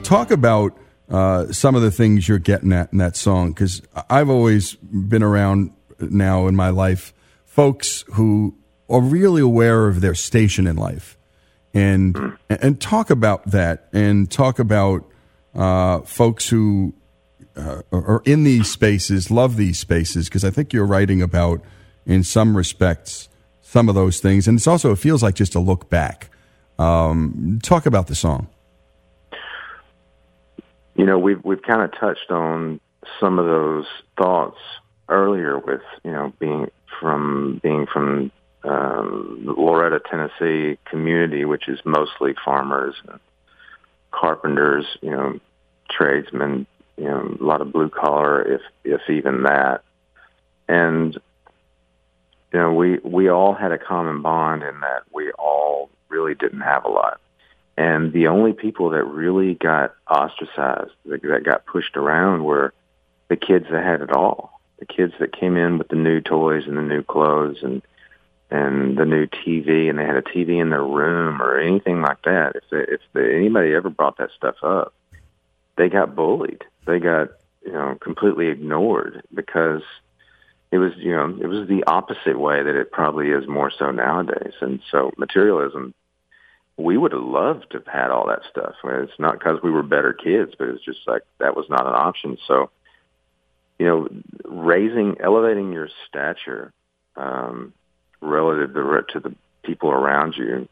talk 0.03 0.31
about 0.31 0.77
uh, 1.09 1.51
some 1.51 1.75
of 1.75 1.81
the 1.81 1.91
things 1.91 2.27
you're 2.27 2.37
getting 2.37 2.73
at 2.73 2.91
in 2.91 2.97
that 2.99 3.15
song 3.15 3.51
because 3.51 3.81
I've 4.09 4.29
always 4.29 4.75
been 4.75 5.23
around 5.23 5.71
now 5.99 6.47
in 6.47 6.55
my 6.55 6.69
life 6.69 7.13
folks 7.45 8.03
who 8.13 8.55
are 8.89 9.01
really 9.01 9.41
aware 9.41 9.87
of 9.87 10.01
their 10.01 10.13
station 10.13 10.67
in 10.67 10.75
life. 10.75 11.17
And 11.73 12.37
and 12.49 12.79
talk 12.79 13.09
about 13.09 13.49
that 13.49 13.87
and 13.93 14.29
talk 14.29 14.59
about 14.59 15.09
uh, 15.55 16.01
folks 16.01 16.49
who 16.49 16.93
uh, 17.55 17.81
are 17.91 18.21
in 18.25 18.43
these 18.43 18.69
spaces 18.69 19.29
love 19.29 19.57
these 19.57 19.79
spaces 19.79 20.27
because 20.27 20.43
I 20.43 20.49
think 20.49 20.73
you're 20.73 20.85
writing 20.85 21.21
about 21.21 21.61
in 22.05 22.23
some 22.23 22.57
respects 22.57 23.29
some 23.61 23.89
of 23.89 23.95
those 23.95 24.19
things. 24.19 24.47
And 24.47 24.57
it's 24.57 24.67
also 24.67 24.91
it 24.91 24.97
feels 24.97 25.23
like 25.23 25.35
just 25.35 25.55
a 25.55 25.59
look 25.59 25.89
back. 25.89 26.29
Um, 26.79 27.59
talk 27.63 27.85
about 27.85 28.07
the 28.07 28.15
song. 28.15 28.47
You 30.95 31.05
know 31.05 31.17
we've 31.17 31.43
we've 31.43 31.61
kind 31.61 31.81
of 31.81 31.91
touched 31.99 32.29
on 32.29 32.79
some 33.19 33.39
of 33.39 33.45
those 33.45 33.85
thoughts 34.17 34.57
earlier 35.09 35.57
with 35.57 35.81
you 36.03 36.11
know 36.11 36.33
being 36.39 36.69
from 36.99 37.59
being 37.63 37.87
from 37.91 38.31
um, 38.63 39.43
Loretto, 39.57 39.99
Tennessee 39.99 40.77
community, 40.89 41.45
which 41.45 41.67
is 41.67 41.79
mostly 41.83 42.33
farmers 42.45 42.95
and 43.07 43.19
carpenters, 44.13 44.85
you 45.01 45.11
know, 45.11 45.39
tradesmen, 45.89 46.65
you 46.97 47.05
know, 47.05 47.37
a 47.39 47.43
lot 47.43 47.61
of 47.61 47.73
blue 47.73 47.89
collar, 47.89 48.41
if 48.41 48.61
if 48.83 49.01
even 49.09 49.43
that, 49.43 49.83
and 50.67 51.15
you 52.53 52.59
know 52.59 52.73
we 52.73 52.99
we 52.99 53.29
all 53.29 53.53
had 53.53 53.71
a 53.71 53.77
common 53.77 54.21
bond 54.21 54.63
in 54.63 54.79
that 54.81 55.03
we 55.13 55.31
all 55.31 55.89
really 56.09 56.35
didn't 56.35 56.61
have 56.61 56.85
a 56.85 56.89
lot. 56.89 57.19
And 57.75 58.13
the 58.13 58.27
only 58.27 58.53
people 58.53 58.91
that 58.91 59.03
really 59.03 59.55
got 59.55 59.95
ostracized, 60.07 60.91
that, 61.05 61.23
that 61.23 61.43
got 61.43 61.65
pushed 61.65 61.97
around, 61.97 62.43
were 62.43 62.71
the 63.29 63.35
kids 63.35 63.65
that 63.71 63.83
had 63.83 64.01
it 64.01 64.11
all. 64.11 64.61
The 64.77 64.85
kids 64.85 65.13
that 65.19 65.33
came 65.33 65.57
in 65.57 65.79
with 65.79 65.87
the 65.87 65.95
new 65.95 66.21
toys 66.21 66.65
and 66.67 66.77
the 66.77 66.83
new 66.83 67.01
clothes 67.01 67.57
and 67.63 67.81
and 68.53 68.95
the 68.95 69.05
new 69.05 69.25
TV, 69.25 69.89
and 69.89 69.97
they 69.97 70.05
had 70.05 70.15
a 70.15 70.21
TV 70.21 70.61
in 70.61 70.69
their 70.69 70.83
room 70.83 71.41
or 71.41 71.59
anything 71.59 72.01
like 72.01 72.21
that. 72.21 72.55
If 72.55 72.63
they, 72.69 72.93
if 72.93 73.01
they, 73.13 73.35
anybody 73.35 73.73
ever 73.73 73.89
brought 73.89 74.19
that 74.19 74.29
stuff 74.37 74.57
up, 74.61 74.93
they 75.75 75.89
got 75.89 76.15
bullied. 76.15 76.63
They 76.85 76.99
got 76.99 77.29
you 77.65 77.71
know 77.71 77.97
completely 77.99 78.49
ignored 78.49 79.23
because 79.33 79.81
it 80.71 80.77
was 80.77 80.91
you 80.97 81.13
know 81.13 81.35
it 81.41 81.47
was 81.47 81.67
the 81.67 81.83
opposite 81.85 82.39
way 82.39 82.61
that 82.61 82.75
it 82.75 82.91
probably 82.91 83.29
is 83.29 83.47
more 83.47 83.71
so 83.71 83.89
nowadays. 83.89 84.53
And 84.61 84.81
so 84.91 85.11
materialism 85.17 85.95
we 86.77 86.97
would 86.97 87.11
have 87.11 87.21
loved 87.21 87.69
to 87.71 87.77
have 87.77 87.87
had 87.87 88.11
all 88.11 88.27
that 88.27 88.41
stuff. 88.49 88.73
I 88.83 88.87
mean, 88.87 89.03
It's 89.03 89.19
not 89.19 89.37
because 89.37 89.61
we 89.61 89.69
were 89.69 89.83
better 89.83 90.13
kids, 90.13 90.53
but 90.57 90.69
it's 90.69 90.83
just 90.83 91.07
like 91.07 91.21
that 91.39 91.55
was 91.55 91.67
not 91.69 91.85
an 91.85 91.93
option. 91.93 92.37
So, 92.47 92.71
you 93.77 93.85
know, 93.85 94.09
raising, 94.43 95.17
elevating 95.21 95.71
your 95.71 95.87
stature 96.07 96.73
um, 97.15 97.73
relative 98.23 98.73
to, 98.73 99.03
to 99.13 99.19
the 99.19 99.35
people 99.63 99.91
around 99.91 100.35
you, 100.37 100.67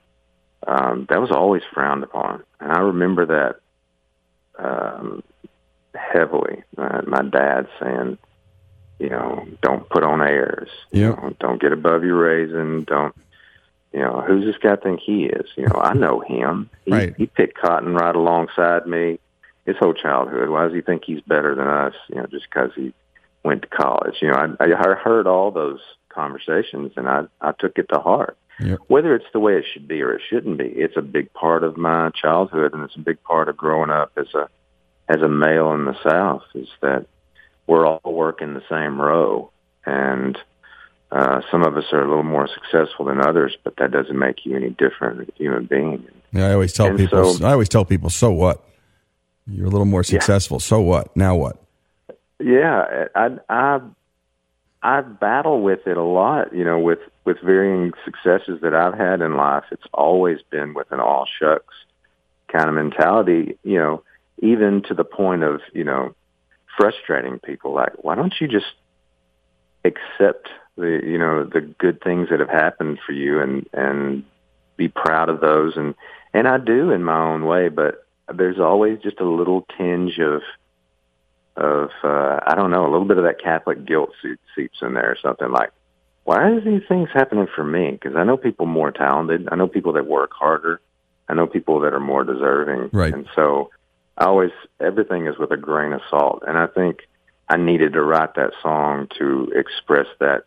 um, 0.67 1.07
that 1.09 1.21
was 1.21 1.31
always 1.31 1.63
frowned 1.73 2.03
upon. 2.03 2.43
And 2.59 2.71
I 2.71 2.79
remember 2.79 3.25
that 3.25 3.55
um, 4.63 5.23
heavily. 5.95 6.63
Uh, 6.77 7.01
my 7.07 7.21
dad 7.23 7.67
saying, 7.79 8.17
you 8.99 9.09
know, 9.09 9.47
don't 9.61 9.89
put 9.89 10.03
on 10.03 10.21
airs. 10.21 10.69
You 10.91 11.09
know, 11.09 11.35
don't 11.39 11.61
get 11.61 11.73
above 11.73 12.03
your 12.03 12.17
raisin. 12.17 12.83
Don't 12.83 13.15
you 13.93 13.99
know, 13.99 14.23
who's 14.25 14.45
this 14.45 14.57
guy 14.57 14.77
think 14.77 15.01
he 15.01 15.25
is? 15.25 15.49
You 15.57 15.65
know, 15.65 15.75
I 15.81 15.93
know 15.93 16.21
him. 16.21 16.69
He, 16.85 16.91
Right. 16.91 17.13
he 17.17 17.25
picked 17.25 17.57
cotton 17.57 17.93
right 17.93 18.15
alongside 18.15 18.87
me 18.87 19.19
his 19.65 19.75
whole 19.77 19.93
childhood. 19.93 20.49
Why 20.49 20.63
does 20.63 20.73
he 20.73 20.81
think 20.81 21.03
he's 21.05 21.21
better 21.21 21.55
than 21.55 21.67
us? 21.67 21.93
You 22.07 22.15
know, 22.15 22.25
just 22.27 22.45
because 22.49 22.71
he 22.75 22.93
went 23.43 23.63
to 23.63 23.67
college. 23.67 24.15
You 24.21 24.29
know, 24.29 24.55
I, 24.59 24.63
I 24.63 24.93
heard 24.95 25.27
all 25.27 25.51
those 25.51 25.81
conversations 26.13 26.91
and 26.97 27.07
I, 27.07 27.23
I 27.41 27.51
took 27.59 27.77
it 27.77 27.87
to 27.93 27.99
heart. 27.99 28.37
Yep. 28.59 28.79
Whether 28.87 29.15
it's 29.15 29.25
the 29.33 29.39
way 29.39 29.53
it 29.57 29.65
should 29.73 29.87
be 29.87 30.01
or 30.01 30.13
it 30.13 30.21
shouldn't 30.29 30.57
be, 30.57 30.65
it's 30.65 30.97
a 30.97 31.01
big 31.01 31.33
part 31.33 31.63
of 31.63 31.77
my 31.77 32.09
childhood 32.11 32.73
and 32.73 32.83
it's 32.83 32.95
a 32.95 32.99
big 32.99 33.21
part 33.23 33.49
of 33.49 33.57
growing 33.57 33.89
up 33.89 34.11
as 34.17 34.27
a 34.35 34.47
as 35.09 35.21
a 35.21 35.27
male 35.27 35.73
in 35.73 35.85
the 35.85 35.95
South 36.07 36.43
is 36.55 36.67
that 36.81 37.05
we're 37.67 37.85
all 37.85 37.99
working 38.05 38.53
the 38.53 38.63
same 38.69 39.01
row 39.01 39.51
and 39.85 40.37
uh, 41.11 41.41
some 41.51 41.63
of 41.63 41.75
us 41.75 41.83
are 41.91 42.01
a 42.01 42.07
little 42.07 42.23
more 42.23 42.47
successful 42.47 43.05
than 43.05 43.19
others, 43.19 43.57
but 43.65 43.75
that 43.77 43.91
doesn't 43.91 44.17
make 44.17 44.45
you 44.45 44.55
any 44.55 44.69
different 44.69 45.21
as 45.21 45.27
a 45.27 45.33
human 45.37 45.65
being. 45.65 46.07
Yeah, 46.31 46.47
I 46.47 46.53
always 46.53 46.71
tell 46.71 46.85
And 46.87 46.97
people. 46.97 47.33
so- 47.33 47.45
I 47.45 47.51
always 47.51 47.67
tell 47.67 47.83
people, 47.83 48.09
so 48.09 48.31
what? 48.31 48.63
You're 49.47 49.65
a 49.65 49.69
little 49.69 49.85
more 49.85 50.03
successful. 50.03 50.59
So 50.61 50.79
what? 50.79 51.13
Now 51.17 51.35
what? 51.35 51.57
Yeah, 52.39 53.07
I 53.15 53.29
I 53.49 53.79
I 54.83 55.01
battle 55.01 55.61
with 55.61 55.85
it 55.85 55.97
a 55.97 56.03
lot. 56.03 56.53
You 56.53 56.63
know, 56.63 56.79
with 56.79 56.99
with 57.25 57.37
varying 57.41 57.91
successes 58.03 58.61
that 58.61 58.73
I've 58.73 58.97
had 58.97 59.21
in 59.21 59.35
life, 59.35 59.65
it's 59.71 59.87
always 59.93 60.39
been 60.49 60.73
with 60.73 60.91
an 60.91 60.99
all 60.99 61.27
shucks 61.39 61.73
kind 62.51 62.67
of 62.67 62.75
mentality. 62.75 63.57
You 63.63 63.77
know, 63.77 64.03
even 64.39 64.81
to 64.83 64.93
the 64.93 65.03
point 65.03 65.43
of 65.43 65.61
you 65.73 65.83
know 65.83 66.15
frustrating 66.77 67.39
people. 67.39 67.73
Like, 67.73 68.03
why 68.03 68.15
don't 68.15 68.33
you 68.39 68.47
just 68.47 68.73
accept 69.85 70.49
the 70.77 71.01
you 71.03 71.17
know 71.17 71.43
the 71.43 71.61
good 71.61 72.01
things 72.01 72.29
that 72.29 72.39
have 72.39 72.49
happened 72.49 72.99
for 73.05 73.13
you 73.13 73.39
and 73.39 73.67
and 73.73 74.23
be 74.77 74.87
proud 74.87 75.29
of 75.29 75.41
those 75.41 75.75
and 75.75 75.93
and 76.33 76.47
I 76.47 76.57
do 76.57 76.91
in 76.91 77.03
my 77.03 77.19
own 77.19 77.45
way, 77.45 77.69
but 77.69 78.05
there's 78.33 78.59
always 78.59 78.99
just 78.99 79.19
a 79.19 79.25
little 79.25 79.65
tinge 79.77 80.17
of 80.19 80.41
of 81.57 81.89
uh, 82.03 82.39
I 82.45 82.55
don't 82.55 82.71
know, 82.71 82.83
a 82.83 82.91
little 82.91 83.05
bit 83.05 83.17
of 83.17 83.23
that 83.23 83.41
Catholic 83.41 83.85
guilt 83.85 84.11
se- 84.21 84.37
seeps 84.55 84.79
in 84.81 84.93
there 84.93 85.11
or 85.11 85.17
something 85.21 85.51
like, 85.51 85.71
why 86.23 86.37
are 86.43 86.61
these 86.61 86.83
things 86.87 87.09
happening 87.13 87.47
for 87.55 87.63
me? 87.63 87.91
Because 87.91 88.15
I 88.15 88.23
know 88.23 88.37
people 88.37 88.65
more 88.65 88.91
talented. 88.91 89.49
I 89.51 89.55
know 89.55 89.67
people 89.67 89.93
that 89.93 90.05
work 90.05 90.31
harder. 90.33 90.79
I 91.27 91.33
know 91.33 91.47
people 91.47 91.79
that 91.81 91.93
are 91.93 91.99
more 91.99 92.23
deserving. 92.23 92.89
Right. 92.93 93.13
And 93.13 93.27
so 93.35 93.69
I 94.17 94.25
always 94.25 94.51
everything 94.79 95.27
is 95.27 95.37
with 95.37 95.51
a 95.51 95.57
grain 95.57 95.93
of 95.93 96.01
salt. 96.09 96.43
And 96.47 96.57
I 96.57 96.67
think 96.67 96.99
I 97.49 97.57
needed 97.57 97.93
to 97.93 98.01
write 98.01 98.35
that 98.35 98.51
song 98.61 99.07
to 99.17 99.51
express 99.55 100.07
that 100.19 100.43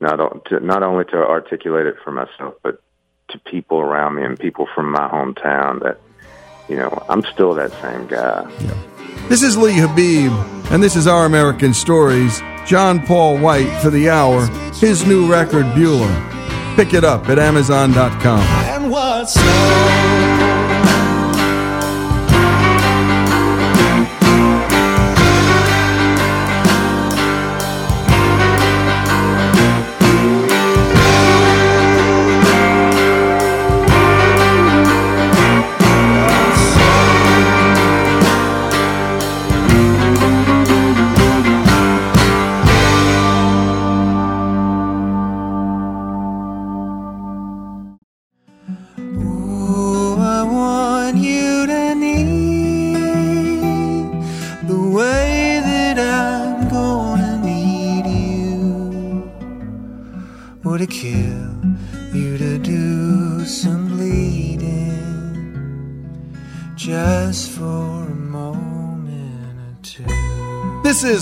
not 0.00 0.20
o- 0.20 0.42
to, 0.46 0.60
not 0.60 0.82
only 0.82 1.04
to 1.06 1.16
articulate 1.16 1.86
it 1.86 1.96
for 2.02 2.10
myself, 2.10 2.54
but 2.62 2.82
to 3.28 3.38
people 3.40 3.80
around 3.80 4.16
me 4.16 4.24
and 4.24 4.38
people 4.38 4.68
from 4.74 4.90
my 4.90 5.08
hometown 5.08 5.82
that 5.82 6.00
you 6.68 6.76
know 6.76 7.02
I'm 7.08 7.22
still 7.24 7.54
that 7.54 7.72
same 7.80 8.06
guy. 8.06 8.44
This 9.28 9.42
is 9.42 9.56
Lee 9.56 9.72
Habeeb, 9.72 10.70
and 10.70 10.82
this 10.82 10.94
is 10.96 11.06
Our 11.06 11.26
American 11.26 11.74
Stories. 11.74 12.40
John 12.66 13.04
Paul 13.04 13.38
White 13.38 13.70
for 13.80 13.90
the 13.90 14.08
hour. 14.10 14.46
His 14.74 15.06
new 15.06 15.30
record, 15.30 15.72
Beulah. 15.74 16.74
Pick 16.76 16.94
it 16.94 17.04
up 17.04 17.28
at 17.28 17.38
Amazon.com. 17.38 18.90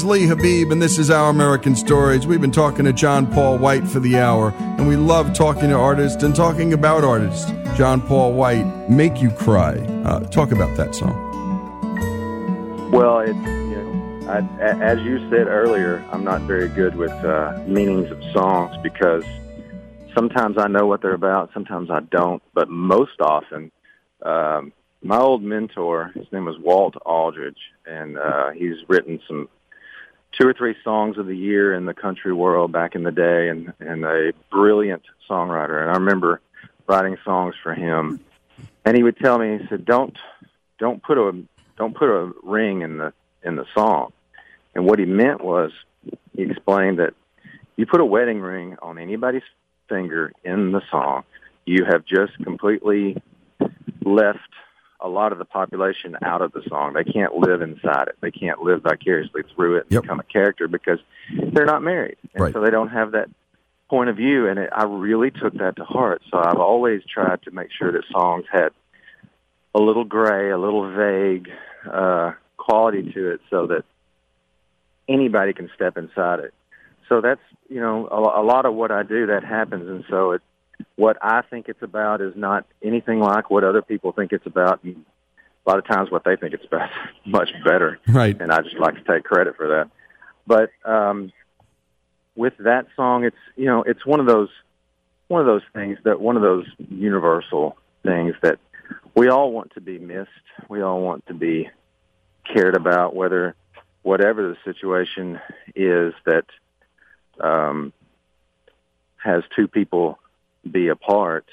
Lee 0.05 0.26
Habeeb, 0.26 0.70
and 0.70 0.82
this 0.82 0.98
is 0.98 1.10
Our 1.10 1.31
American 1.31 1.74
Stories. 1.74 2.26
We've 2.26 2.40
been 2.40 2.52
talking 2.52 2.85
to 2.85 2.93
John 2.93 3.26
Paul 3.26 3.56
White 3.56 3.89
for 3.89 4.01
the 4.01 4.18
hour, 4.18 4.52
and 4.59 4.86
we 4.86 4.97
love 4.97 5.32
talking 5.32 5.70
to 5.70 5.74
artists 5.74 6.22
and 6.22 6.36
talking 6.36 6.74
about 6.74 7.05
artists. 7.05 7.51
John 7.76 8.02
Paul 8.02 8.35
White, 8.35 8.90
Make 8.90 9.22
You 9.22 9.31
Cry. 9.31 9.76
Uh, 10.05 10.20
talk 10.28 10.52
about 10.52 10.76
that 10.76 10.94
song. 10.94 11.14
Well, 12.93 13.20
it's 13.20 13.31
you 13.31 13.76
know, 13.76 14.31
I, 14.31 14.40
as 14.82 15.01
you 15.01 15.18
said 15.31 15.47
earlier, 15.47 16.05
I'm 16.12 16.22
not 16.22 16.43
very 16.43 16.68
good 16.68 16.97
with 16.97 17.12
uh, 17.24 17.62
meanings 17.66 18.10
of 18.10 18.22
songs 18.32 18.76
because 18.82 19.24
sometimes 20.14 20.59
I 20.59 20.68
know 20.68 20.86
what 20.86 21.01
they're 21.01 21.14
about, 21.14 21.51
sometimes 21.55 21.90
I 21.90 22.01
don't. 22.01 22.43
But 22.52 22.68
most 22.68 23.20
often, 23.20 23.72
um, 24.22 24.72
my 25.02 25.18
old 25.18 25.43
mentor, 25.43 26.12
his 26.14 26.26
name 26.31 26.44
was 26.44 26.59
Walt 26.59 26.94
Aldridge, 27.06 27.60
and 27.86 28.18
uh, 28.18 28.51
he's 28.51 28.76
written 28.86 29.18
some 29.26 29.48
two 30.39 30.48
or 30.48 30.52
three 30.52 30.74
songs 30.82 31.19
of 31.19 31.27
the 31.27 31.36
year 31.36 31.74
in 31.74 31.85
the 31.85 31.94
country 31.94 32.32
world 32.32 32.73
back 32.73 32.94
in 32.94 33.02
the 33.02 33.12
day, 33.12 33.48
and 33.48 33.73
and 33.81 34.05
a 34.05 34.32
brilliant 34.51 35.02
songwriter. 35.28 35.81
And 35.81 35.90
I 35.90 35.94
remember 35.94 36.40
writing 36.86 37.16
songs 37.24 37.55
for 37.62 37.74
him, 37.74 38.20
and 38.85 38.97
he 38.97 39.02
would 39.02 39.16
tell 39.19 39.39
me, 39.39 39.59
he 39.59 39.66
said, 39.69 39.85
"Don't 39.85 40.16
don't 40.78 41.02
put 41.02 41.19
a 41.19 41.32
don't 41.77 41.97
put 41.97 42.09
a 42.09 42.32
ring 42.43 42.82
in 42.82 42.98
the 42.98 43.12
in 43.43 43.56
the 43.56 43.66
song." 43.74 44.12
And 44.74 44.86
what 44.86 44.98
he 44.98 45.05
meant 45.05 45.43
was, 45.43 45.70
he 46.35 46.43
explained 46.43 46.98
that 46.98 47.15
you 47.77 47.86
put 47.86 48.01
a 48.01 48.05
wedding 48.05 48.40
ring 48.40 48.77
on 48.82 48.98
anybody's 48.98 49.43
finger 49.89 50.32
in 50.44 50.73
the 50.73 50.82
song, 50.90 51.24
you 51.65 51.85
have 51.85 52.05
just 52.05 52.32
completely 52.43 53.20
left 54.05 54.39
a 55.05 55.09
lot 55.09 55.32
of 55.32 55.39
the 55.39 55.44
population 55.44 56.16
out 56.22 56.40
of 56.40 56.51
the 56.52 56.62
song. 56.66 56.94
They 56.94 57.05
can't 57.05 57.35
live 57.35 57.60
inside 57.60 58.09
it. 58.09 58.16
They 58.22 58.31
can't 58.31 58.62
live 58.62 58.82
vicariously 58.82 59.43
through 59.55 59.76
it 59.76 59.86
and 59.90 60.01
become 60.02 60.18
a 60.18 60.24
character 60.24 60.66
because 60.66 60.98
they're 61.52 61.66
not 61.66 61.82
married. 61.82 62.16
And 62.32 62.43
Right. 62.43 62.55
so 62.55 62.62
they 62.62 62.70
don't 62.70 62.89
have 62.89 63.12
that 63.12 63.28
point 63.90 64.09
of 64.09 64.16
view. 64.16 64.48
And 64.48 64.59
it, 64.59 64.70
I 64.72 64.85
really 64.85 65.31
took 65.31 65.52
that 65.59 65.76
to 65.76 65.85
heart. 65.85 66.22
So 66.31 66.39
I've 66.39 66.59
always 66.59 67.02
tried 67.05 67.43
to 67.43 67.51
make 67.51 67.68
sure 67.70 67.93
that 67.93 68.05
songs 68.10 68.47
had 68.51 68.70
a 69.74 69.78
little 69.78 70.05
gray, 70.05 70.51
a 70.51 70.56
little 70.59 70.90
vague 70.90 71.51
uh, 71.86 72.32
quality 72.56 73.12
to 73.12 73.32
it 73.32 73.43
so 73.51 73.66
that 73.66 73.85
anybody 75.06 75.52
can 75.52 75.68
step 75.74 75.98
inside 75.98 76.40
it. 76.40 76.55
So 77.10 77.20
that's, 77.20 77.43
you 77.68 77.81
know, 77.81 78.09
a, 78.09 78.40
a 78.40 78.44
lot 78.44 78.64
of 78.64 78.72
what 78.72 78.90
I 78.90 79.02
do 79.02 79.26
that 79.26 79.44
happens. 79.44 79.86
And 79.86 80.05
so 80.09 80.31
it, 80.32 80.43
what 80.97 81.17
I 81.23 81.43
think 81.43 81.69
it's 81.69 81.83
about 81.83 82.21
is 82.21 82.35
not 82.37 82.67
anything 82.83 83.21
like 83.21 83.51
what 83.51 83.65
other 83.65 83.83
people 83.83 84.13
think 84.13 84.33
it's 84.33 84.47
about. 84.47 84.83
And 84.85 85.05
a 85.67 85.71
lot 85.71 85.79
of 85.79 85.87
times 85.87 86.11
what 86.11 86.25
they 86.25 86.37
think 86.37 86.55
it's 86.55 86.65
about 86.65 86.91
is 86.91 86.97
much 87.27 87.51
better. 87.65 87.99
Right. 88.09 88.41
And 88.41 88.53
I 88.53 88.63
just 88.63 88.79
like 88.79 88.95
to 88.95 89.13
take 89.13 89.25
credit 89.25 89.57
for 89.57 89.69
that. 89.69 89.91
But 90.47 90.71
um, 90.89 91.33
with 92.37 92.55
that 92.61 92.87
song, 92.97 93.25
it's, 93.25 93.37
you 93.57 93.67
know, 93.67 93.83
it's 93.83 94.05
one 94.05 94.21
of 94.21 94.27
those, 94.27 94.51
one 95.29 95.41
of 95.41 95.47
those 95.47 95.63
things 95.73 95.99
that, 96.05 96.21
one 96.21 96.37
of 96.37 96.43
those 96.43 96.67
universal 96.91 97.77
things 98.03 98.35
that 98.43 98.59
we 99.15 99.29
all 99.29 99.53
want 99.53 99.73
to 99.75 99.81
be 99.81 99.99
missed. 99.99 100.29
We 100.69 100.83
all 100.83 101.01
want 101.01 101.27
to 101.27 101.35
be 101.35 101.71
cared 102.53 102.77
about, 102.77 103.17
whether, 103.17 103.55
whatever 104.03 104.49
the 104.49 104.57
situation 104.71 105.41
is 105.75 106.13
that 106.27 106.45
um, 107.41 107.93
has 109.17 109.43
two 109.57 109.67
people 109.67 110.19
be 110.70 110.89
apart, 110.89 111.47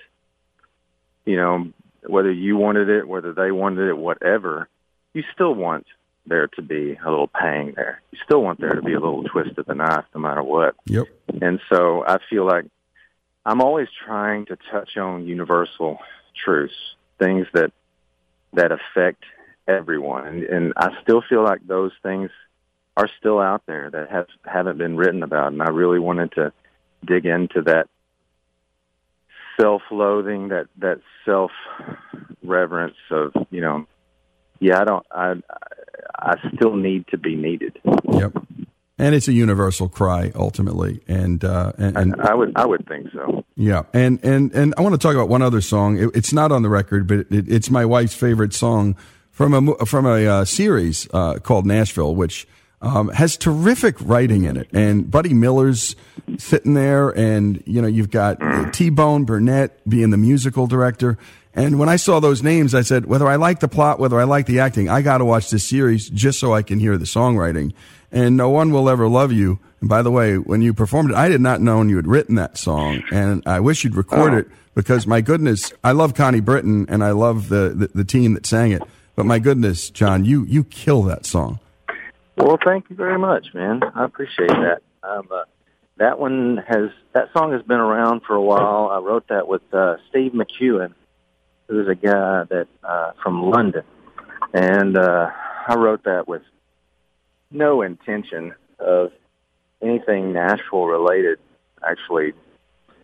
you 1.25 1.35
know, 1.35 1.71
whether 2.05 2.31
you 2.31 2.57
wanted 2.57 2.89
it, 2.89 3.07
whether 3.07 3.33
they 3.33 3.51
wanted 3.51 3.89
it, 3.89 3.97
whatever, 3.97 4.67
you 5.13 5.23
still 5.33 5.53
want 5.53 5.85
there 6.25 6.47
to 6.47 6.61
be 6.61 6.95
a 6.95 7.09
little 7.09 7.27
pang 7.27 7.73
there. 7.75 8.01
You 8.11 8.19
still 8.23 8.41
want 8.41 8.59
there 8.59 8.73
to 8.73 8.81
be 8.81 8.93
a 8.93 8.99
little 8.99 9.23
twist 9.23 9.57
of 9.57 9.65
the 9.65 9.75
knife, 9.75 10.05
no 10.13 10.21
matter 10.21 10.43
what. 10.43 10.75
Yep. 10.85 11.07
And 11.41 11.59
so 11.69 12.03
I 12.05 12.19
feel 12.29 12.45
like 12.45 12.65
I'm 13.45 13.61
always 13.61 13.87
trying 14.05 14.45
to 14.47 14.57
touch 14.71 14.97
on 14.97 15.25
universal 15.25 15.99
truths, 16.35 16.73
things 17.19 17.47
that 17.53 17.71
that 18.53 18.71
affect 18.71 19.23
everyone, 19.67 20.27
and, 20.27 20.43
and 20.43 20.73
I 20.75 20.89
still 21.01 21.21
feel 21.27 21.43
like 21.43 21.65
those 21.65 21.91
things 22.03 22.29
are 22.97 23.09
still 23.17 23.39
out 23.39 23.63
there 23.65 23.89
that 23.89 24.11
have 24.11 24.27
haven't 24.45 24.77
been 24.77 24.97
written 24.97 25.23
about, 25.23 25.53
and 25.53 25.61
I 25.61 25.69
really 25.69 25.99
wanted 25.99 26.33
to 26.33 26.51
dig 27.05 27.25
into 27.25 27.61
that 27.63 27.87
self-loathing, 29.61 30.49
that 30.49 30.67
that 30.79 31.01
self-reverence 31.25 32.97
of 33.11 33.31
you 33.49 33.61
know, 33.61 33.85
yeah, 34.59 34.81
I 34.81 34.83
don't, 34.83 35.05
I 35.11 35.33
I 36.17 36.33
still 36.55 36.75
need 36.75 37.07
to 37.07 37.17
be 37.17 37.35
needed. 37.35 37.79
Yep. 38.11 38.33
And 38.97 39.15
it's 39.15 39.27
a 39.27 39.33
universal 39.33 39.89
cry 39.89 40.31
ultimately, 40.35 41.01
and 41.07 41.43
uh, 41.43 41.71
and, 41.77 41.97
and 41.97 42.21
I 42.21 42.35
would 42.35 42.53
I 42.55 42.65
would 42.65 42.87
think 42.87 43.07
so. 43.11 43.43
Yeah, 43.55 43.83
and 43.93 44.23
and 44.23 44.53
and 44.53 44.75
I 44.77 44.81
want 44.81 44.93
to 44.93 44.99
talk 44.99 45.15
about 45.15 45.27
one 45.27 45.41
other 45.41 45.61
song. 45.61 45.97
It, 45.97 46.11
it's 46.13 46.31
not 46.31 46.51
on 46.51 46.61
the 46.61 46.69
record, 46.69 47.07
but 47.07 47.19
it, 47.31 47.49
it's 47.49 47.71
my 47.71 47.83
wife's 47.83 48.13
favorite 48.13 48.53
song 48.53 48.95
from 49.31 49.53
a 49.53 49.85
from 49.87 50.05
a 50.05 50.27
uh, 50.27 50.45
series 50.45 51.07
uh, 51.13 51.39
called 51.39 51.65
Nashville, 51.65 52.13
which 52.13 52.47
um, 52.81 53.09
has 53.09 53.37
terrific 53.37 53.95
writing 54.01 54.43
in 54.43 54.57
it. 54.57 54.67
And 54.73 55.09
Buddy 55.09 55.33
Miller's 55.33 55.95
sitting 56.37 56.73
there, 56.73 57.09
and 57.09 57.61
you 57.65 57.81
know 57.81 57.87
you've 57.87 58.11
got 58.11 58.39
T 58.73 58.89
Bone 58.89 59.25
Burnett 59.25 59.87
being 59.87 60.09
the 60.09 60.17
musical 60.17 60.67
director. 60.67 61.17
And 61.53 61.79
when 61.79 61.89
I 61.89 61.97
saw 61.97 62.21
those 62.21 62.41
names, 62.41 62.73
I 62.73 62.81
said, 62.81 63.07
whether 63.07 63.27
I 63.27 63.35
like 63.35 63.59
the 63.59 63.67
plot, 63.67 63.99
whether 63.99 64.17
I 64.19 64.23
like 64.23 64.45
the 64.45 64.61
acting, 64.61 64.87
I 64.87 65.01
got 65.01 65.17
to 65.17 65.25
watch 65.25 65.49
this 65.49 65.67
series 65.67 66.09
just 66.09 66.39
so 66.39 66.53
I 66.53 66.61
can 66.61 66.79
hear 66.79 66.97
the 66.97 67.03
songwriting. 67.03 67.73
And 68.09 68.37
no 68.37 68.49
one 68.49 68.71
will 68.71 68.89
ever 68.89 69.09
love 69.09 69.33
you. 69.33 69.59
And 69.81 69.89
by 69.89 70.01
the 70.01 70.11
way, 70.11 70.37
when 70.37 70.61
you 70.61 70.73
performed 70.73 71.11
it, 71.11 71.17
I 71.17 71.27
did 71.27 71.41
not 71.41 71.59
know 71.59 71.81
you 71.81 71.97
had 71.97 72.07
written 72.07 72.35
that 72.35 72.57
song, 72.57 73.03
and 73.11 73.43
I 73.45 73.59
wish 73.59 73.83
you'd 73.83 73.95
record 73.95 74.33
it 74.33 74.47
because 74.75 75.05
my 75.05 75.21
goodness, 75.21 75.73
I 75.83 75.91
love 75.91 76.13
Connie 76.13 76.39
Britton 76.39 76.85
and 76.87 77.03
I 77.03 77.11
love 77.11 77.49
the, 77.49 77.73
the 77.75 77.87
the 77.93 78.03
team 78.05 78.33
that 78.33 78.45
sang 78.45 78.71
it. 78.71 78.81
But 79.15 79.25
my 79.25 79.39
goodness, 79.39 79.89
John, 79.89 80.23
you 80.23 80.45
you 80.45 80.63
kill 80.63 81.03
that 81.03 81.25
song. 81.25 81.59
Well, 82.41 82.57
thank 82.63 82.89
you 82.89 82.95
very 82.95 83.19
much, 83.19 83.53
man. 83.53 83.81
I 83.93 84.03
appreciate 84.03 84.49
that. 84.49 84.81
Um, 85.03 85.27
uh, 85.31 85.43
that 85.97 86.17
one 86.17 86.57
has 86.67 86.89
that 87.13 87.27
song 87.33 87.51
has 87.51 87.61
been 87.61 87.79
around 87.79 88.23
for 88.25 88.33
a 88.33 88.41
while. 88.41 88.89
I 88.91 88.97
wrote 88.97 89.27
that 89.29 89.47
with 89.47 89.61
uh, 89.71 89.97
Steve 90.09 90.31
McEwan, 90.31 90.95
who's 91.67 91.87
a 91.87 91.93
guy 91.93 92.45
that 92.49 92.67
uh, 92.83 93.11
from 93.21 93.43
London, 93.43 93.83
and 94.55 94.97
uh, 94.97 95.29
I 95.67 95.75
wrote 95.75 96.05
that 96.05 96.27
with 96.27 96.41
no 97.51 97.83
intention 97.83 98.55
of 98.79 99.11
anything 99.79 100.33
Nashville 100.33 100.85
related. 100.85 101.37
Actually, 101.87 102.33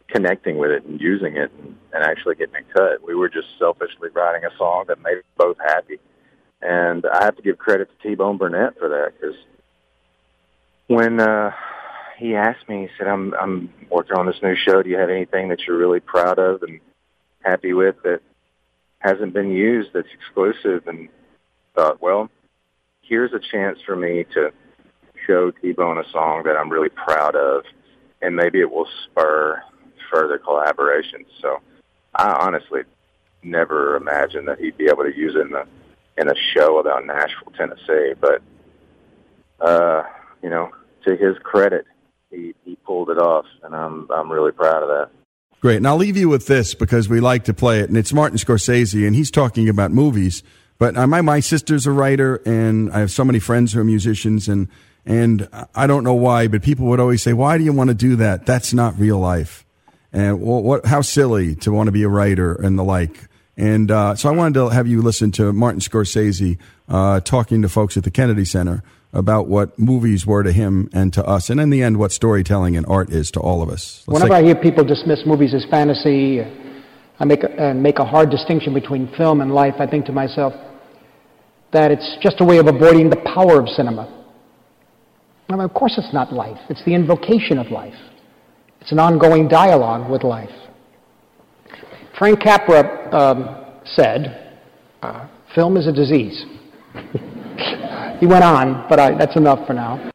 connecting 0.07 0.57
with 0.57 0.71
it 0.71 0.83
and 0.85 0.99
using 0.99 1.37
it 1.37 1.51
and, 1.59 1.77
and 1.93 2.03
actually 2.03 2.35
getting 2.35 2.55
it 2.55 2.73
cut. 2.73 3.05
We 3.05 3.13
were 3.13 3.29
just 3.29 3.47
selfishly 3.59 4.09
writing 4.15 4.45
a 4.45 4.57
song 4.57 4.85
that 4.87 4.99
made 5.03 5.17
us 5.17 5.23
both 5.37 5.57
happy. 5.59 5.99
And 6.61 7.05
I 7.05 7.23
have 7.23 7.35
to 7.35 7.41
give 7.41 7.57
credit 7.57 7.89
to 7.89 8.07
T 8.07 8.15
Bone 8.15 8.37
Burnett 8.37 8.77
for 8.79 8.89
that 8.89 9.13
because 9.13 9.35
when 10.87 11.19
uh, 11.19 11.51
he 12.17 12.35
asked 12.35 12.67
me, 12.67 12.83
he 12.83 12.89
said, 12.97 13.07
"I'm 13.07 13.33
I'm 13.35 13.73
working 13.89 14.17
on 14.17 14.25
this 14.25 14.41
new 14.41 14.55
show. 14.55 14.81
Do 14.81 14.89
you 14.89 14.97
have 14.97 15.09
anything 15.09 15.49
that 15.49 15.61
you're 15.67 15.77
really 15.77 15.99
proud 15.99 16.39
of 16.39 16.63
and 16.63 16.79
happy 17.41 17.73
with 17.73 17.95
that 18.03 18.21
hasn't 18.99 19.33
been 19.33 19.51
used 19.51 19.91
that's 19.93 20.07
exclusive?" 20.13 20.87
And 20.87 21.09
thought, 21.75 22.01
well, 22.01 22.29
here's 23.01 23.33
a 23.33 23.39
chance 23.39 23.79
for 23.85 23.95
me 23.95 24.25
to 24.33 24.51
show 25.27 25.51
T 25.51 25.73
Bone 25.73 25.99
a 25.99 26.09
song 26.11 26.43
that 26.45 26.57
I'm 26.57 26.69
really 26.69 26.89
proud 26.89 27.35
of, 27.35 27.63
and 28.21 28.35
maybe 28.35 28.59
it 28.59 28.71
will 28.71 28.87
spur 29.05 29.61
further 30.11 30.39
collaborations. 30.39 31.27
So 31.41 31.59
I 32.15 32.31
honestly 32.31 32.81
never 33.43 33.95
imagined 33.95 34.47
that 34.47 34.59
he'd 34.59 34.77
be 34.77 34.87
able 34.87 35.03
to 35.03 35.15
use 35.15 35.35
it 35.35 35.45
in 35.45 35.53
a 35.53 35.65
in 36.17 36.29
a 36.29 36.35
show 36.53 36.79
about 36.79 37.05
Nashville, 37.05 37.53
Tennessee. 37.57 38.13
But 38.19 38.41
uh, 39.59 40.03
you 40.41 40.49
know, 40.49 40.71
to 41.05 41.15
his 41.15 41.37
credit, 41.43 41.85
he 42.31 42.53
he 42.65 42.75
pulled 42.77 43.09
it 43.09 43.17
off, 43.17 43.45
and 43.63 43.75
I'm 43.75 44.07
I'm 44.11 44.31
really 44.31 44.51
proud 44.51 44.83
of 44.83 44.89
that. 44.89 45.09
Great. 45.59 45.77
And 45.77 45.87
I'll 45.87 45.97
leave 45.97 46.17
you 46.17 46.29
with 46.29 46.45
this 46.45 46.75
because 46.75 47.09
we 47.09 47.19
like 47.19 47.45
to 47.45 47.53
play 47.53 47.79
it. 47.79 47.89
And 47.89 47.97
it's 47.97 48.13
Martin 48.13 48.37
Scorsese, 48.37 49.05
and 49.05 49.15
he's 49.15 49.31
talking 49.31 49.67
about 49.67 49.91
movies. 49.91 50.43
But 50.77 50.95
uh, 50.95 51.07
my, 51.07 51.21
my 51.21 51.39
sister's 51.39 51.87
a 51.87 51.91
writer, 51.91 52.35
and 52.45 52.91
I 52.91 52.99
have 52.99 53.09
so 53.09 53.25
many 53.25 53.39
friends 53.39 53.73
who 53.73 53.79
are 53.79 53.83
musicians, 53.83 54.47
and, 54.47 54.67
and 55.03 55.49
I 55.73 55.87
don't 55.87 56.03
know 56.03 56.13
why, 56.13 56.47
but 56.47 56.61
people 56.61 56.85
would 56.87 56.99
always 56.99 57.23
say, 57.23 57.33
Why 57.33 57.57
do 57.57 57.63
you 57.63 57.73
want 57.73 57.89
to 57.89 57.95
do 57.95 58.15
that? 58.17 58.45
That's 58.45 58.73
not 58.73 58.99
real 58.99 59.17
life. 59.17 59.65
And 60.13 60.39
what, 60.39 60.63
what 60.63 60.85
how 60.85 61.01
silly 61.01 61.55
to 61.55 61.71
want 61.71 61.87
to 61.87 61.91
be 61.91 62.03
a 62.03 62.09
writer 62.09 62.53
and 62.53 62.77
the 62.77 62.83
like. 62.83 63.27
And 63.57 63.89
uh, 63.89 64.15
so 64.15 64.29
I 64.29 64.31
wanted 64.31 64.53
to 64.53 64.69
have 64.69 64.87
you 64.87 65.01
listen 65.01 65.31
to 65.33 65.51
Martin 65.51 65.81
Scorsese 65.81 66.59
uh, 66.87 67.19
talking 67.21 67.63
to 67.63 67.69
folks 67.69 67.97
at 67.97 68.03
the 68.03 68.11
Kennedy 68.11 68.45
Center 68.45 68.83
about 69.13 69.47
what 69.47 69.79
movies 69.79 70.27
were 70.27 70.43
to 70.43 70.51
him 70.51 70.89
and 70.93 71.11
to 71.13 71.25
us, 71.25 71.49
and 71.49 71.59
in 71.59 71.71
the 71.71 71.81
end, 71.81 71.97
what 71.97 72.11
storytelling 72.11 72.77
and 72.77 72.85
art 72.87 73.09
is 73.09 73.31
to 73.31 73.39
all 73.39 73.63
of 73.63 73.69
us. 73.69 74.03
Let's 74.05 74.21
Whenever 74.21 74.35
take- 74.35 74.43
I 74.43 74.45
hear 74.45 74.55
people 74.55 74.83
dismiss 74.83 75.25
movies 75.25 75.55
as 75.55 75.65
fantasy, 75.71 76.41
I 77.19 77.25
make 77.25 77.43
a, 77.43 77.49
and 77.59 77.81
make 77.81 77.97
a 77.97 78.05
hard 78.05 78.29
distinction 78.29 78.73
between 78.75 79.07
film 79.17 79.41
and 79.41 79.51
life. 79.51 79.75
I 79.79 79.87
think 79.87 80.05
to 80.05 80.11
myself 80.11 80.53
that 81.71 81.89
it's 81.89 82.17
just 82.21 82.41
a 82.41 82.45
way 82.45 82.57
of 82.57 82.67
avoiding 82.67 83.09
the 83.09 83.17
power 83.33 83.59
of 83.59 83.67
cinema. 83.69 84.13
I 85.49 85.53
mean, 85.53 85.61
of 85.61 85.73
course, 85.73 85.95
it's 85.97 86.13
not 86.13 86.31
life. 86.31 86.59
It's 86.69 86.83
the 86.85 86.93
invocation 86.93 87.57
of 87.57 87.71
life. 87.71 87.95
It's 88.81 88.91
an 88.91 88.99
ongoing 88.99 89.47
dialogue 89.47 90.11
with 90.11 90.23
life. 90.23 90.51
Frank 92.17 92.41
Capra 92.41 93.15
um, 93.15 93.81
said, 93.85 94.59
uh, 95.01 95.27
"Film 95.53 95.77
is 95.77 95.87
a 95.87 95.91
disease." 95.91 96.45
he 98.19 98.25
went 98.25 98.43
on, 98.43 98.85
but 98.89 98.99
I, 98.99 99.17
that's 99.17 99.35
enough 99.35 99.65
for 99.67 99.73
now. 99.73 100.11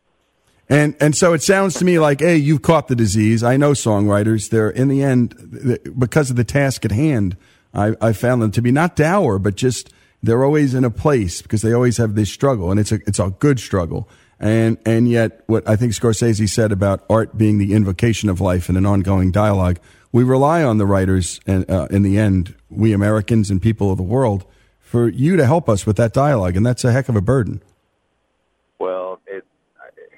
And 0.68 0.96
and 1.00 1.16
so 1.16 1.32
it 1.32 1.42
sounds 1.42 1.74
to 1.74 1.84
me 1.84 1.98
like, 1.98 2.20
hey, 2.20 2.36
you've 2.36 2.62
caught 2.62 2.88
the 2.88 2.96
disease. 2.96 3.42
I 3.42 3.56
know 3.56 3.72
songwriters. 3.72 4.48
They're 4.50 4.70
in 4.70 4.88
the 4.88 5.02
end 5.02 5.92
because 5.98 6.30
of 6.30 6.36
the 6.36 6.44
task 6.44 6.84
at 6.84 6.92
hand. 6.92 7.36
I, 7.74 7.94
I 8.00 8.12
found 8.12 8.42
them 8.42 8.50
to 8.52 8.62
be 8.62 8.72
not 8.72 8.96
dour, 8.96 9.38
but 9.38 9.54
just 9.54 9.92
they're 10.22 10.44
always 10.44 10.74
in 10.74 10.84
a 10.84 10.90
place 10.90 11.42
because 11.42 11.62
they 11.62 11.72
always 11.72 11.96
have 11.98 12.14
this 12.14 12.32
struggle, 12.32 12.70
and 12.70 12.80
it's 12.80 12.90
a 12.90 13.00
it's 13.06 13.18
a 13.18 13.30
good 13.38 13.60
struggle. 13.60 14.08
And 14.40 14.78
and 14.86 15.08
yet, 15.08 15.42
what 15.46 15.68
I 15.68 15.76
think 15.76 15.92
Scorsese 15.92 16.48
said 16.48 16.72
about 16.72 17.04
art 17.08 17.36
being 17.36 17.58
the 17.58 17.74
invocation 17.74 18.28
of 18.28 18.40
life 18.40 18.68
and 18.68 18.78
an 18.78 18.86
ongoing 18.86 19.30
dialogue, 19.30 19.78
we 20.12 20.22
rely 20.22 20.62
on 20.62 20.76
the 20.76 20.86
writers, 20.86 21.40
and 21.46 21.68
uh, 21.70 21.88
in 21.90 22.02
the 22.02 22.18
end, 22.18 22.54
we 22.70 22.92
Americans 22.92 23.50
and 23.50 23.60
people 23.60 23.90
of 23.90 23.96
the 23.96 24.02
world, 24.02 24.44
for 24.78 25.08
you 25.08 25.36
to 25.36 25.46
help 25.46 25.68
us 25.68 25.86
with 25.86 25.96
that 25.96 26.12
dialogue, 26.12 26.54
and 26.54 26.64
that's 26.64 26.84
a 26.84 26.92
heck 26.92 27.08
of 27.08 27.16
a 27.16 27.22
burden. 27.22 27.62
Well, 28.78 29.20
it 29.26 29.44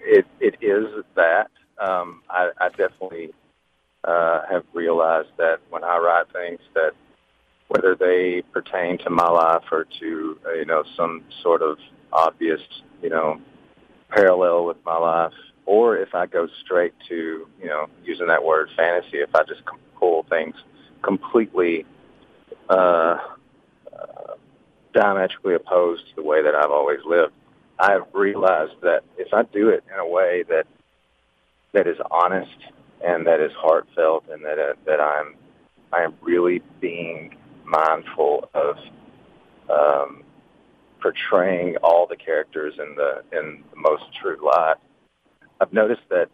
it 0.04 0.26
it 0.40 0.56
is 0.60 1.04
that. 1.14 1.48
Um, 1.78 2.22
I, 2.30 2.50
I 2.60 2.68
definitely 2.70 3.32
uh, 4.04 4.42
have 4.50 4.64
realized 4.72 5.30
that 5.38 5.58
when 5.70 5.82
I 5.84 5.98
write 5.98 6.32
things 6.32 6.60
that 6.74 6.92
whether 7.68 7.94
they 7.94 8.42
pertain 8.52 8.98
to 8.98 9.10
my 9.10 9.28
life 9.28 9.64
or 9.72 9.86
to 10.00 10.38
uh, 10.46 10.52
you 10.54 10.64
know 10.64 10.84
some 10.96 11.24
sort 11.42 11.62
of 11.62 11.78
obvious 12.12 12.60
you 13.02 13.10
know 13.10 13.40
parallel 14.10 14.66
with 14.66 14.76
my 14.84 14.96
life, 14.96 15.32
or 15.66 15.96
if 15.96 16.14
I 16.14 16.26
go 16.26 16.48
straight 16.64 16.94
to 17.08 17.48
you 17.60 17.66
know 17.66 17.86
using 18.04 18.28
that 18.28 18.44
word 18.44 18.70
fantasy, 18.76 19.18
if 19.18 19.34
I 19.34 19.42
just 19.44 19.62
pull 19.98 20.24
things 20.28 20.54
completely 21.02 21.84
uh, 22.68 23.18
uh, 23.92 24.34
diametrically 24.92 25.54
opposed 25.54 26.08
to 26.08 26.16
the 26.16 26.22
way 26.22 26.42
that 26.42 26.54
I've 26.54 26.70
always 26.70 27.00
lived. 27.04 27.32
I've 27.78 28.04
realized 28.12 28.80
that 28.82 29.02
if 29.18 29.34
I 29.34 29.42
do 29.42 29.68
it 29.68 29.84
in 29.92 29.98
a 29.98 30.06
way 30.06 30.44
that 30.48 30.66
that 31.72 31.86
is 31.86 31.98
honest 32.10 32.56
and 33.04 33.26
that 33.26 33.40
is 33.40 33.52
heartfelt 33.56 34.24
and 34.30 34.44
that 34.44 34.58
uh, 34.58 34.74
that 34.86 35.00
I'm 35.00 35.34
I 35.92 36.02
am 36.02 36.14
really 36.22 36.62
being 36.80 37.36
mindful 37.64 38.50
of 38.54 38.76
um, 39.68 40.22
portraying 41.00 41.76
all 41.82 42.06
the 42.06 42.16
characters 42.16 42.74
in 42.78 42.94
the 42.94 43.22
in 43.36 43.62
the 43.70 43.76
most 43.76 44.04
true 44.20 44.38
light. 44.44 44.76
I've 45.60 45.72
noticed 45.72 46.02
that 46.10 46.28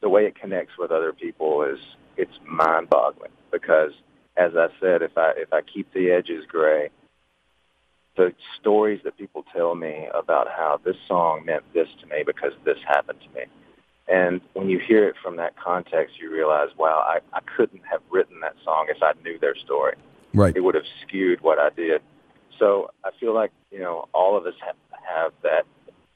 the 0.00 0.08
way 0.08 0.26
it 0.26 0.38
connects 0.38 0.74
with 0.78 0.90
other 0.90 1.12
people 1.12 1.62
is 1.62 1.78
it's 2.16 2.38
mind-boggling 2.46 3.32
because, 3.50 3.92
as 4.36 4.52
I 4.56 4.68
said, 4.80 5.02
if 5.02 5.16
I 5.16 5.32
if 5.36 5.52
I 5.52 5.62
keep 5.62 5.92
the 5.92 6.10
edges 6.10 6.44
gray, 6.46 6.90
the 8.16 8.32
stories 8.60 9.00
that 9.04 9.16
people 9.16 9.44
tell 9.54 9.74
me 9.74 10.08
about 10.14 10.48
how 10.48 10.80
this 10.84 10.96
song 11.06 11.44
meant 11.44 11.64
this 11.72 11.88
to 12.00 12.06
me 12.06 12.22
because 12.26 12.52
this 12.64 12.78
happened 12.86 13.20
to 13.20 13.38
me. 13.38 13.46
And 14.08 14.40
when 14.54 14.70
you 14.70 14.78
hear 14.78 15.06
it 15.06 15.16
from 15.22 15.36
that 15.36 15.54
context, 15.56 16.14
you 16.20 16.32
realize, 16.32 16.68
wow, 16.78 17.04
I, 17.06 17.18
I 17.36 17.40
couldn't 17.56 17.82
have 17.90 18.00
written 18.10 18.40
that 18.40 18.54
song 18.64 18.86
if 18.88 19.02
I 19.02 19.12
knew 19.22 19.38
their 19.38 19.54
story. 19.54 19.96
Right. 20.32 20.56
It 20.56 20.60
would 20.60 20.74
have 20.74 20.84
skewed 21.02 21.40
what 21.42 21.58
I 21.58 21.68
did. 21.70 22.00
So 22.58 22.90
I 23.04 23.10
feel 23.20 23.34
like, 23.34 23.52
you 23.70 23.80
know, 23.80 24.08
all 24.14 24.36
of 24.36 24.46
us 24.46 24.54
have, 24.64 24.76
have 25.06 25.32
that 25.42 25.64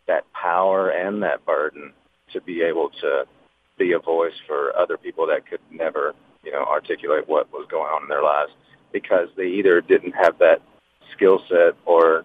that 0.08 0.24
power 0.32 0.90
and 0.90 1.22
that 1.22 1.46
burden 1.46 1.92
to 2.32 2.40
be 2.40 2.62
able 2.62 2.90
to 3.00 3.24
be 3.78 3.92
a 3.92 3.98
voice 3.98 4.34
for 4.46 4.76
other 4.76 4.96
people 4.96 5.26
that 5.26 5.46
could 5.46 5.60
never, 5.70 6.14
you 6.44 6.52
know, 6.52 6.64
articulate 6.64 7.28
what 7.28 7.52
was 7.52 7.66
going 7.70 7.90
on 7.92 8.02
in 8.02 8.08
their 8.08 8.22
lives 8.22 8.52
because 8.92 9.28
they 9.36 9.46
either 9.46 9.80
didn't 9.80 10.12
have 10.12 10.38
that 10.38 10.60
skill 11.12 11.42
set 11.48 11.74
or 11.86 12.24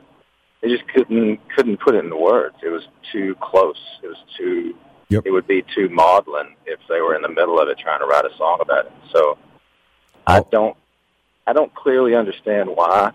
they 0.62 0.70
just 0.70 0.88
couldn't 0.90 1.40
couldn't 1.56 1.78
put 1.78 1.96
it 1.96 2.04
into 2.04 2.18
words. 2.18 2.56
It 2.64 2.70
was 2.70 2.88
too 3.12 3.36
close. 3.42 3.80
It 4.04 4.08
was 4.08 4.18
too 4.38 4.76
it 5.10 5.32
would 5.32 5.48
be 5.48 5.64
too 5.74 5.88
maudlin 5.90 6.56
if 6.66 6.80
they 6.90 7.00
were 7.00 7.16
in 7.16 7.22
the 7.22 7.30
middle 7.30 7.60
of 7.60 7.70
it 7.70 7.80
trying 7.80 8.00
to 8.00 8.06
write 8.06 8.26
a 8.26 8.36
song 8.38 8.58
about 8.62 8.88
it. 8.88 8.92
So 9.14 9.38
I 10.26 10.40
oh. 10.40 10.48
don't 10.52 10.78
I 11.46 11.54
don't 11.54 11.74
clearly 11.74 12.16
understand 12.16 12.70
why 12.70 13.12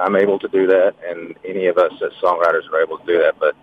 I'm 0.00 0.16
able 0.16 0.38
to 0.40 0.48
do 0.48 0.66
that 0.66 0.94
and 1.06 1.36
any 1.44 1.66
of 1.66 1.78
us 1.78 1.92
as 2.04 2.12
songwriters 2.22 2.68
are 2.72 2.82
able 2.82 2.98
to 2.98 3.06
do 3.06 3.18
that, 3.18 3.38
but 3.38 3.54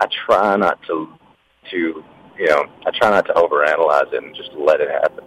I 0.00 0.06
try 0.06 0.56
not 0.56 0.80
to 0.84 1.08
to 1.70 2.04
you 2.38 2.48
know, 2.48 2.66
I 2.84 2.90
try 2.90 3.08
not 3.10 3.26
to 3.26 3.32
overanalyze 3.32 4.12
it 4.12 4.22
and 4.22 4.32
just 4.34 4.52
let 4.54 4.80
it 4.80 4.90
happen. 4.90 5.24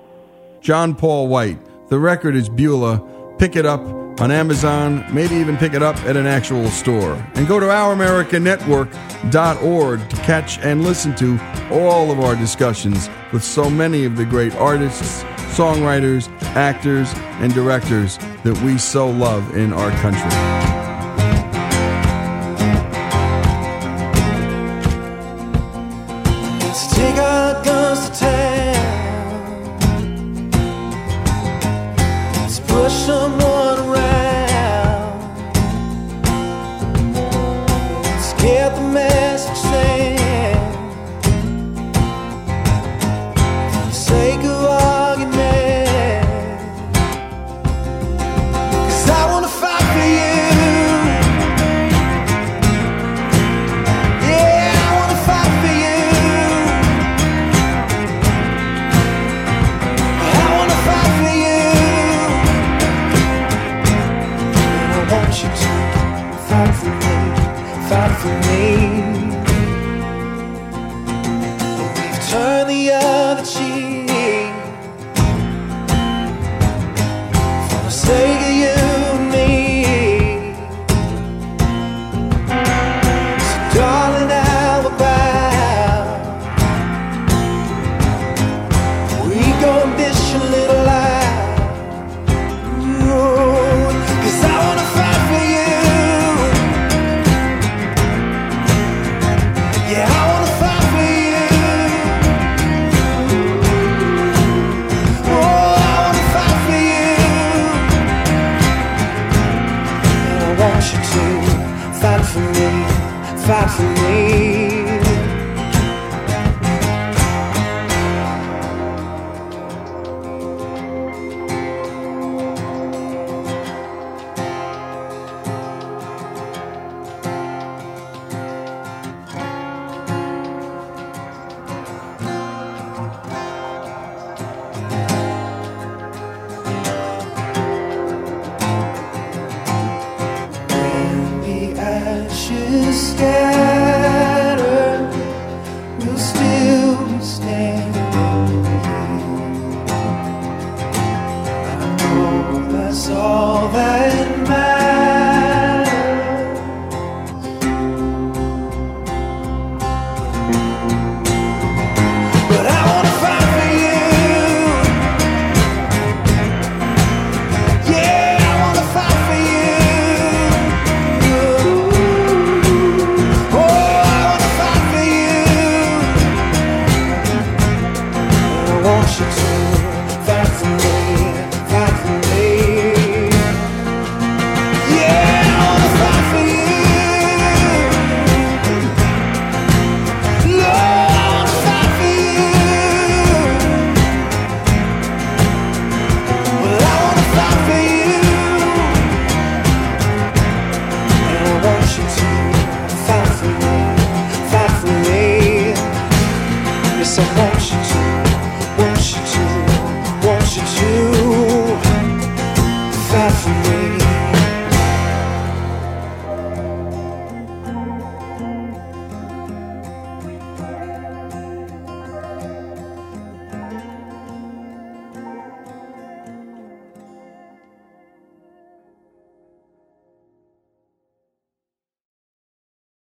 John 0.61 0.95
Paul 0.95 1.27
White. 1.27 1.59
The 1.89 1.99
record 1.99 2.35
is 2.35 2.49
Beulah. 2.49 3.35
Pick 3.39 3.55
it 3.55 3.65
up 3.65 3.81
on 4.19 4.31
Amazon, 4.31 5.05
maybe 5.13 5.35
even 5.35 5.55
pick 5.57 5.73
it 5.73 5.81
up 5.81 5.95
at 6.03 6.17
an 6.17 6.27
actual 6.27 6.69
store. 6.69 7.13
And 7.35 7.47
go 7.47 7.57
to 7.59 7.67
ouramericanetwork.org 7.67 10.09
to 10.09 10.15
catch 10.17 10.59
and 10.59 10.83
listen 10.83 11.15
to 11.15 11.39
all 11.71 12.11
of 12.11 12.19
our 12.19 12.35
discussions 12.35 13.09
with 13.31 13.41
so 13.43 13.69
many 13.69 14.03
of 14.03 14.17
the 14.17 14.25
great 14.25 14.53
artists, 14.55 15.23
songwriters, 15.55 16.27
actors, 16.55 17.13
and 17.39 17.53
directors 17.53 18.17
that 18.43 18.61
we 18.61 18.77
so 18.77 19.09
love 19.09 19.55
in 19.55 19.71
our 19.71 19.91
country. 20.01 20.78